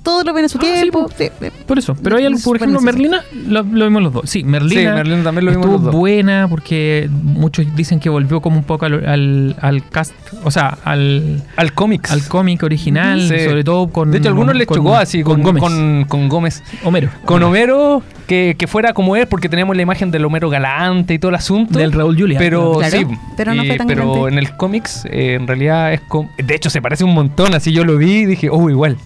Todo 0.02 0.24
lo 0.24 0.32
ven 0.32 0.44
a 0.44 0.48
su 0.48 0.58
Ah, 0.58 0.60
tiempo. 0.60 1.04
po. 1.06 1.12
sí, 1.16 1.28
sí. 1.40 1.46
Por 1.66 1.78
eso. 1.78 1.96
Pero 2.02 2.16
hay 2.16 2.26
algo, 2.26 2.38
por 2.44 2.56
ejemplo. 2.56 2.80
Merlina, 2.80 3.22
lo, 3.46 3.62
lo 3.62 3.84
vimos 3.86 4.02
los 4.02 4.12
dos. 4.12 4.30
Sí, 4.30 4.44
Merlina. 4.44 4.80
Sí, 4.80 4.86
Merlina 4.96 5.22
también 5.22 5.44
lo 5.46 5.50
vimos 5.52 5.66
estuvo 5.66 5.76
los 5.78 5.84
dos. 5.86 5.94
buena 5.94 6.46
porque 6.48 7.08
muchos 7.10 7.66
dicen 7.76 8.00
que 8.00 8.08
volvió 8.08 8.40
como 8.40 8.58
un 8.58 8.64
poco 8.64 8.86
al, 8.86 9.06
al, 9.08 9.56
al 9.60 9.88
cast, 9.88 10.12
o 10.44 10.50
sea, 10.50 10.78
al, 10.84 11.42
Al 11.56 11.72
cómics. 11.72 12.10
al 12.10 12.26
cómic 12.26 12.62
original, 12.62 13.20
Sí. 13.28 13.44
sobre 13.44 13.64
todo 13.64 13.88
con. 13.90 14.10
de 14.10 14.18
hecho, 14.18 14.28
a 14.28 14.30
algunos 14.32 14.54
les 14.56 14.66
con- 14.66 14.78
chocó 14.78 14.96
así 14.96 15.22
con, 15.22 15.42
Gómez. 15.42 15.62
con, 15.62 16.04
con 16.08 16.28
Gómez. 16.28 16.62
Homero. 16.84 17.10
Con 17.24 17.42
Homero, 17.42 18.02
que, 18.26 18.56
que 18.58 18.66
fuera 18.66 18.92
como 18.92 19.16
él, 19.16 19.26
porque 19.28 19.48
teníamos 19.48 19.76
la 19.76 19.82
imagen 19.82 20.10
del 20.10 20.24
Homero 20.24 20.50
galante 20.50 21.14
y 21.14 21.18
todo 21.18 21.30
el 21.30 21.34
asunto. 21.36 21.78
Del 21.78 21.92
Raúl 21.92 22.16
Julia. 22.18 22.38
Pero 22.38 22.74
Claro, 22.78 22.96
sí, 22.98 23.06
pero 23.36 23.54
no 23.54 23.64
y- 23.64 23.68
fue 23.68 23.76
tan 23.76 23.86
pero 23.86 24.12
grande. 24.12 24.28
en 24.32 24.38
el 24.38 24.56
cómics 24.56 25.04
eh, 25.10 25.34
en 25.34 25.46
realidad 25.46 25.92
es 25.92 26.00
como... 26.02 26.30
De 26.38 26.54
hecho 26.54 26.70
se 26.70 26.80
parece 26.82 27.04
un 27.04 27.14
montón, 27.14 27.54
así 27.54 27.72
yo 27.72 27.84
lo 27.84 27.96
vi 27.96 28.10
y 28.20 28.26
dije, 28.26 28.48
oh, 28.50 28.68
igual. 28.70 28.96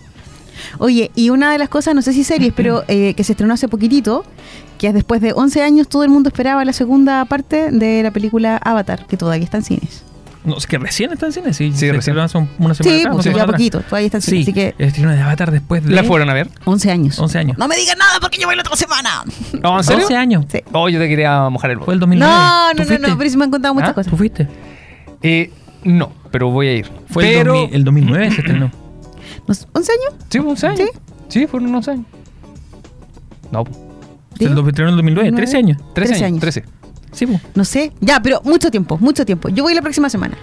Oye, 0.78 1.10
y 1.14 1.30
una 1.30 1.52
de 1.52 1.58
las 1.58 1.68
cosas, 1.68 1.94
no 1.94 2.02
sé 2.02 2.12
si 2.12 2.24
series, 2.24 2.52
pero 2.54 2.84
eh, 2.88 3.14
que 3.14 3.24
se 3.24 3.32
estrenó 3.32 3.54
hace 3.54 3.68
poquitito, 3.68 4.24
que 4.78 4.88
es 4.88 4.94
después 4.94 5.20
de 5.20 5.32
11 5.32 5.62
años, 5.62 5.88
todo 5.88 6.04
el 6.04 6.10
mundo 6.10 6.28
esperaba 6.28 6.64
la 6.64 6.72
segunda 6.72 7.24
parte 7.26 7.70
de 7.70 8.02
la 8.02 8.10
película 8.10 8.56
Avatar, 8.56 9.06
que 9.06 9.16
todavía 9.16 9.44
está 9.44 9.58
en 9.58 9.64
cines. 9.64 10.04
No, 10.44 10.58
es 10.58 10.66
que 10.66 10.76
recién 10.76 11.10
está 11.10 11.24
en 11.24 11.32
cine, 11.32 11.54
sí. 11.54 11.72
Sí, 11.74 11.90
recién. 11.90 12.18
hace 12.18 12.36
un- 12.36 12.50
una 12.58 12.74
semana 12.74 12.96
Sí, 12.96 13.00
atrás, 13.00 13.14
pues 13.14 13.24
dos 13.24 13.34
ya 13.34 13.46
poquito, 13.46 13.80
todavía 13.80 14.04
está 14.06 14.18
en 14.18 14.22
cines. 14.22 14.44
Sí, 14.44 14.50
Así 14.50 14.52
que 14.52 14.74
el 14.76 14.88
estreno 14.88 15.10
de 15.12 15.22
Avatar 15.22 15.50
después 15.50 15.82
de... 15.82 15.94
¿La 15.94 16.04
fueron 16.04 16.28
a 16.28 16.34
ver? 16.34 16.50
11 16.66 16.90
años. 16.90 17.18
11 17.18 17.38
años. 17.38 17.56
No 17.56 17.66
me 17.66 17.76
digas 17.76 17.96
nada 17.96 18.18
porque 18.20 18.38
yo 18.38 18.46
voy 18.46 18.54
la 18.54 18.60
otra 18.60 18.76
semana. 18.76 19.24
No, 19.62 19.78
¿en 19.78 19.84
serio? 19.84 20.02
11 20.02 20.16
años. 20.16 20.44
Sí. 20.52 20.58
Oh, 20.72 20.90
yo 20.90 20.98
te 20.98 21.08
quería 21.08 21.48
mojar 21.48 21.70
el 21.70 21.78
Fue 21.78 21.80
voto. 21.86 21.92
el 21.92 22.00
2009. 22.00 22.34
No, 22.34 22.68
¿Tú 22.76 22.82
no, 22.92 22.98
no, 22.98 23.08
no, 23.08 23.16
pero 23.18 23.30
sí 23.30 23.36
me 23.38 23.44
han 23.44 23.50
contado 23.50 23.72
muchas 23.72 23.88
¿Ah? 23.90 23.94
cosas. 23.94 24.10
¿Tú 24.10 24.18
fuiste? 24.18 24.46
Eh, 25.22 25.50
no, 25.84 26.12
pero 26.30 26.50
voy 26.50 26.66
a 26.68 26.72
ir. 26.74 26.90
Fue 27.08 27.24
pero... 27.24 27.54
el, 27.54 27.60
2000 27.60 27.74
el 27.76 27.84
2009 27.84 28.30
se 28.32 28.40
estrenó. 28.42 28.70
¿No 29.46 29.54
sé, 29.54 29.66
¿11 29.72 29.76
años? 29.76 30.24
Sí, 30.30 30.38
fue 30.40 30.50
11 30.50 30.66
años. 30.66 30.78
¿Sí? 30.80 30.88
Sí, 31.40 31.46
fueron 31.46 31.74
11 31.74 31.90
años. 31.90 32.06
No, 33.50 33.64
Se 34.38 34.48
lo 34.48 34.66
estrenó 34.68 34.88
en 34.90 34.92
el 34.94 34.96
2009, 34.96 35.32
13 35.32 35.56
años. 35.58 35.78
13, 35.78 35.92
13 35.94 36.14
años. 36.14 36.26
años. 36.26 36.40
13. 36.40 36.64
Sí, 37.12 37.26
pues. 37.26 37.40
No 37.54 37.64
sé. 37.64 37.92
Ya, 38.00 38.20
pero 38.20 38.40
mucho 38.44 38.70
tiempo, 38.72 38.98
mucho 38.98 39.24
tiempo. 39.24 39.48
Yo 39.48 39.62
voy 39.62 39.74
la 39.74 39.82
próxima 39.82 40.08
semana. 40.10 40.36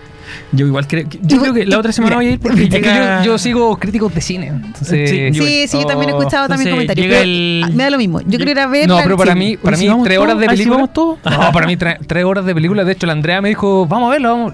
Yo 0.54 0.66
igual 0.66 0.88
creo 0.88 1.10
que, 1.10 1.20
yo 1.22 1.42
creo 1.42 1.54
que 1.54 1.66
la 1.66 1.78
otra 1.78 1.92
semana 1.92 2.16
mira, 2.16 2.18
voy 2.20 2.28
a 2.28 2.32
ir 2.36 2.40
porque 2.40 2.64
Es 2.64 2.70
que 2.70 2.80
llega- 2.82 3.20
yo, 3.24 3.34
yo 3.34 3.38
sigo 3.38 3.78
críticos 3.78 4.14
de 4.16 4.22
cine. 4.22 4.48
Entonces, 4.48 5.10
Sí, 5.10 5.32
yo- 5.34 5.44
Sí, 5.44 5.68
sí, 5.68 5.80
yo 5.82 5.86
también 5.86 6.12
he 6.12 6.18
escuchado 6.18 6.48
también 6.48 6.70
comentarios. 6.72 7.08
pero, 7.10 7.22
el- 7.22 7.62
ah, 7.66 7.70
me 7.74 7.84
da 7.84 7.90
lo 7.90 7.98
mismo. 7.98 8.22
Yo 8.22 8.28
Yo- 8.30 8.38
quiero 8.38 8.52
ir 8.52 8.60
a 8.60 8.68
ver. 8.68 8.88
No, 8.88 8.98
pero 9.04 9.18
para 9.18 9.34
sí. 9.34 9.40
mí, 9.40 9.58
para 9.58 9.76
si 9.76 9.90
mí 9.90 10.04
tres 10.06 10.18
horas 10.20 10.38
de 10.40 10.46
ay, 10.46 10.50
si 10.52 10.64
película. 10.64 10.76
vamos 10.78 10.94
todos. 10.94 11.20
No, 11.26 11.52
para 11.52 11.68
mí 11.68 11.76
tre- 11.76 11.98
tres 12.08 12.24
horas 12.24 12.46
de 12.46 12.54
película. 12.54 12.86
De 12.86 12.94
hecho, 12.94 13.06
la 13.08 13.12
Andrea 13.14 13.42
me 13.42 13.50
dijo, 13.50 13.86
vamos 13.86 14.08
a 14.08 14.12
verlo, 14.12 14.30
vamos. 14.30 14.54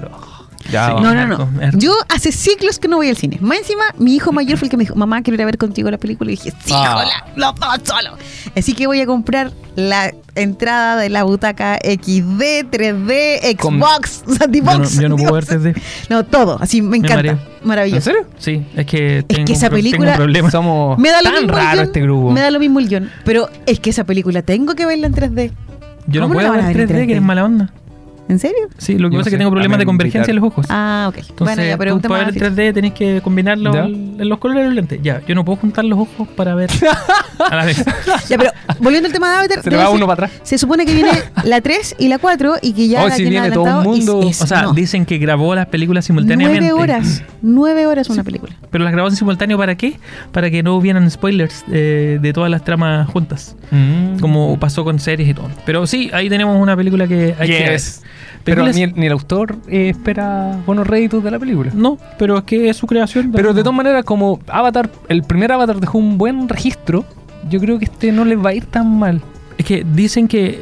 A 0.67 0.71
verlo". 0.71 0.71
Ya, 0.71 0.87
Sí. 0.87 0.93
vamos. 0.93 1.15
No, 1.15 1.27
no, 1.27 1.71
no. 1.71 1.77
Yo 1.79 1.93
hace 2.09 2.31
ciclos 2.31 2.79
que 2.79 2.87
no 2.87 2.97
voy 2.97 3.09
al 3.09 3.17
cine. 3.17 3.37
Más 3.41 3.59
encima, 3.59 3.83
mi 3.97 4.15
hijo 4.15 4.31
mayor 4.31 4.57
fue 4.57 4.65
el 4.67 4.69
que 4.69 4.77
me 4.77 4.83
dijo, 4.83 4.95
mamá, 4.95 5.21
quiero 5.21 5.35
ir 5.35 5.41
a 5.41 5.45
ver 5.45 5.57
contigo 5.57 5.89
la 5.91 5.97
película. 5.97 6.31
Y 6.31 6.35
dije, 6.35 6.51
sí, 6.51 6.73
Ah. 6.73 6.97
hola, 7.03 7.31
los 7.35 7.55
dos 7.55 7.79
solo. 7.83 8.17
Así 8.55 8.73
que 8.73 8.87
voy 8.87 9.01
a 9.01 9.05
comprar 9.05 9.51
la 9.75 10.13
entrada 10.35 10.97
de 10.97 11.09
la 11.09 11.23
butaca 11.23 11.77
XD, 11.83 12.65
3D, 12.69 13.55
Con- 13.57 13.79
Xbox, 13.79 14.23
Yo 14.25 14.31
no, 14.31 14.35
Santibox. 14.35 14.99
yo 14.99 15.09
no 15.09 15.15
puedo 15.15 15.33
ver 15.33 15.45
Dios. 15.45 15.61
3D. 15.61 15.81
No, 16.09 16.25
todo. 16.25 16.57
Así 16.61 16.81
me 16.81 16.89
Me 16.89 16.97
encanta. 16.97 17.15
mareo. 17.17 17.39
¿En 17.61 17.67
Maravilloso. 17.67 18.01
serio? 18.05 18.25
Sí, 18.37 18.65
es 18.75 18.85
que 18.85 19.23
tengo, 19.27 19.45
que 19.45 19.53
esa 19.53 19.69
tengo 19.69 19.75
película- 19.77 20.11
un 20.11 20.17
problema. 20.17 20.51
Somos 20.51 20.97
Me 20.99 21.09
da 21.09 21.17
lo 21.21 21.23
tan 21.25 21.33
mismo 21.33 21.49
el 21.49 21.55
raro 21.55 21.71
guion, 21.75 21.85
este 21.85 22.01
grupo. 22.01 22.31
Me 22.31 22.39
da 22.41 22.51
lo 22.51 22.59
mismo 22.59 22.79
el 22.79 22.87
guion. 22.87 23.11
Pero 23.25 23.49
es 23.65 23.79
que 23.79 23.89
esa 23.89 24.03
película 24.03 24.41
tengo 24.41 24.75
que 24.75 24.85
verla 24.85 25.07
en 25.07 25.13
3D. 25.13 25.51
Yo 26.07 26.21
no 26.21 26.27
¿Cómo 26.27 26.35
puedo 26.39 26.51
ver 26.51 26.61
ver 26.61 26.69
en 26.71 26.87
3D, 26.87 26.87
que 26.87 27.13
3D? 27.13 27.15
es 27.17 27.21
mala 27.21 27.43
onda. 27.45 27.71
¿En 28.29 28.39
serio? 28.39 28.67
Sí, 28.77 28.97
lo 28.97 29.09
que 29.09 29.15
Yo 29.15 29.19
pasa 29.19 29.29
es 29.29 29.31
sé, 29.31 29.31
que 29.31 29.37
tengo 29.37 29.51
problemas 29.51 29.79
de 29.79 29.85
convergencia 29.85 30.31
en 30.31 30.35
los 30.35 30.45
ojos. 30.45 30.65
Ah, 30.69 31.05
ok. 31.09 31.17
Entonces, 31.17 31.55
bueno, 31.55 31.63
ya, 31.63 31.77
pero 31.77 31.91
tú 31.91 31.95
un 31.95 32.01
tema 32.01 32.15
para 32.17 32.31
ver 32.31 32.41
más 32.41 32.51
3D 32.57 32.73
tenés 32.73 32.93
que 32.93 33.21
combinarlo 33.21 33.73
en 33.75 34.27
los 34.29 34.37
colores 34.39 34.63
de 34.63 34.67
los 34.67 34.75
lentes. 34.75 34.99
Ya, 35.01 35.21
yo 35.25 35.33
no 35.35 35.45
puedo 35.45 35.57
juntar 35.57 35.85
los 35.85 35.97
ojos 35.99 36.27
para 36.35 36.53
ver 36.55 36.69
a 37.49 37.55
la 37.55 37.63
vez. 37.65 37.83
Ya, 38.27 38.37
pero 38.37 38.51
volviendo 38.79 39.07
al 39.07 39.13
tema 39.13 39.29
de 39.31 39.37
Avatar, 39.37 39.63
Se 39.63 39.69
va 39.69 39.83
decir- 39.83 39.95
uno 39.95 40.07
para 40.07 40.25
atrás. 40.25 40.41
Se 40.43 40.57
supone 40.57 40.85
que 40.85 40.93
viene 40.93 41.11
la 41.45 41.61
3 41.61 41.95
y 41.99 42.07
la 42.09 42.17
4 42.17 42.55
y 42.61 42.73
que 42.73 42.87
ya 42.89 43.03
Oh, 43.03 43.07
la 43.07 43.15
si 43.15 43.23
viene 43.23 43.49
todo 43.51 43.81
y 43.81 43.87
mundo. 43.87 44.21
es- 44.29 44.41
O 44.41 44.47
sea, 44.47 44.63
no. 44.63 44.73
dicen 44.73 45.05
que 45.05 45.17
grabó 45.19 45.55
las 45.55 45.67
películas 45.67 46.03
simultáneamente. 46.05 46.59
Nueve 46.61 46.73
horas. 46.81 47.23
Nueve 47.41 47.87
horas 47.87 48.09
una 48.09 48.23
película. 48.25 48.53
Pero 48.69 48.83
las 48.83 48.91
grabó 48.91 49.07
en 49.09 49.15
simultáneo 49.15 49.57
¿para 49.57 49.75
qué? 49.75 49.99
Para 50.33 50.49
que 50.51 50.63
no 50.63 50.75
hubieran 50.75 51.09
spoilers 51.09 51.63
eh, 51.71 52.19
de 52.21 52.33
todas 52.33 52.51
las 52.51 52.63
tramas 52.65 53.07
juntas. 53.09 53.55
Mm. 53.71 54.19
Como 54.19 54.59
pasó 54.59 54.83
con 54.83 54.99
series 54.99 55.29
y 55.29 55.33
todo. 55.33 55.49
Pero 55.65 55.87
sí, 55.87 56.09
ahí 56.13 56.27
tenemos 56.29 56.61
una 56.61 56.75
película 56.75 57.07
que 57.07 57.33
hay 57.39 57.47
que 57.47 57.59
ver. 57.69 57.81
Pero 58.43 58.65
ni 58.67 58.81
el, 58.83 58.93
ni 58.95 59.05
el 59.07 59.11
autor 59.11 59.57
eh, 59.67 59.89
espera 59.89 60.59
buenos 60.65 60.87
réditos 60.87 61.23
de 61.23 61.31
la 61.31 61.39
película. 61.39 61.71
No, 61.73 61.97
pero 62.17 62.37
es 62.37 62.43
que 62.43 62.69
es 62.69 62.77
su 62.77 62.87
creación. 62.87 63.31
Pero 63.31 63.53
de 63.53 63.61
todas 63.63 63.75
maneras, 63.75 64.03
como 64.05 64.39
Avatar, 64.47 64.89
el 65.09 65.23
primer 65.23 65.51
Avatar 65.51 65.79
dejó 65.79 65.97
un 65.97 66.17
buen 66.17 66.47
registro, 66.47 67.05
yo 67.49 67.59
creo 67.59 67.77
que 67.79 67.85
este 67.85 68.11
no 68.11 68.25
les 68.25 68.37
va 68.43 68.49
a 68.49 68.53
ir 68.53 68.65
tan 68.65 68.97
mal. 68.97 69.21
Es 69.57 69.65
que 69.65 69.83
dicen 69.83 70.27
que. 70.27 70.61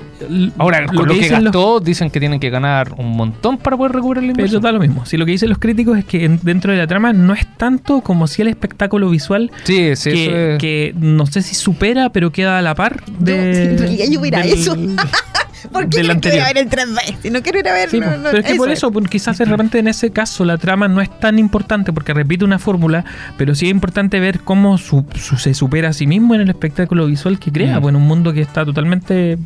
Ahora, 0.57 0.85
con 0.85 0.95
lo, 1.07 1.13
que 1.13 1.29
los- 1.29 1.43
gastó, 1.43 1.81
dicen 1.81 2.09
que 2.09 2.17
tienen 2.21 2.39
que 2.39 2.49
ganar 2.49 2.93
un 2.97 3.09
montón 3.17 3.57
para 3.57 3.75
poder 3.75 3.91
recuperar 3.91 4.23
la 4.23 4.27
Pero 4.31 4.45
inversión. 4.45 4.61
da 4.61 4.71
lo 4.71 4.79
mismo. 4.79 5.05
Si 5.05 5.17
lo 5.17 5.25
que 5.25 5.33
dicen 5.33 5.49
los 5.49 5.57
críticos 5.57 5.97
es 5.97 6.05
que 6.05 6.23
en- 6.23 6.39
dentro 6.41 6.71
de 6.71 6.77
la 6.77 6.88
trama 6.88 7.11
no 7.11 7.33
es 7.33 7.45
tanto 7.57 7.99
como 7.99 8.25
si 8.27 8.41
el 8.41 8.47
espectáculo 8.47 9.09
visual 9.09 9.51
Sí, 9.65 9.93
sí, 9.97 10.09
eso 10.09 10.09
que, 10.11 10.53
es- 10.53 10.59
que 10.59 10.93
no 10.97 11.25
sé 11.25 11.41
si 11.41 11.55
supera, 11.55 12.09
pero 12.11 12.31
queda 12.31 12.57
a 12.57 12.61
la 12.61 12.73
par 12.73 13.03
de. 13.19 13.33
Yo, 13.35 13.41
en 13.71 13.77
realidad 13.79 14.05
yo 14.09 14.21
del- 14.21 14.33
eso. 14.53 14.75
¿Por 15.71 15.89
qué 15.89 15.97
del 15.97 16.08
no 16.08 16.19
quiero 16.19 16.38
ir 16.38 16.41
a 16.43 16.47
anterior. 16.49 16.69
ver 16.69 16.88
en 16.89 16.95
3D? 16.95 17.17
Si 17.21 17.30
no 17.30 17.41
quiero 17.41 17.60
ir 17.60 17.67
a 17.67 17.73
ver. 17.73 17.89
Sí, 17.89 17.99
no, 17.99 18.17
no, 18.17 18.23
pero 18.23 18.38
es 18.39 18.45
que 18.45 18.56
por 18.56 18.69
eso, 18.69 18.91
pues, 18.91 19.08
quizás 19.10 19.38
de 19.38 19.45
repente 19.45 19.80
en 19.80 19.88
ese 19.88 20.12
caso 20.12 20.45
la 20.45 20.58
trama 20.58 20.88
no 20.88 21.01
es 21.01 21.10
tan 21.19 21.39
importante 21.39 21.91
porque 21.93 22.13
repite 22.13 22.45
una 22.45 22.60
fórmula, 22.60 23.06
pero 23.38 23.56
sí 23.56 23.65
es 23.65 23.71
importante 23.71 24.19
ver 24.19 24.39
cómo 24.41 24.78
su- 24.78 25.06
su- 25.15 25.38
se 25.38 25.54
supera 25.54 25.89
a 25.89 25.93
sí 25.93 26.08
mismo 26.08 26.36
en 26.36 26.41
el 26.41 26.49
espectáculo 26.49 27.06
visual 27.08 27.39
que 27.39 27.51
crea, 27.51 27.78
Mm. 27.80 27.82
pues, 27.82 27.91
en 27.91 27.95
un 28.01 28.08
mundo 28.08 28.34
que 28.34 28.41
está 28.41 28.65
totalmente 28.65 29.38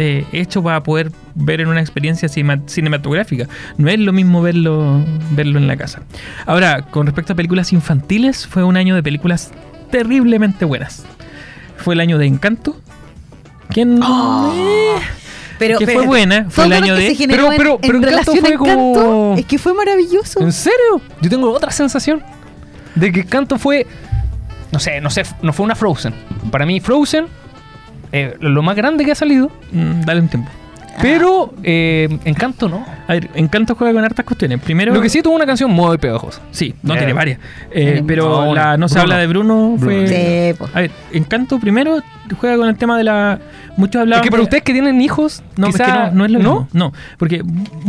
eh, 0.00 0.24
hecho 0.32 0.62
para 0.62 0.80
poder 0.84 1.10
ver 1.34 1.60
en 1.60 1.66
una 1.66 1.80
experiencia 1.80 2.28
cinematográfica. 2.28 3.48
No 3.78 3.88
es 3.90 3.98
lo 3.98 4.12
mismo 4.12 4.40
verlo, 4.42 5.04
verlo 5.32 5.58
en 5.58 5.66
la 5.66 5.76
casa. 5.76 6.02
Ahora, 6.46 6.82
con 6.82 7.06
respecto 7.06 7.32
a 7.32 7.36
películas 7.36 7.72
infantiles, 7.72 8.46
fue 8.46 8.62
un 8.62 8.76
año 8.76 8.94
de 8.94 9.02
películas 9.02 9.50
terriblemente 9.90 10.64
buenas. 10.66 11.04
Fue 11.78 11.94
el 11.94 12.00
año 12.00 12.16
de 12.16 12.26
Encanto. 12.26 12.80
¿Quién? 13.70 14.00
Eh, 14.00 14.96
Pero, 15.58 15.78
que 15.78 15.86
fue 15.86 16.06
buena, 16.06 16.46
fue 16.50 16.64
el 16.66 16.72
año 16.72 16.94
de- 16.94 17.08
Pero- 17.28 17.50
en- 17.52 17.56
pero- 17.58 17.74
en, 17.74 17.80
pero 17.80 17.98
Encanto 17.98 18.32
fue 18.36 18.50
Encanto 18.50 19.00
como- 19.00 19.34
es 19.38 19.44
que 19.46 19.58
fue 19.58 19.74
maravilloso. 19.74 20.40
¿En 20.40 20.52
serio? 20.52 21.00
Yo 21.20 21.28
tengo 21.30 21.50
otra 21.52 21.70
sensación 21.70 22.22
de 22.94 23.12
que 23.12 23.24
Canto 23.24 23.58
fue. 23.58 23.86
No 24.72 24.78
sé, 24.78 25.00
no 25.00 25.10
sé, 25.10 25.22
no 25.42 25.52
fue 25.52 25.64
una 25.64 25.74
Frozen. 25.74 26.14
Para 26.50 26.66
mí, 26.66 26.80
Frozen, 26.80 27.26
eh, 28.12 28.36
lo 28.40 28.62
más 28.62 28.76
grande 28.76 29.04
que 29.04 29.12
ha 29.12 29.14
salido, 29.14 29.50
Mm, 29.72 30.02
dale 30.02 30.20
un 30.20 30.28
tiempo. 30.28 30.50
Pero 31.00 31.52
eh, 31.62 32.08
Encanto 32.24 32.68
no. 32.68 32.84
A 33.06 33.12
ver, 33.12 33.30
Encanto 33.34 33.74
juega 33.74 33.92
con 33.94 34.04
hartas 34.04 34.24
cuestiones. 34.26 34.60
Primero, 34.60 34.92
Lo 34.92 35.00
que 35.00 35.08
sí 35.08 35.22
tuvo 35.22 35.34
una 35.36 35.46
canción 35.46 35.70
muy 35.70 35.96
pegajosa. 35.98 36.40
sí, 36.50 36.74
no 36.82 36.94
Eh, 36.94 36.98
tiene 36.98 37.12
varias. 37.12 37.38
Eh, 37.70 38.02
pero 38.06 38.44
no, 38.46 38.54
la 38.54 38.76
No 38.76 38.88
se 38.88 38.94
Bruno. 38.94 39.02
habla 39.02 39.18
de 39.18 39.26
Bruno 39.26 39.76
fue. 39.78 40.06
Sí. 40.56 40.64
A 40.74 40.80
ver, 40.80 40.90
Encanto 41.12 41.58
primero 41.58 42.00
juega 42.38 42.56
con 42.56 42.68
el 42.68 42.76
tema 42.76 42.96
de 42.98 43.04
la. 43.04 43.38
Muchos 43.76 44.00
hablaban. 44.02 44.22
Es 44.22 44.26
que 44.26 44.30
para 44.30 44.40
de- 44.40 44.44
ustedes 44.44 44.62
que 44.64 44.72
tienen 44.72 45.00
hijos, 45.00 45.42
No, 45.56 45.68
es 45.68 45.76
que 45.76 45.82
quizá- 45.84 46.10
no, 46.10 46.12
no 46.18 46.24
es 46.26 46.30
lo 46.32 46.38
¿no? 46.40 46.50
mismo. 46.62 46.68
No, 46.72 46.92
porque. 47.18 47.42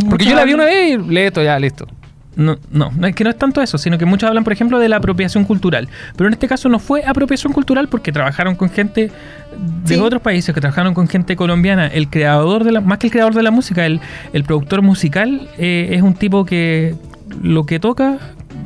Porque 0.10 0.26
yo 0.26 0.36
la 0.36 0.44
vi 0.46 0.54
una 0.54 0.66
vez 0.66 0.92
y 0.94 0.98
le 0.98 1.28
esto 1.28 1.42
ya, 1.44 1.58
listo. 1.60 1.88
No, 2.36 2.58
no, 2.72 2.92
no 2.96 3.08
es 3.08 3.16
que 3.16 3.24
no 3.24 3.30
es 3.32 3.38
tanto 3.38 3.62
eso, 3.62 3.78
sino 3.78 3.98
que 3.98 4.06
muchos 4.06 4.28
hablan, 4.28 4.44
por 4.44 4.54
ejemplo, 4.54 4.80
de 4.80 4.88
la 4.88 4.98
apropiación 4.98 5.44
cultural. 5.44 5.90
Pero 6.16 6.28
en 6.28 6.34
este 6.34 6.48
caso 6.48 6.70
no 6.70 6.80
fue 6.80 7.04
apropiación 7.06 7.52
cultural 7.54 7.90
porque 7.90 8.12
trabajaron 8.12 8.56
con 8.56 8.70
gente 8.70 9.12
de 9.84 9.96
Sí. 9.96 10.00
otros 10.00 10.22
países, 10.22 10.54
que 10.56 10.62
trabajaron 10.62 10.94
con 10.94 11.08
gente 11.08 11.36
colombiana. 11.36 11.88
El 11.88 12.08
creador 12.10 12.64
de 12.64 12.72
la, 12.72 12.82
más 12.82 13.00
que 13.00 13.08
el 13.08 13.12
creador 13.12 13.34
de 13.34 13.44
la 13.44 13.52
música, 13.52 13.86
el, 13.86 14.00
el 14.32 14.44
productor 14.44 14.82
musical 14.82 15.50
eh, 15.58 15.90
es 15.92 16.02
un 16.02 16.14
tipo 16.14 16.46
que 16.46 16.96
lo 17.42 17.66
que 17.66 17.80
toca 17.80 18.18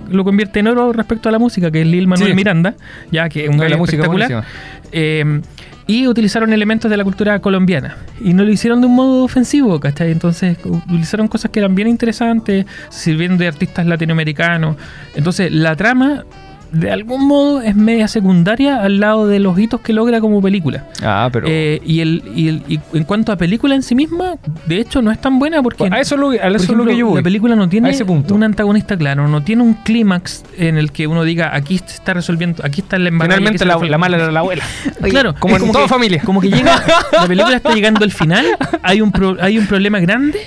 lo 0.10 0.24
convierte 0.24 0.60
en 0.60 0.68
oro 0.68 0.92
respecto 0.94 1.30
a 1.30 1.32
la 1.32 1.40
música, 1.40 1.72
que 1.72 1.82
es 1.82 1.88
Lil 1.88 2.08
Manuel 2.08 2.32
Sí. 2.32 2.36
Miranda, 2.36 2.76
ya 3.12 3.30
que 3.30 3.46
es 3.46 3.50
un 3.50 3.58
gallo 3.58 3.78
música 3.78 4.04
espectacular. 4.04 4.44
Eh, 4.92 5.42
y 5.88 6.08
utilizaron 6.08 6.54
elementos 6.54 6.90
de 6.90 6.98
la 6.98 7.04
cultura 7.04 7.40
colombiana. 7.40 7.98
Y 8.22 8.34
no 8.34 8.44
lo 8.44 8.52
hicieron 8.52 8.82
de 8.82 8.88
un 8.88 8.96
modo 8.96 9.24
ofensivo, 9.24 9.80
¿cachai? 9.80 10.12
Entonces 10.12 10.58
utilizaron 10.64 11.28
cosas 11.28 11.52
que 11.52 11.60
eran 11.60 11.76
bien 11.76 11.88
interesantes, 11.88 12.66
sirviendo 12.90 13.38
de 13.38 13.48
artistas 13.48 13.86
latinoamericanos. 13.86 14.78
Entonces 15.16 15.52
la 15.52 15.76
trama, 15.76 16.26
de 16.74 16.92
algún 16.92 17.28
modo, 17.28 17.62
es 17.62 17.76
media 17.76 18.08
secundaria 18.08 18.82
al 18.82 19.00
lado 19.00 19.28
de 19.28 19.40
los 19.40 19.58
hitos 19.60 19.80
que 19.82 19.94
logra 19.94 20.20
como 20.20 20.42
película. 20.42 20.86
Ah, 21.04 21.30
pero. 21.32 21.46
Eh, 21.48 21.80
y, 21.86 22.00
el, 22.02 22.24
y, 22.36 22.48
el- 22.50 22.64
y 22.68 22.80
en 22.94 23.04
cuanto 23.04 23.32
a 23.32 23.36
película 23.38 23.76
en 23.76 23.84
sí 23.84 23.94
misma, 23.94 24.36
de 24.66 24.80
hecho 24.80 25.02
no 25.02 25.12
es 25.12 25.22
tan 25.22 25.38
buena 25.40 25.62
porque... 25.62 25.84
a 25.92 26.00
eso, 26.00 26.16
es 26.16 26.22
lo, 26.22 26.30
a 26.32 26.34
eso 26.36 26.48
por 26.50 26.58
es 26.58 26.70
lo 26.78 26.86
que 26.86 26.98
yo 26.98 27.08
voy. 27.08 27.18
La 27.18 27.24
película 27.24 27.56
no 27.56 27.70
tiene 27.70 27.92
ese 27.92 28.06
punto. 28.06 28.34
un 28.34 28.44
antagonista 28.44 28.98
claro, 28.98 29.28
no 29.28 29.44
tiene 29.44 29.62
un 29.64 29.76
clímax 29.76 30.44
en 30.58 30.78
el 30.78 30.92
que 30.92 31.06
uno 31.08 31.24
diga 31.24 31.56
aquí 31.56 31.78
se 31.78 31.86
está 31.94 32.14
resolviendo, 32.16 32.64
aquí 32.66 32.82
está 32.82 32.96
embarrada, 32.98 33.36
aquí 33.36 33.42
Finalmente 33.44 33.66
la, 33.66 33.74
resuelve". 33.76 33.92
la 33.92 33.98
mala 34.00 34.18
era 34.18 34.32
la 34.32 34.40
abuela. 34.40 34.64
Oye, 35.02 35.12
claro, 35.12 35.36
como 35.40 35.56
en 35.58 35.72
toda 35.72 35.84
que- 35.84 35.90
familia. 35.90 36.22
Como 36.26 36.42
que 36.42 36.50
llega, 36.50 36.82
la 37.12 37.28
película 37.28 37.56
está 37.56 37.74
llegando 37.74 38.04
al 38.04 38.12
final, 38.12 38.46
hay 38.82 39.00
un, 39.02 39.12
pro- 39.12 39.38
hay 39.40 39.60
un 39.60 39.68
problema 39.68 40.00
grande 40.00 40.40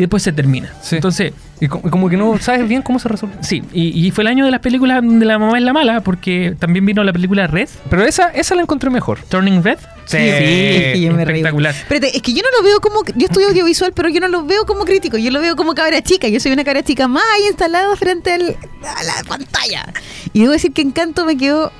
y 0.00 0.04
después 0.04 0.22
se 0.22 0.32
termina. 0.32 0.72
Sí. 0.82 0.96
Entonces, 0.96 1.32
Y 1.60 1.68
co- 1.68 1.82
como 1.82 2.08
que 2.08 2.16
no 2.16 2.38
sabes 2.38 2.66
bien 2.66 2.80
cómo 2.80 2.98
se 2.98 3.06
resuelve. 3.08 3.36
sí, 3.42 3.62
y, 3.72 4.06
y 4.06 4.10
fue 4.12 4.22
el 4.22 4.28
año 4.28 4.46
de 4.46 4.50
las 4.50 4.60
películas 4.60 5.02
donde 5.04 5.26
la 5.26 5.38
mamá 5.38 5.58
es 5.58 5.64
la 5.64 5.74
mala, 5.74 6.00
porque 6.00 6.56
también 6.58 6.86
vino 6.86 7.04
la 7.04 7.12
película 7.12 7.46
Red, 7.46 7.68
Pero 7.90 8.04
esa, 8.06 8.28
esa 8.30 8.54
la 8.54 8.62
encontré 8.62 8.88
mejor. 8.88 9.18
Turning 9.28 9.62
Red. 9.62 9.78
Sí. 10.06 10.16
es 10.16 10.92
que 10.94 11.00
yo 11.02 11.12
me 11.12 11.24
reí. 11.26 11.36
espectacular. 11.40 11.74
Espérate, 11.74 12.16
es 12.16 12.22
que 12.22 12.32
yo 12.32 12.42
no 12.42 12.48
lo 12.58 12.64
veo 12.66 12.80
como. 12.80 13.00
Yo 13.14 13.26
estudio 13.26 13.48
audiovisual, 13.48 13.92
pero 13.94 14.08
yo 14.08 14.20
no 14.20 14.28
lo 14.28 14.44
veo 14.44 14.64
como 14.66 14.84
crítico. 14.86 15.18
Yo 15.18 15.30
lo 15.30 15.40
veo 15.40 15.54
como 15.54 15.74
cabra 15.74 16.00
chica. 16.02 16.26
Yo 16.28 16.40
soy 16.40 16.50
una 16.52 16.64
cabra 16.64 16.82
chica 16.82 17.06
más 17.06 17.22
ahí 17.36 17.46
instalada 17.48 17.94
frente 17.94 18.32
al- 18.32 18.56
a 18.82 19.02
la 19.04 19.22
pantalla. 19.28 19.84
Y 20.32 20.40
debo 20.40 20.52
decir 20.52 20.72
que 20.72 20.80
Encanto 20.82 21.24
me 21.26 21.36
quedó. 21.36 21.70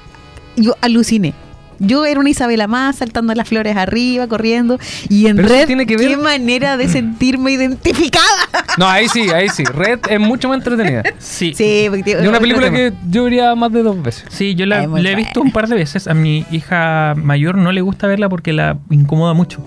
Yo 0.56 0.76
aluciné. 0.82 1.32
Yo 1.80 2.06
era 2.06 2.20
una 2.20 2.30
Isabela 2.30 2.66
más 2.68 2.96
saltando 2.96 3.34
las 3.34 3.48
flores 3.48 3.76
arriba, 3.76 4.28
corriendo. 4.28 4.78
Y 5.08 5.26
en 5.26 5.36
Pero 5.36 5.48
red, 5.48 5.66
tiene 5.66 5.86
que 5.86 5.96
ver- 5.96 6.08
qué 6.08 6.16
manera 6.16 6.76
de 6.76 6.88
sentirme 6.88 7.52
identificada. 7.52 8.24
No, 8.78 8.86
ahí 8.88 9.08
sí, 9.08 9.30
ahí 9.30 9.48
sí. 9.48 9.64
Red 9.64 10.00
es 10.08 10.20
mucho 10.20 10.48
más 10.48 10.58
entretenida. 10.58 11.02
Sí. 11.18 11.52
Sí, 11.54 11.86
porque 11.90 12.16
De 12.16 12.28
una 12.28 12.38
película 12.38 12.70
que 12.70 12.92
yo 13.08 13.24
vería 13.24 13.54
más 13.54 13.72
de 13.72 13.82
dos 13.82 14.00
veces. 14.02 14.24
Sí, 14.30 14.54
yo 14.54 14.66
la, 14.66 14.82
Es 14.84 14.88
la 14.90 15.10
he 15.10 15.14
visto 15.14 15.40
un 15.40 15.50
par 15.52 15.68
de 15.68 15.74
veces. 15.76 16.06
A 16.06 16.14
mi 16.14 16.44
hija 16.50 17.14
mayor 17.16 17.56
no 17.56 17.72
le 17.72 17.80
gusta 17.80 18.06
verla 18.06 18.28
porque 18.28 18.52
la 18.52 18.76
incomoda 18.90 19.32
mucho. 19.34 19.64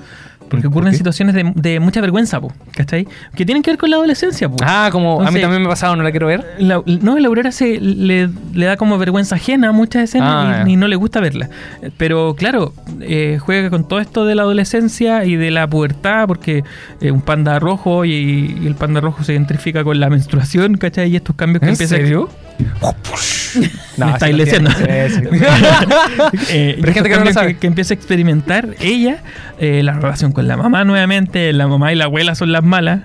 Porque 0.53 0.69
¿Por 0.69 0.77
ocurren 0.77 0.93
situaciones 0.95 1.33
de, 1.35 1.51
de 1.55 1.79
mucha 1.79 1.99
vergüenza, 2.01 2.39
po, 2.39 2.51
¿cachai? 2.75 3.07
Que 3.35 3.45
tienen 3.45 3.63
que 3.63 3.71
ver 3.71 3.77
con 3.79 3.89
la 3.89 3.95
adolescencia, 3.97 4.47
po. 4.49 4.57
Ah, 4.63 4.89
como 4.91 5.21
a 5.21 5.31
mí 5.31 5.41
también 5.41 5.61
me 5.61 5.67
ha 5.67 5.71
pasado, 5.71 5.95
no 5.95 6.03
la 6.03 6.11
quiero 6.11 6.27
ver. 6.27 6.45
La- 6.59 6.81
no, 6.85 7.17
la 7.19 7.27
Aurora 7.27 7.51
se 7.51 7.79
le, 7.79 8.29
le 8.53 8.65
da 8.65 8.77
como 8.77 8.97
vergüenza 8.97 9.35
ajena 9.35 9.69
a 9.69 9.71
muchas 9.71 10.03
escenas 10.03 10.63
Ah, 10.63 10.69
y, 10.69 10.75
no 10.75 10.87
le 10.87 10.95
gusta 10.95 11.19
verla. 11.19 11.49
Pero 11.97 12.35
claro, 12.35 12.73
eh, 13.01 13.37
juega 13.41 13.69
con 13.69 13.87
todo 13.87 13.99
esto 13.99 14.25
de 14.25 14.35
la 14.35 14.43
adolescencia 14.43 15.25
y 15.25 15.35
de 15.35 15.51
la 15.51 15.67
pubertad, 15.67 16.27
porque 16.27 16.63
eh, 17.01 17.11
un 17.11 17.21
panda 17.21 17.57
rojo 17.59 18.05
y, 18.05 18.11
y 18.61 18.67
el 18.67 18.75
panda 18.75 19.01
rojo 19.01 19.23
se 19.23 19.33
identifica 19.33 19.83
con 19.83 19.99
la 19.99 20.09
menstruación, 20.09 20.77
¿cachai? 20.77 21.09
Y 21.11 21.15
estos 21.15 21.35
cambios 21.35 21.61
que 21.61 21.65
¿En 21.67 21.71
empiezan. 21.71 21.97
serio? 21.99 22.29
Me. 23.97 24.69
Sí, 24.71 25.15
sí. 25.15 25.21
Eh, 26.49 26.75
Pero 26.79 26.87
hay 26.87 26.91
y 26.91 26.93
gente 26.93 27.09
que 27.09 27.17
no 27.17 27.23
lo 27.25 27.33
sabe. 27.33 27.57
que, 27.57 27.67
empieza 27.67 27.93
a 27.93 27.95
experimentar 27.95 28.69
ella, 28.79 29.17
eh, 29.59 29.83
la 29.83 29.93
relación 29.93 30.31
con 30.31 30.47
la 30.47 30.57
mamá 30.57 30.83
nuevamente, 30.83 31.53
la 31.53 31.67
mamá 31.67 31.93
y 31.93 31.95
la 31.95 32.05
abuela 32.05 32.35
son 32.35 32.51
las 32.51 32.63
malas, 32.63 33.01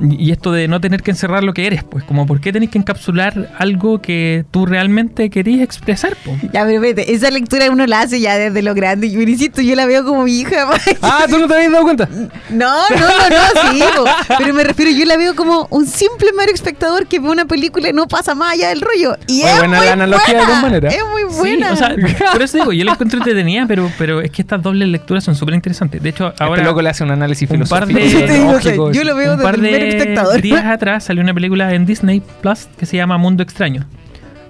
y 0.00 0.30
esto 0.32 0.52
de 0.52 0.68
no 0.68 0.80
tener 0.80 1.02
que 1.02 1.10
encerrar 1.10 1.42
lo 1.44 1.52
que 1.54 1.66
eres, 1.66 1.84
pues 1.84 2.04
como 2.04 2.26
por 2.26 2.40
qué 2.40 2.52
tenés 2.52 2.70
que 2.70 2.78
encapsular 2.78 3.50
algo 3.58 4.00
que 4.00 4.44
tú 4.50 4.66
realmente 4.66 5.30
querías 5.30 5.60
expresar, 5.62 6.16
po? 6.24 6.36
Ya, 6.52 6.64
pero 6.64 6.80
vete, 6.80 7.12
esa 7.12 7.30
lectura 7.30 7.70
uno 7.70 7.86
la 7.86 8.00
hace 8.02 8.20
ya 8.20 8.36
desde 8.38 8.62
lo 8.62 8.74
grande. 8.74 9.06
Y 9.08 9.14
insisto, 9.22 9.60
yo 9.62 9.74
la 9.76 9.86
veo 9.86 10.04
como 10.04 10.24
mi 10.24 10.40
hija. 10.40 10.68
Ah, 11.02 11.24
¿tú 11.28 11.38
no 11.38 11.46
te 11.48 11.54
habías 11.54 11.72
dado 11.72 11.84
cuenta? 11.84 12.08
No, 12.50 12.66
no, 12.90 12.96
no, 12.98 13.06
no, 13.06 13.72
sí, 13.72 13.82
po. 13.96 14.04
pero 14.38 14.54
me 14.54 14.64
refiero, 14.64 14.90
yo 14.90 15.04
la 15.06 15.16
veo 15.16 15.34
como 15.34 15.66
un 15.70 15.86
simple 15.86 16.28
mero 16.36 16.52
espectador 16.52 17.06
que 17.06 17.18
ve 17.18 17.28
una 17.28 17.44
película 17.46 17.88
y 17.88 17.92
no 17.92 18.06
pasa 18.06 18.34
más 18.34 18.52
allá 18.54 18.68
del 18.68 18.80
rollo. 18.80 19.16
Y 19.26 19.40
Muy 19.40 19.50
es 19.50 19.58
buena 19.58 19.76
muy 19.78 19.86
la 19.86 19.92
analogía 19.92 20.26
de 20.26 20.32
buena, 20.34 20.46
todas 20.46 20.62
maneras. 20.62 20.94
Es 20.94 21.00
muy 21.10 21.22
Sí, 21.30 21.38
buena. 21.38 21.72
o 21.72 21.76
sea, 21.76 21.94
por 22.32 22.42
eso 22.42 22.58
digo, 22.58 22.72
yo 22.72 22.84
la 22.84 22.92
encuentro 22.92 23.18
entretenida, 23.18 23.64
pero, 23.66 23.90
pero 23.98 24.20
es 24.20 24.30
que 24.30 24.42
estas 24.42 24.62
dobles 24.62 24.88
lecturas 24.88 25.24
son 25.24 25.34
súper 25.34 25.54
interesantes. 25.54 26.02
De 26.02 26.08
hecho, 26.10 26.32
ahora... 26.38 26.56
este 26.56 26.64
loco 26.64 26.82
le 26.82 26.90
hace 26.90 27.04
un 27.04 27.10
análisis 27.10 27.48
un 27.50 27.60
par 27.64 27.86
filosófico. 27.86 27.98
de- 28.00 28.10
Sí, 28.10 28.26
te 28.26 28.32
digo, 28.34 28.52
lógico, 28.52 28.92
yo 28.92 29.04
lo 29.04 29.14
veo 29.14 29.32
un 29.32 29.38
desde 29.38 29.44
par 29.44 29.59
espectador. 29.64 30.40
días 30.40 30.64
atrás 30.64 31.04
salió 31.04 31.22
una 31.22 31.34
película 31.34 31.74
en 31.74 31.86
Disney 31.86 32.22
Plus 32.40 32.66
que 32.78 32.86
se 32.86 32.96
llama 32.96 33.18
Mundo 33.18 33.42
Extraño. 33.42 33.86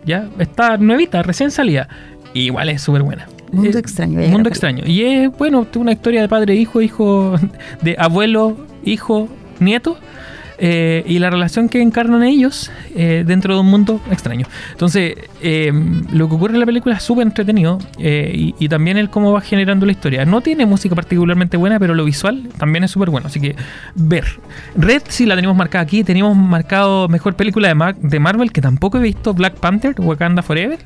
Ya, 0.04 0.28
está 0.38 0.76
nuevita, 0.76 1.22
recién 1.22 1.50
salida. 1.50 1.88
Y 2.32 2.42
igual 2.42 2.68
es 2.68 2.82
súper 2.82 3.02
buena. 3.02 3.26
Mundo 3.52 3.78
Eh, 3.78 3.80
extraño, 3.80 4.20
a 4.20 4.28
Mundo 4.28 4.48
extraño. 4.48 4.84
Y 4.86 5.02
es, 5.02 5.36
bueno, 5.36 5.66
una 5.74 5.92
historia 5.92 6.22
de 6.22 6.28
padre, 6.28 6.54
hijo, 6.54 6.80
hijo, 6.80 7.34
de 7.82 7.96
abuelo, 7.98 8.56
hijo, 8.84 9.28
nieto. 9.58 9.98
Eh, 10.60 11.02
y 11.06 11.18
la 11.18 11.30
relación 11.30 11.68
que 11.68 11.80
encarnan 11.80 12.22
ellos 12.22 12.70
eh, 12.94 13.24
dentro 13.26 13.54
de 13.54 13.60
un 13.60 13.66
mundo 13.66 14.00
extraño. 14.10 14.46
Entonces, 14.72 15.14
eh, 15.42 15.72
lo 16.12 16.28
que 16.28 16.34
ocurre 16.34 16.54
en 16.54 16.60
la 16.60 16.66
película 16.66 16.96
es 16.96 17.02
súper 17.02 17.26
entretenido 17.26 17.78
y, 17.98 18.54
y 18.58 18.68
también 18.68 18.96
el 18.98 19.08
cómo 19.10 19.32
va 19.32 19.40
generando 19.40 19.86
la 19.86 19.92
historia. 19.92 20.24
No 20.24 20.40
tiene 20.42 20.66
música 20.66 20.94
particularmente 20.94 21.56
buena, 21.56 21.78
pero 21.78 21.94
lo 21.94 22.04
visual 22.04 22.48
también 22.58 22.84
es 22.84 22.90
súper 22.90 23.10
bueno. 23.10 23.26
Así 23.28 23.40
que, 23.40 23.56
ver. 23.94 24.24
Red 24.76 25.02
sí 25.08 25.26
la 25.26 25.34
tenemos 25.34 25.56
marcada 25.56 25.82
aquí. 25.82 26.04
Teníamos 26.04 26.36
marcado 26.36 27.08
mejor 27.08 27.34
película 27.34 27.68
de, 27.68 27.74
Mar- 27.74 27.96
de 27.96 28.20
Marvel, 28.20 28.52
que 28.52 28.60
tampoco 28.60 28.98
he 28.98 29.00
visto, 29.02 29.32
Black 29.34 29.54
Panther, 29.54 29.94
Wakanda 29.98 30.42
Forever. 30.42 30.78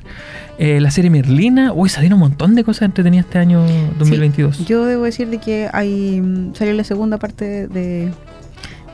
La 0.57 0.89
serie 0.89 1.09
Merlina. 1.09 1.73
Uy, 1.73 1.89
salieron 1.89 2.15
un 2.21 2.29
montón 2.29 2.55
de 2.55 2.63
cosas 2.63 2.83
entretenidas 2.83 3.25
este 3.25 3.39
año 3.39 3.61
2022. 3.99 4.55
Sí, 4.57 4.65
yo 4.65 4.85
debo 4.85 5.03
decir 5.03 5.27
de 5.29 5.39
que 5.39 5.67
hay 5.73 6.21
mm, 6.21 6.55
salió 6.55 6.73
la 6.73 6.85
segunda 6.85 7.17
parte 7.17 7.67
de, 7.67 8.11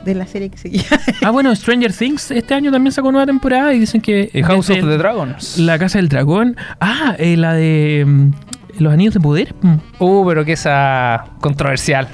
de 0.05 0.15
la 0.15 0.25
serie 0.27 0.49
que 0.49 0.57
seguía. 0.57 0.83
Ah, 1.23 1.29
bueno, 1.31 1.55
Stranger 1.55 1.93
Things 1.93 2.31
este 2.31 2.53
año 2.53 2.71
también 2.71 2.91
sacó 2.91 3.11
nueva 3.11 3.25
temporada 3.25 3.73
y 3.73 3.79
dicen 3.79 4.01
que. 4.01 4.29
Eh, 4.33 4.43
House 4.43 4.69
of 4.69 4.77
the 4.77 4.97
Dragons. 4.97 5.57
La 5.59 5.77
Casa 5.79 5.99
del 5.99 6.09
Dragón. 6.09 6.55
Ah, 6.79 7.15
eh, 7.19 7.37
la 7.37 7.53
de. 7.53 8.03
mm, 8.07 8.31
Los 8.79 8.93
Anillos 8.93 9.13
de 9.13 9.19
Poder. 9.19 9.53
Mm. 9.61 9.75
Uh, 9.99 10.25
pero 10.27 10.43
que 10.45 10.53
esa 10.53 11.25
controversial. 11.39 12.07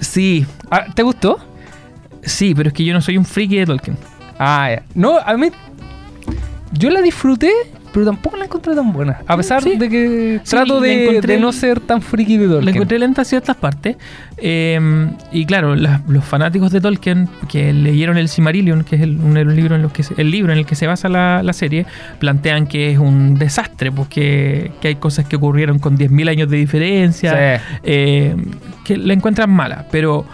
Sí, 0.00 0.46
Ah, 0.70 0.86
¿Te 0.94 1.02
gustó? 1.02 1.38
sí, 2.22 2.54
pero 2.54 2.68
es 2.68 2.74
que 2.74 2.84
yo 2.84 2.94
no 2.94 3.00
soy 3.00 3.16
un 3.18 3.24
friki 3.24 3.56
de 3.58 3.66
Tolkien. 3.66 3.96
Ah, 4.38 4.68
ya. 4.70 4.82
No, 4.94 5.18
a 5.18 5.36
mí. 5.36 5.48
Yo 6.72 6.88
la 6.90 7.00
disfruté, 7.02 7.50
pero 7.92 8.06
tampoco 8.06 8.36
la 8.36 8.44
encontré 8.44 8.74
tan 8.74 8.92
buena. 8.92 9.18
A 9.26 9.36
pesar 9.36 9.62
Sí. 9.62 9.76
de 9.76 9.88
que 9.88 10.40
Sí, 10.44 10.50
trato 10.50 10.80
la 10.80 10.86
de, 10.86 11.04
encontré- 11.10 11.34
de 11.34 11.40
no 11.40 11.52
ser 11.52 11.80
tan 11.80 12.00
friki 12.02 12.36
de 12.36 12.46
La 12.46 12.52
Tolkien. 12.54 12.76
encontré 12.76 12.98
lenta 12.98 13.22
en 13.22 13.26
ciertas 13.26 13.56
partes. 13.56 13.96
eh, 14.42 14.80
y 15.32 15.44
claro, 15.44 15.76
la- 15.76 16.00
los 16.08 16.24
fanáticos 16.24 16.72
de 16.72 16.80
Tolkien 16.80 17.28
que 17.50 17.72
leyeron 17.74 18.16
el 18.16 18.28
Silmarillion, 18.28 18.84
que 18.84 18.96
es 18.96 19.02
el, 19.02 19.18
un, 19.18 19.36
el 19.36 19.54
libro 19.54 19.74
en 19.76 19.82
los 19.82 19.92
que 19.92 20.02
se- 20.02 20.14
el 20.16 20.30
libro 20.30 20.52
en 20.52 20.58
el 20.58 20.64
que 20.66 20.74
se 20.74 20.86
basa 20.86 21.08
la, 21.10 21.42
la 21.42 21.52
serie, 21.52 21.84
plantean 22.18 22.66
que 22.66 22.90
es 22.90 22.98
un 22.98 23.34
desastre, 23.38 23.92
porque 23.92 24.72
que 24.80 24.88
hay 24.88 24.94
cosas 24.94 25.26
que 25.26 25.36
ocurrieron 25.36 25.78
con 25.78 25.96
10.000 25.98 26.28
años 26.30 26.48
de 26.48 26.56
diferencia. 26.56 27.58
Sí. 27.58 27.78
eh, 27.84 28.36
que 28.84 28.96
la 28.96 29.12
encuentran 29.12 29.50
mala, 29.50 29.86
pero 29.90 30.24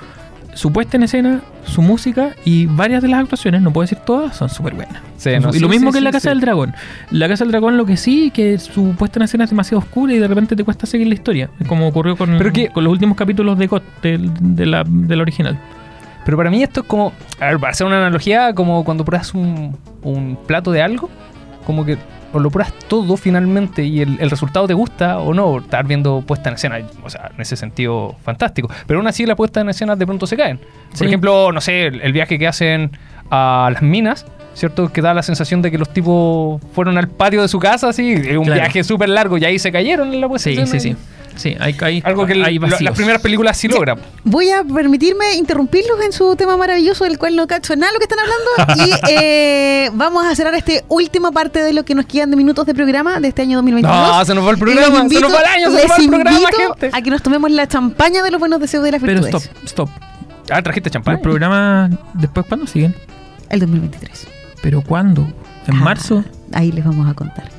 su 0.57 0.73
puesta 0.73 0.97
en 0.97 1.03
escena, 1.03 1.43
su 1.65 1.83
música 1.83 2.31
y 2.45 2.65
varias 2.67 3.03
de 3.03 3.09
las 3.09 3.21
actuaciones, 3.21 3.61
no 3.61 3.73
puedo 3.73 3.83
decir 3.85 3.99
todas, 3.99 4.35
son 4.37 4.49
súper 4.49 4.75
buenas. 4.75 5.03
Sí, 5.19 5.31
no, 5.41 5.51
y 5.51 5.55
sí, 5.55 5.59
lo 5.61 5.69
mismo 5.69 5.91
sí, 5.91 5.93
que 5.95 5.99
en 5.99 6.05
La 6.05 6.13
Casa 6.13 6.31
del 6.31 6.41
Dragón. 6.41 6.75
La 7.11 7.29
Casa 7.29 7.45
del 7.45 7.51
Dragón 7.53 7.77
lo 7.77 7.85
que 7.85 7.97
sí, 7.99 8.31
que 8.31 8.59
su 8.59 8.95
puesta 8.97 9.19
en 9.19 9.25
escena 9.25 9.45
es 9.45 9.51
demasiado 9.51 9.79
oscura 9.81 10.15
y 10.15 10.19
de 10.19 10.27
repente 10.27 10.57
te 10.57 10.65
cuesta 10.65 10.87
seguir 10.87 11.07
la 11.09 11.15
historia, 11.15 11.51
como 11.69 11.87
ocurrió 11.87 12.17
con, 12.17 12.39
Pero 12.39 12.53
que- 12.53 12.69
con 12.71 12.85
los 12.85 12.91
últimos 12.93 13.17
capítulos 13.19 13.59
de 13.59 13.67
GOT, 13.67 13.83
del- 14.03 14.31
de, 14.41 14.67
la, 14.67 14.85
original. 15.21 15.59
Pero 16.25 16.37
para 16.39 16.51
mí 16.51 16.63
esto 16.63 16.81
es 16.81 16.87
como, 16.87 17.13
a 17.39 17.47
ver, 17.47 17.59
para 17.59 17.73
hacer 17.73 17.87
una 17.87 17.99
analogía, 17.99 18.53
como 18.55 18.83
cuando 18.85 19.05
pruebas 19.05 19.33
un, 19.35 19.77
un 20.03 20.39
plato 20.47 20.73
de 20.73 20.81
algo, 20.83 21.09
como 21.67 21.85
que 21.85 21.99
o 22.33 22.39
lo 22.39 22.51
pruebas 22.51 22.73
todo 22.89 23.17
finalmente 23.17 23.83
y 23.85 24.01
el, 24.03 24.19
el 24.21 24.31
resultado 24.31 24.67
te 24.67 24.75
gusta 24.75 25.19
o 25.21 25.33
no, 25.35 25.59
estar 25.59 25.87
viendo 25.87 26.23
puesta 26.23 26.49
en 26.51 26.57
escena, 26.57 26.79
o 27.05 27.11
sea, 27.11 27.31
en 27.35 27.41
ese 27.41 27.57
sentido 27.57 28.17
fantástico. 28.25 28.69
Pero 28.87 28.99
aún 28.99 29.07
así 29.07 29.25
las 29.27 29.37
puestas 29.37 29.63
en 29.63 29.71
escena 29.71 29.97
de 29.97 30.05
pronto 30.07 30.27
se 30.27 30.37
caen. 30.37 30.59
Por 30.59 30.97
Sí. 30.99 31.05
ejemplo, 31.07 31.53
no 31.53 31.61
sé, 31.61 31.87
el, 31.87 32.01
el 32.03 32.13
viaje 32.13 32.39
que 32.39 32.47
hacen 32.47 32.91
a 33.31 33.71
las 33.73 33.83
minas, 33.83 34.27
¿cierto? 34.55 34.93
Que 34.93 35.03
da 35.03 35.13
la 35.15 35.23
sensación 35.23 35.63
de 35.63 35.71
que 35.71 35.79
los 35.79 35.89
tipos 35.93 36.61
fueron 36.73 36.97
al 36.99 37.09
patio 37.09 37.43
de 37.43 37.49
su 37.49 37.59
casa, 37.59 37.89
así, 37.89 38.15
un 38.15 38.45
Claro. 38.45 38.61
viaje 38.61 38.85
súper 38.85 39.09
largo 39.09 39.37
y 39.39 39.45
ahí 39.45 39.59
se 39.59 39.71
cayeron 39.73 40.13
en 40.15 40.21
la 40.21 40.29
puesta 40.29 40.51
en 40.51 40.67
Sí, 40.67 40.79
sí, 40.79 40.81
sí. 40.93 40.97
Sí, 41.37 41.55
hay, 41.61 41.77
hay, 41.81 42.03
Algo 42.05 42.27
que 42.27 42.33
el- 42.33 42.45
hay 42.45 42.59
la- 42.59 42.77
las 42.81 42.95
primeras 42.97 43.21
películas 43.23 43.57
sí 43.57 43.69
logran. 43.69 43.99
Voy 44.25 44.51
a 44.51 44.65
permitirme 44.65 45.35
interrumpirlos 45.37 46.01
en 46.05 46.13
su 46.13 46.35
tema 46.37 46.57
maravilloso, 46.57 47.05
del 47.05 47.19
cual 47.19 47.37
no 47.37 47.47
cacho 47.47 47.77
nada 47.77 47.93
lo 47.93 47.99
que 47.99 48.05
están 48.05 48.19
hablando. 48.19 48.85
y 48.87 48.91
eh, 49.11 49.91
vamos 49.95 50.25
a 50.27 50.35
cerrar 50.35 50.55
esta 50.55 50.73
última 50.89 51.31
parte 51.33 51.63
de 51.63 51.73
lo 51.73 51.85
que 51.85 51.95
nos 51.95 52.07
quedan 52.07 52.31
de 52.31 52.37
minutos 52.37 52.67
de 52.67 52.75
programa 52.75 53.21
de 53.21 53.29
este 53.29 53.43
año 53.43 53.59
2022. 53.59 53.95
No, 54.19 54.25
se 54.25 54.35
nos 54.35 54.47
va 54.47 54.51
el 54.51 54.59
programa, 54.59 54.87
les 54.89 54.97
se 54.97 55.03
invito- 55.05 55.21
nos 55.21 55.33
va 55.35 55.41
el 55.41 55.47
año, 55.47 55.67
se 55.67 55.73
nos 55.73 55.83
les 55.83 55.91
va 55.91 55.97
el 55.97 56.09
programa, 56.09 56.39
invito 56.39 56.57
gente. 56.57 56.91
A 56.93 57.03
que 57.03 57.11
nos 57.11 57.23
tomemos 57.23 57.51
la 57.51 57.69
champaña 57.69 58.23
de 58.23 58.31
los 58.31 58.41
buenos 58.41 58.59
deseos 58.61 58.83
de 58.85 58.93
las 58.93 59.01
Pero 59.01 59.21
virtudes. 59.21 59.45
stop, 59.45 59.65
stop. 59.65 59.89
Ah, 60.51 60.63
trajiste 60.63 60.91
champán. 60.91 61.15
Los 61.15 61.23
programas 61.23 61.91
después, 62.15 62.47
¿cuándo 62.47 62.67
siguen? 62.67 62.95
El 63.51 63.61
2023. 63.61 64.27
¿Pero 64.63 64.81
cuándo? 64.83 65.23
¿En 65.67 65.75
Ah, 65.77 65.85
marzo? 65.85 66.25
Ahí 66.53 66.73
les 66.73 66.85
vamos 66.85 67.09
a 67.11 67.15
contar. 67.15 67.51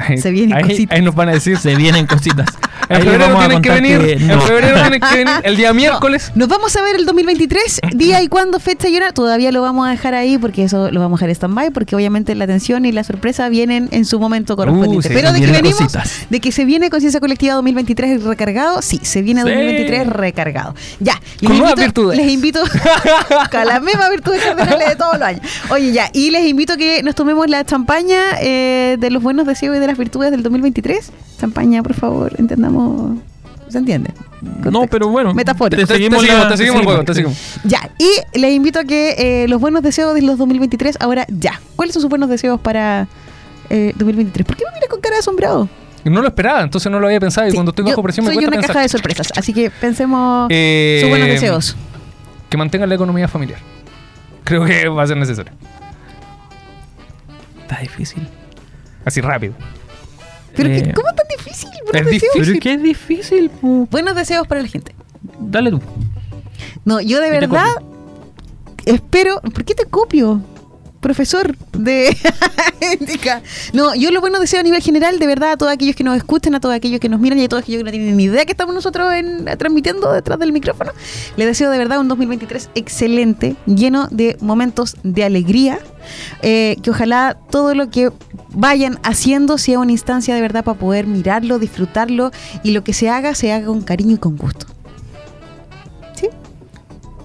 Ahí- 0.00 0.18
Se 0.18 0.30
vienen 0.30 0.56
ahí, 0.56 0.62
cositas. 0.64 0.96
ahí 0.96 1.04
nos 1.04 1.14
van 1.14 1.28
a 1.28 1.32
decir. 1.32 1.58
Se 1.58 1.74
vienen 1.76 2.06
cositas. 2.06 2.46
En 2.88 3.02
febrero 3.02 3.36
a 3.36 3.38
tienen 3.46 3.62
que 3.62 3.70
venir. 3.70 3.98
que 4.00 4.12
En 4.14 4.40
febrero 4.40 4.80
tienen 4.80 5.00
que 5.00 5.14
venir. 5.16 5.34
El 5.44 5.56
día 5.56 5.72
miércoles. 5.74 6.32
Nos 6.34 6.48
vamos 6.48 6.74
a 6.76 6.82
ver 6.82 6.96
el 6.96 7.06
2023, 7.06 7.80
día 7.94 8.20
y 8.22 8.28
cuándo, 8.28 8.58
fecha 8.58 8.88
y 8.88 8.96
hora. 8.96 9.12
Todavía 9.12 9.52
lo 9.52 9.62
vamos 9.62 9.86
a 9.86 9.90
dejar 9.90 10.14
ahí 10.14 10.38
porque 10.38 10.64
eso 10.64 10.90
lo 10.90 10.98
vamos 11.00 11.22
a 11.22 11.26
dejar 11.26 11.36
stand-by 11.36 11.70
porque 11.70 11.94
obviamente 11.94 12.34
la 12.34 12.44
atención 12.44 12.84
y 12.86 12.92
la 12.92 13.04
sorpresa 13.04 13.48
vienen 13.48 13.88
en 13.92 14.04
su 14.04 14.18
momento 14.18 14.56
correspondiente. 14.56 15.08
sí, 15.08 15.14
Pero 15.14 15.32
de 15.32 15.40
que 15.40 15.46
venimos, 15.46 15.78
cositas. 15.78 16.26
de 16.28 16.40
que 16.40 16.50
se 16.52 16.64
viene 16.64 16.90
Conciencia 16.90 17.20
Colectiva 17.20 17.54
2023 17.54 18.24
recargado, 18.24 18.82
sí, 18.82 18.98
se 19.02 19.22
viene 19.22 19.42
Sí. 19.42 19.48
2023 19.48 20.06
recargado. 20.08 20.74
Ya. 20.98 21.20
Les 21.40 21.48
Con 21.50 21.58
invito- 21.58 21.76
virtudes. 21.76 22.16
Les 22.18 22.28
invito 22.32 22.60
con 23.50 23.66
las 23.66 23.82
mismas 23.82 24.10
virtudes 24.10 24.42
cardinales 24.42 24.88
de 24.88 24.96
todos 24.96 25.14
los 25.18 25.22
años. 25.28 25.42
Oye, 25.70 25.92
ya, 25.92 26.10
y 26.12 26.30
les 26.30 26.44
invito 26.46 26.72
a 26.72 26.76
que 26.76 27.02
nos 27.02 27.14
tomemos 27.14 27.48
la 27.48 27.64
champaña 27.64 28.18
eh, 28.40 28.96
de 28.98 29.10
los 29.10 29.22
buenos 29.22 29.46
deseos 29.46 29.76
y 29.76 29.78
de 29.80 29.86
las 29.90 29.98
virtudes 29.98 30.30
del 30.30 30.42
2023. 30.42 31.12
Champaña, 31.38 31.82
por 31.82 31.94
favor, 31.94 32.32
entendamos 32.38 33.18
¿Se 33.68 33.78
entiende? 33.78 34.10
No, 34.68 34.88
pero 34.88 35.06
bueno. 35.08 35.32
Metafórico. 35.32 35.80
Te, 35.80 35.86
te 35.86 35.94
seguimos, 35.94 36.26
la- 36.26 36.48
te 36.48 36.56
seguimos 36.56 36.82
juego, 36.82 37.04
te 37.04 37.14
seguimos. 37.14 37.38
Ya, 37.62 37.88
y 37.98 38.38
les 38.38 38.52
invito 38.52 38.80
a 38.80 38.84
que 38.84 39.14
eh, 39.44 39.46
los 39.48 39.60
buenos 39.60 39.82
deseos 39.84 40.12
de 40.14 40.22
los 40.22 40.38
2023, 40.38 40.96
ahora 41.00 41.24
ya. 41.28 41.60
¿Cuáles 41.76 41.92
son 41.94 42.00
sus 42.02 42.08
buenos 42.10 42.28
deseos 42.28 42.58
para 42.60 43.06
eh, 43.68 43.92
2023? 43.96 44.44
¿Por 44.44 44.56
qué 44.56 44.64
me 44.64 44.72
miras 44.74 44.88
con 44.88 45.00
cara 45.00 45.14
de 45.14 45.20
asombrado? 45.20 45.68
No 46.02 46.20
lo 46.20 46.26
esperaba, 46.26 46.62
entonces 46.62 46.90
no 46.90 46.98
lo 46.98 47.06
había 47.06 47.20
pensado 47.20 47.46
y 47.46 47.50
Sí, 47.50 47.56
cuando 47.56 47.70
estoy 47.70 47.84
bajo 47.84 48.02
presión 48.02 48.26
me 48.26 48.32
soy 48.34 48.42
una 48.44 48.50
pensar. 48.56 48.68
caja 48.70 48.80
de 48.80 48.88
sorpresas, 48.88 49.28
así 49.36 49.52
que 49.52 49.70
pensemos 49.70 50.48
Eh, 50.50 50.98
sus 51.02 51.08
buenos 51.10 51.28
deseos. 51.28 51.76
Que 52.48 52.56
mantengan 52.56 52.88
la 52.88 52.96
economía 52.96 53.28
familiar. 53.28 53.60
Creo 54.42 54.64
que 54.64 54.88
va 54.88 55.04
a 55.04 55.06
ser 55.06 55.16
necesario. 55.16 55.52
Está 57.62 57.78
difícil. 57.82 58.26
Así 59.04 59.20
rápido. 59.20 59.54
Pero 60.62 60.74
eh, 60.74 60.82
¿qué- 60.82 60.92
¿cómo 60.94 61.08
es 61.08 61.16
tan 61.16 61.26
difícil? 61.36 61.70
Buenos 61.90 62.06
es 62.12 62.20
deseos. 62.20 62.32
Pero 62.46 62.60
que 62.60 62.72
es 62.74 62.82
difícil. 62.82 63.50
pu. 63.50 63.88
Buenos 63.90 64.14
deseos 64.14 64.46
para 64.46 64.62
la 64.62 64.68
gente. 64.68 64.94
Dale 65.40 65.70
tú. 65.70 65.80
No, 66.84 67.00
yo 67.00 67.20
de 67.20 67.30
verdad 67.30 67.66
espero. 68.84 69.40
¿Por 69.40 69.64
qué 69.64 69.74
te 69.74 69.84
copio? 69.84 70.40
Profesor 71.00 71.56
de 71.72 72.14
ética. 72.80 73.42
No, 73.72 73.94
yo 73.94 74.10
lo 74.10 74.20
bueno 74.20 74.38
deseo 74.38 74.60
a 74.60 74.62
nivel 74.62 74.82
general, 74.82 75.18
de 75.18 75.26
verdad, 75.26 75.52
a 75.52 75.56
todos 75.56 75.72
aquellos 75.72 75.96
que 75.96 76.04
nos 76.04 76.16
escuchan, 76.16 76.54
a 76.54 76.60
todos 76.60 76.74
aquellos 76.74 77.00
que 77.00 77.08
nos 77.08 77.20
miran 77.20 77.38
y 77.38 77.44
a 77.44 77.48
todos 77.48 77.62
aquellos 77.62 77.78
que 77.80 77.84
no 77.84 77.90
tienen 77.90 78.16
ni 78.16 78.24
idea 78.24 78.44
que 78.44 78.52
estamos 78.52 78.74
nosotros 78.74 79.10
en- 79.14 79.46
transmitiendo 79.58 80.12
detrás 80.12 80.38
del 80.38 80.52
micrófono. 80.52 80.92
Les 81.36 81.46
deseo 81.46 81.70
de 81.70 81.78
verdad 81.78 82.00
un 82.00 82.08
2023 82.08 82.70
excelente, 82.74 83.56
lleno 83.66 84.08
de 84.10 84.36
momentos 84.40 84.96
de 85.02 85.24
alegría. 85.24 85.78
eh, 86.42 86.76
que 86.82 86.90
ojalá 86.90 87.36
todo 87.50 87.74
lo 87.74 87.90
que 87.90 88.10
vayan 88.54 88.98
haciendo 89.02 89.58
sea 89.58 89.78
una 89.78 89.92
instancia 89.92 90.34
de 90.34 90.40
verdad 90.40 90.64
para 90.64 90.78
poder 90.78 91.06
mirarlo, 91.06 91.58
disfrutarlo 91.58 92.30
y 92.62 92.72
lo 92.72 92.82
que 92.84 92.92
se 92.94 93.08
haga, 93.10 93.34
se 93.34 93.52
haga 93.52 93.66
con 93.66 93.82
cariño 93.82 94.14
y 94.14 94.18
con 94.18 94.36
gusto. 94.36 94.66
¿Sí? 96.14 96.28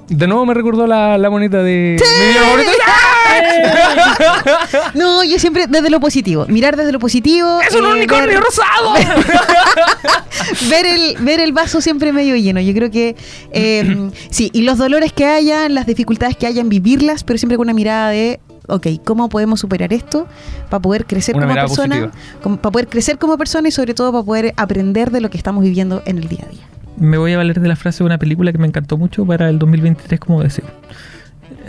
De 0.10 0.28
nuevo 0.28 0.46
me 0.46 0.54
recordó 0.54 0.88
la, 0.88 1.18
la 1.18 1.30
monita 1.30 1.64
de 1.64 1.98
mi. 2.00 2.06
No, 4.94 5.24
yo 5.24 5.40
siempre 5.40 5.68
desde 5.68 5.90
lo 5.90 6.00
positivo. 6.00 6.46
Mirar 6.48 6.76
desde 6.76 6.92
lo 6.92 7.00
positivo. 7.00 7.60
¡Es 7.62 7.76
un 7.76 7.86
eh, 7.86 7.94
unicornio 7.94 8.28
ver, 8.28 8.40
rosado! 8.40 8.94
ver 10.70 10.86
el, 10.86 11.18
ver 11.20 11.40
el 11.40 11.52
vaso 11.52 11.82
siempre 11.82 12.12
medio 12.14 12.36
lleno. 12.36 12.60
Yo 12.60 12.74
creo 12.74 12.92
que 12.92 13.16
eh, 13.52 14.10
sí, 14.30 14.50
y 14.54 14.62
los 14.62 14.78
dolores 14.78 15.14
que 15.14 15.26
hayan, 15.26 15.74
las 15.74 15.86
dificultades 15.86 16.36
que 16.38 16.48
hayan, 16.48 16.70
vivirlas, 16.70 17.24
pero 17.24 17.38
siempre 17.38 17.58
con 17.58 17.66
una 17.66 17.74
mirada 17.74 18.10
de, 18.10 18.40
ok, 18.68 18.88
¿cómo 19.04 19.30
podemos 19.30 19.60
superar 19.60 19.94
esto 19.94 20.28
para 20.70 20.82
poder 20.82 21.06
crecer 21.06 21.36
Una 21.36 21.46
como 21.46 21.54
mirada 21.54 21.68
persona? 21.68 22.12
como- 22.42 22.58
para 22.58 22.72
poder 22.72 22.88
crecer 22.88 23.18
como 23.18 23.38
persona 23.38 23.68
y 23.68 23.72
sobre 23.72 23.94
todo 23.94 24.12
para 24.12 24.24
poder 24.24 24.54
aprender 24.58 25.12
de 25.12 25.22
lo 25.22 25.30
que 25.30 25.38
estamos 25.38 25.64
viviendo 25.64 26.02
en 26.06 26.18
el 26.18 26.28
día 26.28 26.46
a 26.48 26.52
día. 26.52 26.66
Me 26.98 27.18
voy 27.18 27.34
a 27.34 27.38
valer 27.38 27.60
de 27.60 27.68
la 27.68 27.76
frase 27.76 28.00
de 28.00 28.06
una 28.06 28.18
película 28.18 28.52
que 28.54 28.58
me 28.58 28.68
encantó 28.68 28.98
mucho 28.98 29.26
para 29.26 29.50
el 29.50 29.60
2023 29.60 30.20
como 30.20 30.42
deseo. 30.42 30.66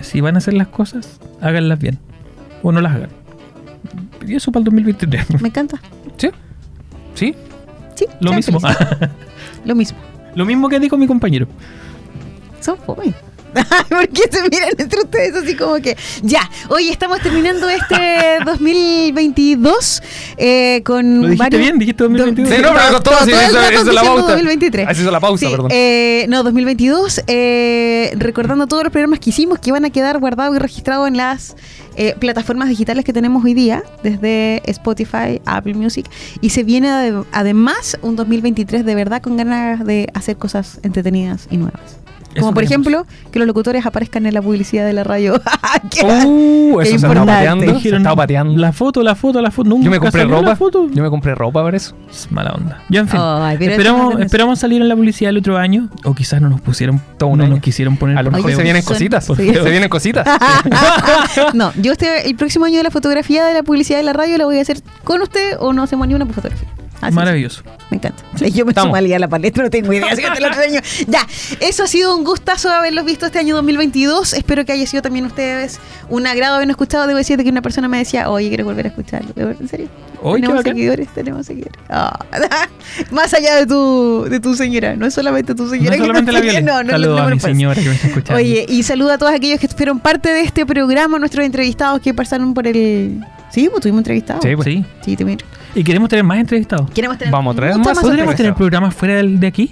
Si 0.02 0.20
van 0.20 0.34
a 0.34 0.38
hacer 0.38 0.54
las 0.54 0.68
cosas, 0.68 1.20
háganlas 1.40 1.78
bien. 1.78 1.98
O 2.62 2.72
no 2.72 2.80
las 2.80 2.94
hagan. 2.94 3.10
Y 4.26 4.34
eso 4.34 4.50
para 4.52 4.60
el 4.60 4.64
2023. 4.64 5.40
Me 5.42 5.48
encanta. 5.48 5.80
¿Sí? 6.16 6.30
¿Sí? 7.14 7.34
Sí, 7.94 8.06
Lo 8.20 8.32
mismo. 8.32 8.58
Lo 9.64 9.74
mismo. 9.74 9.98
Lo 10.34 10.44
mismo 10.44 10.68
que 10.68 10.78
dijo 10.78 10.96
mi 10.96 11.06
compañero. 11.06 11.46
Son 12.60 12.76
fome. 12.78 13.14
¿Por 13.88 14.08
qué 14.08 14.22
se 14.30 14.42
miran 14.48 14.70
entre 14.78 15.00
ustedes 15.00 15.34
así 15.34 15.54
como 15.56 15.76
que 15.76 15.96
ya? 16.22 16.48
Hoy 16.68 16.88
estamos 16.88 17.20
terminando 17.20 17.68
este 17.68 18.38
2022 18.44 20.02
eh, 20.36 20.82
con 20.84 21.22
Lo 21.22 21.28
dijiste 21.28 21.38
varios- 21.44 21.60
bien, 21.62 21.78
dijiste 21.78 22.02
2022. 22.04 22.54
Sí, 22.56 22.62
no, 22.62 22.68
pero 22.74 23.02
todo, 23.02 23.14
sí, 23.24 23.30
el 23.32 23.38
eso- 23.38 23.54
rato 23.56 23.68
eso 23.70 23.88
es 23.88 23.94
la 23.94 24.02
pauta. 24.02 24.22
2023. 24.32 24.86
Ah, 24.88 24.94
se 24.94 25.02
hizo 25.02 25.10
la 25.10 25.20
pausa, 25.20 25.46
Sí, 25.46 25.50
perdón. 25.52 25.68
eh, 25.72 26.26
no, 26.28 26.42
2022, 26.42 27.22
eh, 27.26 28.12
recordando 28.16 28.66
todos 28.66 28.82
los 28.84 28.92
programas 28.92 29.18
que 29.20 29.30
hicimos 29.30 29.58
que 29.58 29.72
van 29.72 29.84
a 29.84 29.90
quedar 29.90 30.18
guardados 30.18 30.56
y 30.56 30.58
registrados 30.58 31.08
en 31.08 31.16
las 31.16 31.56
eh, 31.96 32.14
plataformas 32.18 32.68
digitales 32.68 33.04
que 33.04 33.12
tenemos 33.12 33.44
hoy 33.44 33.54
día, 33.54 33.82
desde 34.02 34.62
Spotify, 34.70 35.40
Apple 35.46 35.74
Music, 35.74 36.06
y 36.40 36.50
se 36.50 36.62
viene 36.62 36.88
ade- 36.90 37.24
además 37.32 37.96
un 38.02 38.16
2023 38.16 38.84
de 38.84 38.94
verdad 38.94 39.22
con 39.22 39.36
ganas 39.36 39.84
de 39.84 40.08
hacer 40.14 40.36
cosas 40.36 40.78
entretenidas 40.82 41.46
y 41.50 41.56
nuevas. 41.56 41.80
Como 42.40 42.54
por 42.54 42.62
queremos. 42.64 42.86
ejemplo, 42.86 43.06
que 43.32 43.38
los 43.38 43.46
locutores 43.48 43.84
aparezcan 43.86 44.26
en 44.26 44.34
la 44.34 44.42
publicidad 44.42 44.84
de 44.86 44.92
la 44.92 45.04
radio. 45.04 45.40
¡Qué- 45.90 46.04
Uh, 46.26 46.78
Qué 46.78 46.82
eso 46.82 46.90
se 46.90 46.96
estaba 47.06 47.24
pateando. 47.26 47.64
Se 47.64 47.72
Dijeron, 47.72 48.00
estaba 48.02 48.16
pateando. 48.16 48.56
La 48.58 48.72
foto, 48.72 49.02
la 49.02 49.14
foto, 49.14 49.40
la 49.40 49.50
foto. 49.50 49.68
Nunca 49.68 49.84
Yo 49.84 49.90
me 49.90 49.98
compré 50.00 50.24
ropa. 50.24 50.42
La 50.48 50.56
foto. 50.56 50.88
Yo 50.92 51.02
me 51.02 51.10
compré 51.10 51.34
ropa 51.34 51.62
para 51.62 51.76
eso. 51.76 51.94
Es 52.10 52.30
mala 52.30 52.50
onda. 52.52 52.82
Ya, 52.88 53.00
en 53.00 53.08
fin. 53.08 53.20
Ay, 53.22 53.56
esperamos, 53.60 54.20
esperamos 54.20 54.58
salir 54.58 54.80
en 54.82 54.88
la 54.88 54.96
publicidad 54.96 55.30
el 55.30 55.38
otro 55.38 55.56
año. 55.56 55.88
O 56.04 56.14
quizás 56.14 56.40
no 56.40 56.48
nos 56.48 56.60
pusieron. 56.60 57.00
Todo 57.18 57.30
un 57.30 57.38
no 57.38 57.44
año. 57.44 57.54
nos 57.54 57.62
quisieron 57.62 57.96
poner. 57.96 58.18
A 58.18 58.22
lo 58.22 58.30
mejor 58.30 58.52
se 58.52 58.62
vienen 58.62 58.82
Son- 58.82 58.94
cositas. 58.94 59.24
sí. 59.24 59.34
Se 59.34 59.70
vienen 59.70 59.88
cositas. 59.88 60.26
no, 61.54 61.72
yo 61.80 61.92
este, 61.92 62.28
el 62.28 62.36
próximo 62.36 62.64
año 62.64 62.76
de 62.78 62.82
la 62.84 62.90
fotografía 62.90 63.44
de 63.44 63.54
la 63.54 63.62
publicidad 63.62 63.98
de 63.98 64.04
la 64.04 64.12
radio 64.12 64.36
la 64.38 64.44
voy 64.44 64.58
a 64.58 64.62
hacer 64.62 64.78
con 65.04 65.22
usted 65.22 65.56
o 65.60 65.72
no 65.72 65.82
hacemos 65.82 66.06
ni 66.08 66.14
una 66.14 66.26
fotografía. 66.26 66.68
Así 67.00 67.08
es. 67.08 67.14
Maravilloso. 67.14 67.62
Me 67.90 67.98
encanta. 67.98 68.22
yo 68.52 68.64
me 68.64 68.70
Estamos. 68.72 68.96
sumo 68.98 69.14
a 69.14 69.18
la 69.18 69.28
palestra, 69.28 69.64
no 69.64 69.70
tengo 69.70 69.92
idea. 69.92 70.12
así 70.12 70.22
que 70.22 70.30
te 70.30 70.40
lo 70.40 70.46
enseño. 70.48 70.80
Ya, 71.08 71.26
eso 71.60 71.84
ha 71.84 71.86
sido 71.86 72.16
un 72.16 72.24
gustazo 72.24 72.70
haberlos 72.70 73.04
visto 73.04 73.26
este 73.26 73.38
año 73.38 73.54
2022. 73.56 74.32
Espero 74.32 74.64
que 74.64 74.72
haya 74.72 74.86
sido 74.86 75.02
también 75.02 75.26
ustedes 75.26 75.78
un 76.08 76.26
agrado 76.26 76.56
habernos 76.56 76.74
escuchado. 76.74 77.06
Debo 77.06 77.18
decirte 77.18 77.44
que 77.44 77.50
una 77.50 77.62
persona 77.62 77.86
me 77.88 77.98
decía, 77.98 78.30
oye, 78.30 78.48
quiero 78.48 78.64
volver 78.64 78.86
a 78.86 78.88
escucharlo. 78.88 79.32
¿En 79.36 79.68
serio? 79.68 79.88
Tenemos 80.22 80.62
seguidores, 80.62 81.08
tenemos 81.14 81.46
seguidores. 81.46 81.80
Ah. 81.88 82.18
Más 83.10 83.32
allá 83.34 83.56
de 83.56 83.66
tu, 83.66 84.26
de 84.28 84.40
tu 84.40 84.54
señora, 84.54 84.96
no 84.96 85.06
es 85.06 85.14
solamente 85.14 85.54
tu 85.54 85.64
No 85.64 85.70
señora. 85.70 85.96
que 85.96 86.02
solamente 86.02 86.32
la 86.32 86.60
no, 86.62 86.82
no, 86.82 86.90
Saludos 86.90 87.16
no, 87.16 87.22
no 87.22 87.28
a 87.28 87.34
mi 87.34 87.40
señora 87.40 87.80
que 87.80 87.88
me 87.88 87.94
está 87.94 88.06
escuchando. 88.08 88.34
Oye, 88.40 88.66
y 88.68 88.82
saluda 88.82 89.14
a 89.14 89.18
todos 89.18 89.32
aquellos 89.32 89.60
que 89.60 89.68
fueron 89.68 90.00
parte 90.00 90.30
de 90.30 90.40
este 90.40 90.66
programa, 90.66 91.18
nuestros 91.18 91.44
entrevistados 91.44 92.00
que 92.00 92.14
pasaron 92.14 92.54
por 92.54 92.66
el. 92.66 93.20
Sí, 93.52 93.68
pues 93.70 93.82
tuvimos 93.82 94.00
entrevistados. 94.00 94.42
Sí, 94.42 94.56
pues. 94.56 94.64
Sí. 94.66 94.84
Sí, 95.04 95.16
tuvimos. 95.16 95.44
Y 95.74 95.84
queremos 95.84 96.08
tener 96.08 96.24
más 96.24 96.38
entrevistados. 96.38 96.90
Queremos 96.90 97.18
tener 97.18 97.32
Vamos 97.32 97.54
a 97.54 97.56
traer 97.56 97.76
más. 97.78 97.98
¿Podríamos 97.98 98.34
tener 98.36 98.54
programas 98.54 98.94
fuera 98.94 99.16
del- 99.16 99.38
de 99.40 99.46
aquí? 99.46 99.70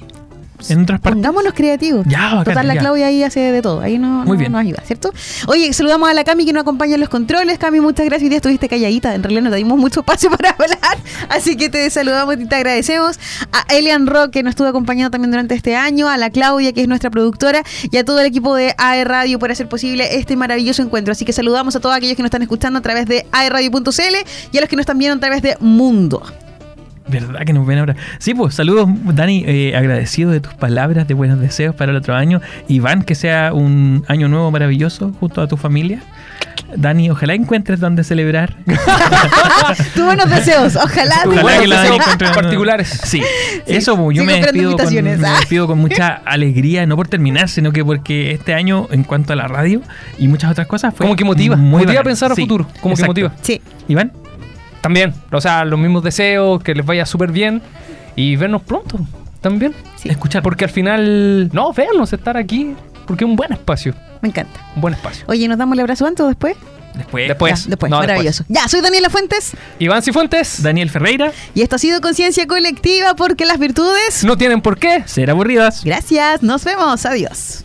En 0.70 0.82
otras 0.82 1.00
partes. 1.00 1.16
Pongámonos 1.16 1.52
creativos. 1.54 2.06
Ya, 2.08 2.34
bacán, 2.34 2.44
Total, 2.44 2.66
la 2.68 2.74
ya. 2.74 2.80
Claudia 2.80 3.06
ahí 3.06 3.22
hace 3.22 3.40
de 3.40 3.62
todo. 3.62 3.80
Ahí 3.80 3.98
no, 3.98 4.24
Muy 4.24 4.36
no- 4.36 4.40
bien. 4.40 4.52
nos 4.52 4.60
ayuda, 4.60 4.82
¿cierto? 4.86 5.12
Oye, 5.46 5.72
saludamos 5.72 6.08
a 6.08 6.14
la 6.14 6.24
Cami 6.24 6.44
que 6.44 6.52
nos 6.52 6.62
acompaña 6.62 6.94
en 6.94 7.00
los 7.00 7.08
controles. 7.08 7.58
Cami, 7.58 7.80
muchas 7.80 8.06
gracias. 8.06 8.24
Hoy 8.24 8.28
día 8.30 8.38
estuviste 8.38 8.68
calladita. 8.68 9.14
En 9.14 9.22
realidad 9.22 9.42
no 9.42 9.50
te 9.50 9.56
dimos 9.56 9.78
mucho 9.78 10.00
espacio 10.00 10.30
para 10.36 10.50
hablar. 10.50 10.78
Así 11.28 11.56
que 11.56 11.68
te 11.68 11.88
saludamos 11.90 12.36
y 12.38 12.46
te 12.46 12.54
agradecemos. 12.56 13.18
A 13.52 13.64
Elian 13.74 14.06
Rock, 14.06 14.30
que 14.30 14.42
nos 14.42 14.50
estuvo 14.50 14.68
acompañando 14.68 15.10
también 15.10 15.30
durante 15.30 15.54
este 15.54 15.76
año. 15.76 16.08
A 16.08 16.16
la 16.16 16.30
Claudia, 16.30 16.72
que 16.72 16.82
es 16.82 16.88
nuestra 16.88 17.10
productora. 17.10 17.62
Y 17.90 17.96
a 17.96 18.04
todo 18.04 18.20
el 18.20 18.26
equipo 18.26 18.54
de 18.54 18.74
AE 18.78 19.04
Radio 19.04 19.38
por 19.38 19.50
hacer 19.50 19.68
posible 19.68 20.16
este 20.18 20.36
maravilloso 20.36 20.82
encuentro. 20.82 21.12
Así 21.12 21.24
que 21.24 21.32
saludamos 21.32 21.76
a 21.76 21.80
todos 21.80 21.94
aquellos 21.94 22.16
que 22.16 22.22
nos 22.22 22.28
están 22.28 22.42
escuchando 22.42 22.78
a 22.78 22.82
través 22.82 23.06
de 23.06 23.26
aeradio.cl 23.32 24.16
y 24.52 24.58
a 24.58 24.60
los 24.60 24.68
que 24.70 24.76
nos 24.76 24.82
están 24.82 24.98
viendo 24.98 25.16
a 25.16 25.20
través 25.20 25.42
de 25.42 25.56
Mundo. 25.60 26.22
¿Verdad 27.06 27.40
que 27.44 27.52
nos 27.52 27.66
ven 27.66 27.78
ahora? 27.78 27.96
Sí, 28.18 28.34
pues 28.34 28.54
saludos, 28.54 28.88
Dani. 29.04 29.44
eh, 29.46 29.76
agradecido 29.76 30.30
de 30.30 30.40
tus 30.40 30.54
palabras 30.54 31.06
de 31.06 31.14
buenos 31.14 31.38
deseos 31.38 31.74
para 31.74 31.90
el 31.92 31.96
otro 31.98 32.14
año. 32.14 32.40
Iván, 32.68 33.02
que 33.02 33.14
sea 33.14 33.52
un 33.52 34.04
año 34.08 34.28
nuevo 34.28 34.50
maravilloso 34.50 35.12
junto 35.20 35.42
a 35.42 35.46
tu 35.46 35.56
familia. 35.56 36.00
Dani, 36.76 37.10
ojalá 37.10 37.34
encuentres 37.34 37.78
donde 37.78 38.04
celebrar. 38.04 38.56
Tus 39.94 40.04
buenos 40.04 40.28
deseos. 40.30 40.76
Ojalá. 40.76 41.16
Ojalá 41.26 41.42
buenos 41.42 41.62
que 41.62 41.68
deseos 41.68 42.34
particulares. 42.34 43.00
Sí, 43.04 43.22
eso, 43.66 43.96
pues, 43.96 44.16
yo 44.16 44.22
sí, 44.22 44.26
me 44.26 44.40
despido, 44.40 44.76
con, 44.76 44.94
me 44.94 45.10
ah. 45.26 45.36
despido 45.38 45.66
con 45.66 45.78
mucha 45.78 46.08
alegría, 46.24 46.86
no 46.86 46.96
por 46.96 47.08
terminar, 47.08 47.48
sino 47.48 47.72
que 47.72 47.84
porque 47.84 48.32
este 48.32 48.54
año, 48.54 48.88
en 48.90 49.04
cuanto 49.04 49.32
a 49.32 49.36
la 49.36 49.46
radio 49.46 49.82
y 50.18 50.28
muchas 50.28 50.50
otras 50.50 50.66
cosas, 50.66 50.94
fue 50.94 51.04
Como 51.06 51.16
que 51.16 51.24
motiva. 51.24 51.56
muy 51.56 51.82
motiva 51.82 52.00
a 52.00 52.04
pensar 52.04 52.32
a 52.32 52.34
Sí, 52.34 52.42
futuro. 52.42 52.64
Como 52.80 52.94
que 52.94 53.02
exacto. 53.02 53.10
motiva. 53.10 53.32
Sí. 53.42 53.60
Iván, 53.88 54.12
También. 54.84 55.14
O 55.32 55.40
sea, 55.40 55.64
los 55.64 55.78
mismos 55.78 56.02
deseos, 56.04 56.62
que 56.62 56.74
les 56.74 56.84
vaya 56.84 57.06
súper 57.06 57.32
bien. 57.32 57.62
Y 58.16 58.36
vernos 58.36 58.60
pronto. 58.60 58.98
También. 59.40 59.74
Sí. 59.96 60.10
escuchar. 60.10 60.42
Porque 60.42 60.66
al 60.66 60.70
final. 60.70 61.48
No, 61.54 61.72
véanos 61.72 62.12
estar 62.12 62.36
aquí. 62.36 62.74
Porque 63.06 63.24
es 63.24 63.30
un 63.30 63.34
buen 63.34 63.50
espacio. 63.50 63.94
Me 64.20 64.28
encanta. 64.28 64.60
Un 64.76 64.82
buen 64.82 64.92
espacio. 64.92 65.24
Oye, 65.26 65.48
¿nos 65.48 65.56
damos 65.56 65.72
el 65.72 65.80
abrazo 65.80 66.04
antes 66.06 66.22
o 66.22 66.28
después? 66.28 66.54
Después, 66.98 67.28
Después. 67.28 67.64
Ya, 67.64 67.70
después. 67.70 67.90
No, 67.90 67.98
Maravilloso. 68.00 68.44
Ya, 68.48 68.68
soy 68.68 68.82
Daniela 68.82 69.08
Fuentes 69.08 69.52
Iván 69.78 70.02
Cifuentes. 70.02 70.62
Daniel 70.62 70.90
Ferreira, 70.90 71.32
y 71.54 71.62
esto 71.62 71.76
ha 71.76 71.78
sido 71.78 72.02
Conciencia 72.02 72.46
Colectiva 72.46 73.14
porque 73.14 73.46
las 73.46 73.58
virtudes... 73.58 74.22
No 74.22 74.36
tienen 74.36 74.60
por 74.60 74.78
qué. 74.78 75.02
ser 75.06 75.30
aburridas. 75.30 75.82
Gracias, 75.82 76.42
nos 76.42 76.62
vemos, 76.62 77.04
adiós. 77.04 77.64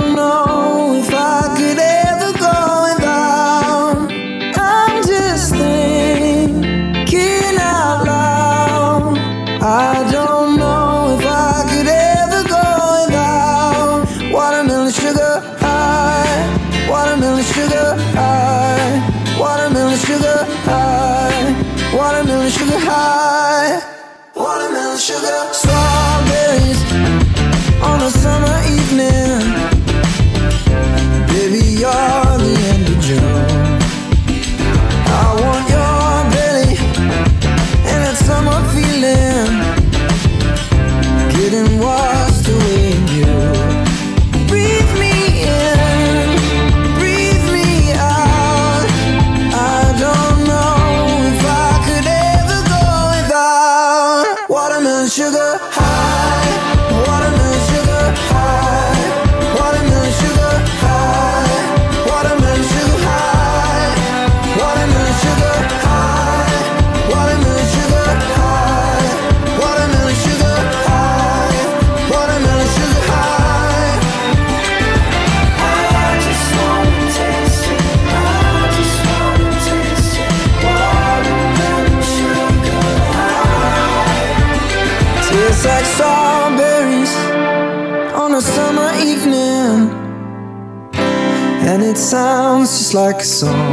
song. 93.23 93.70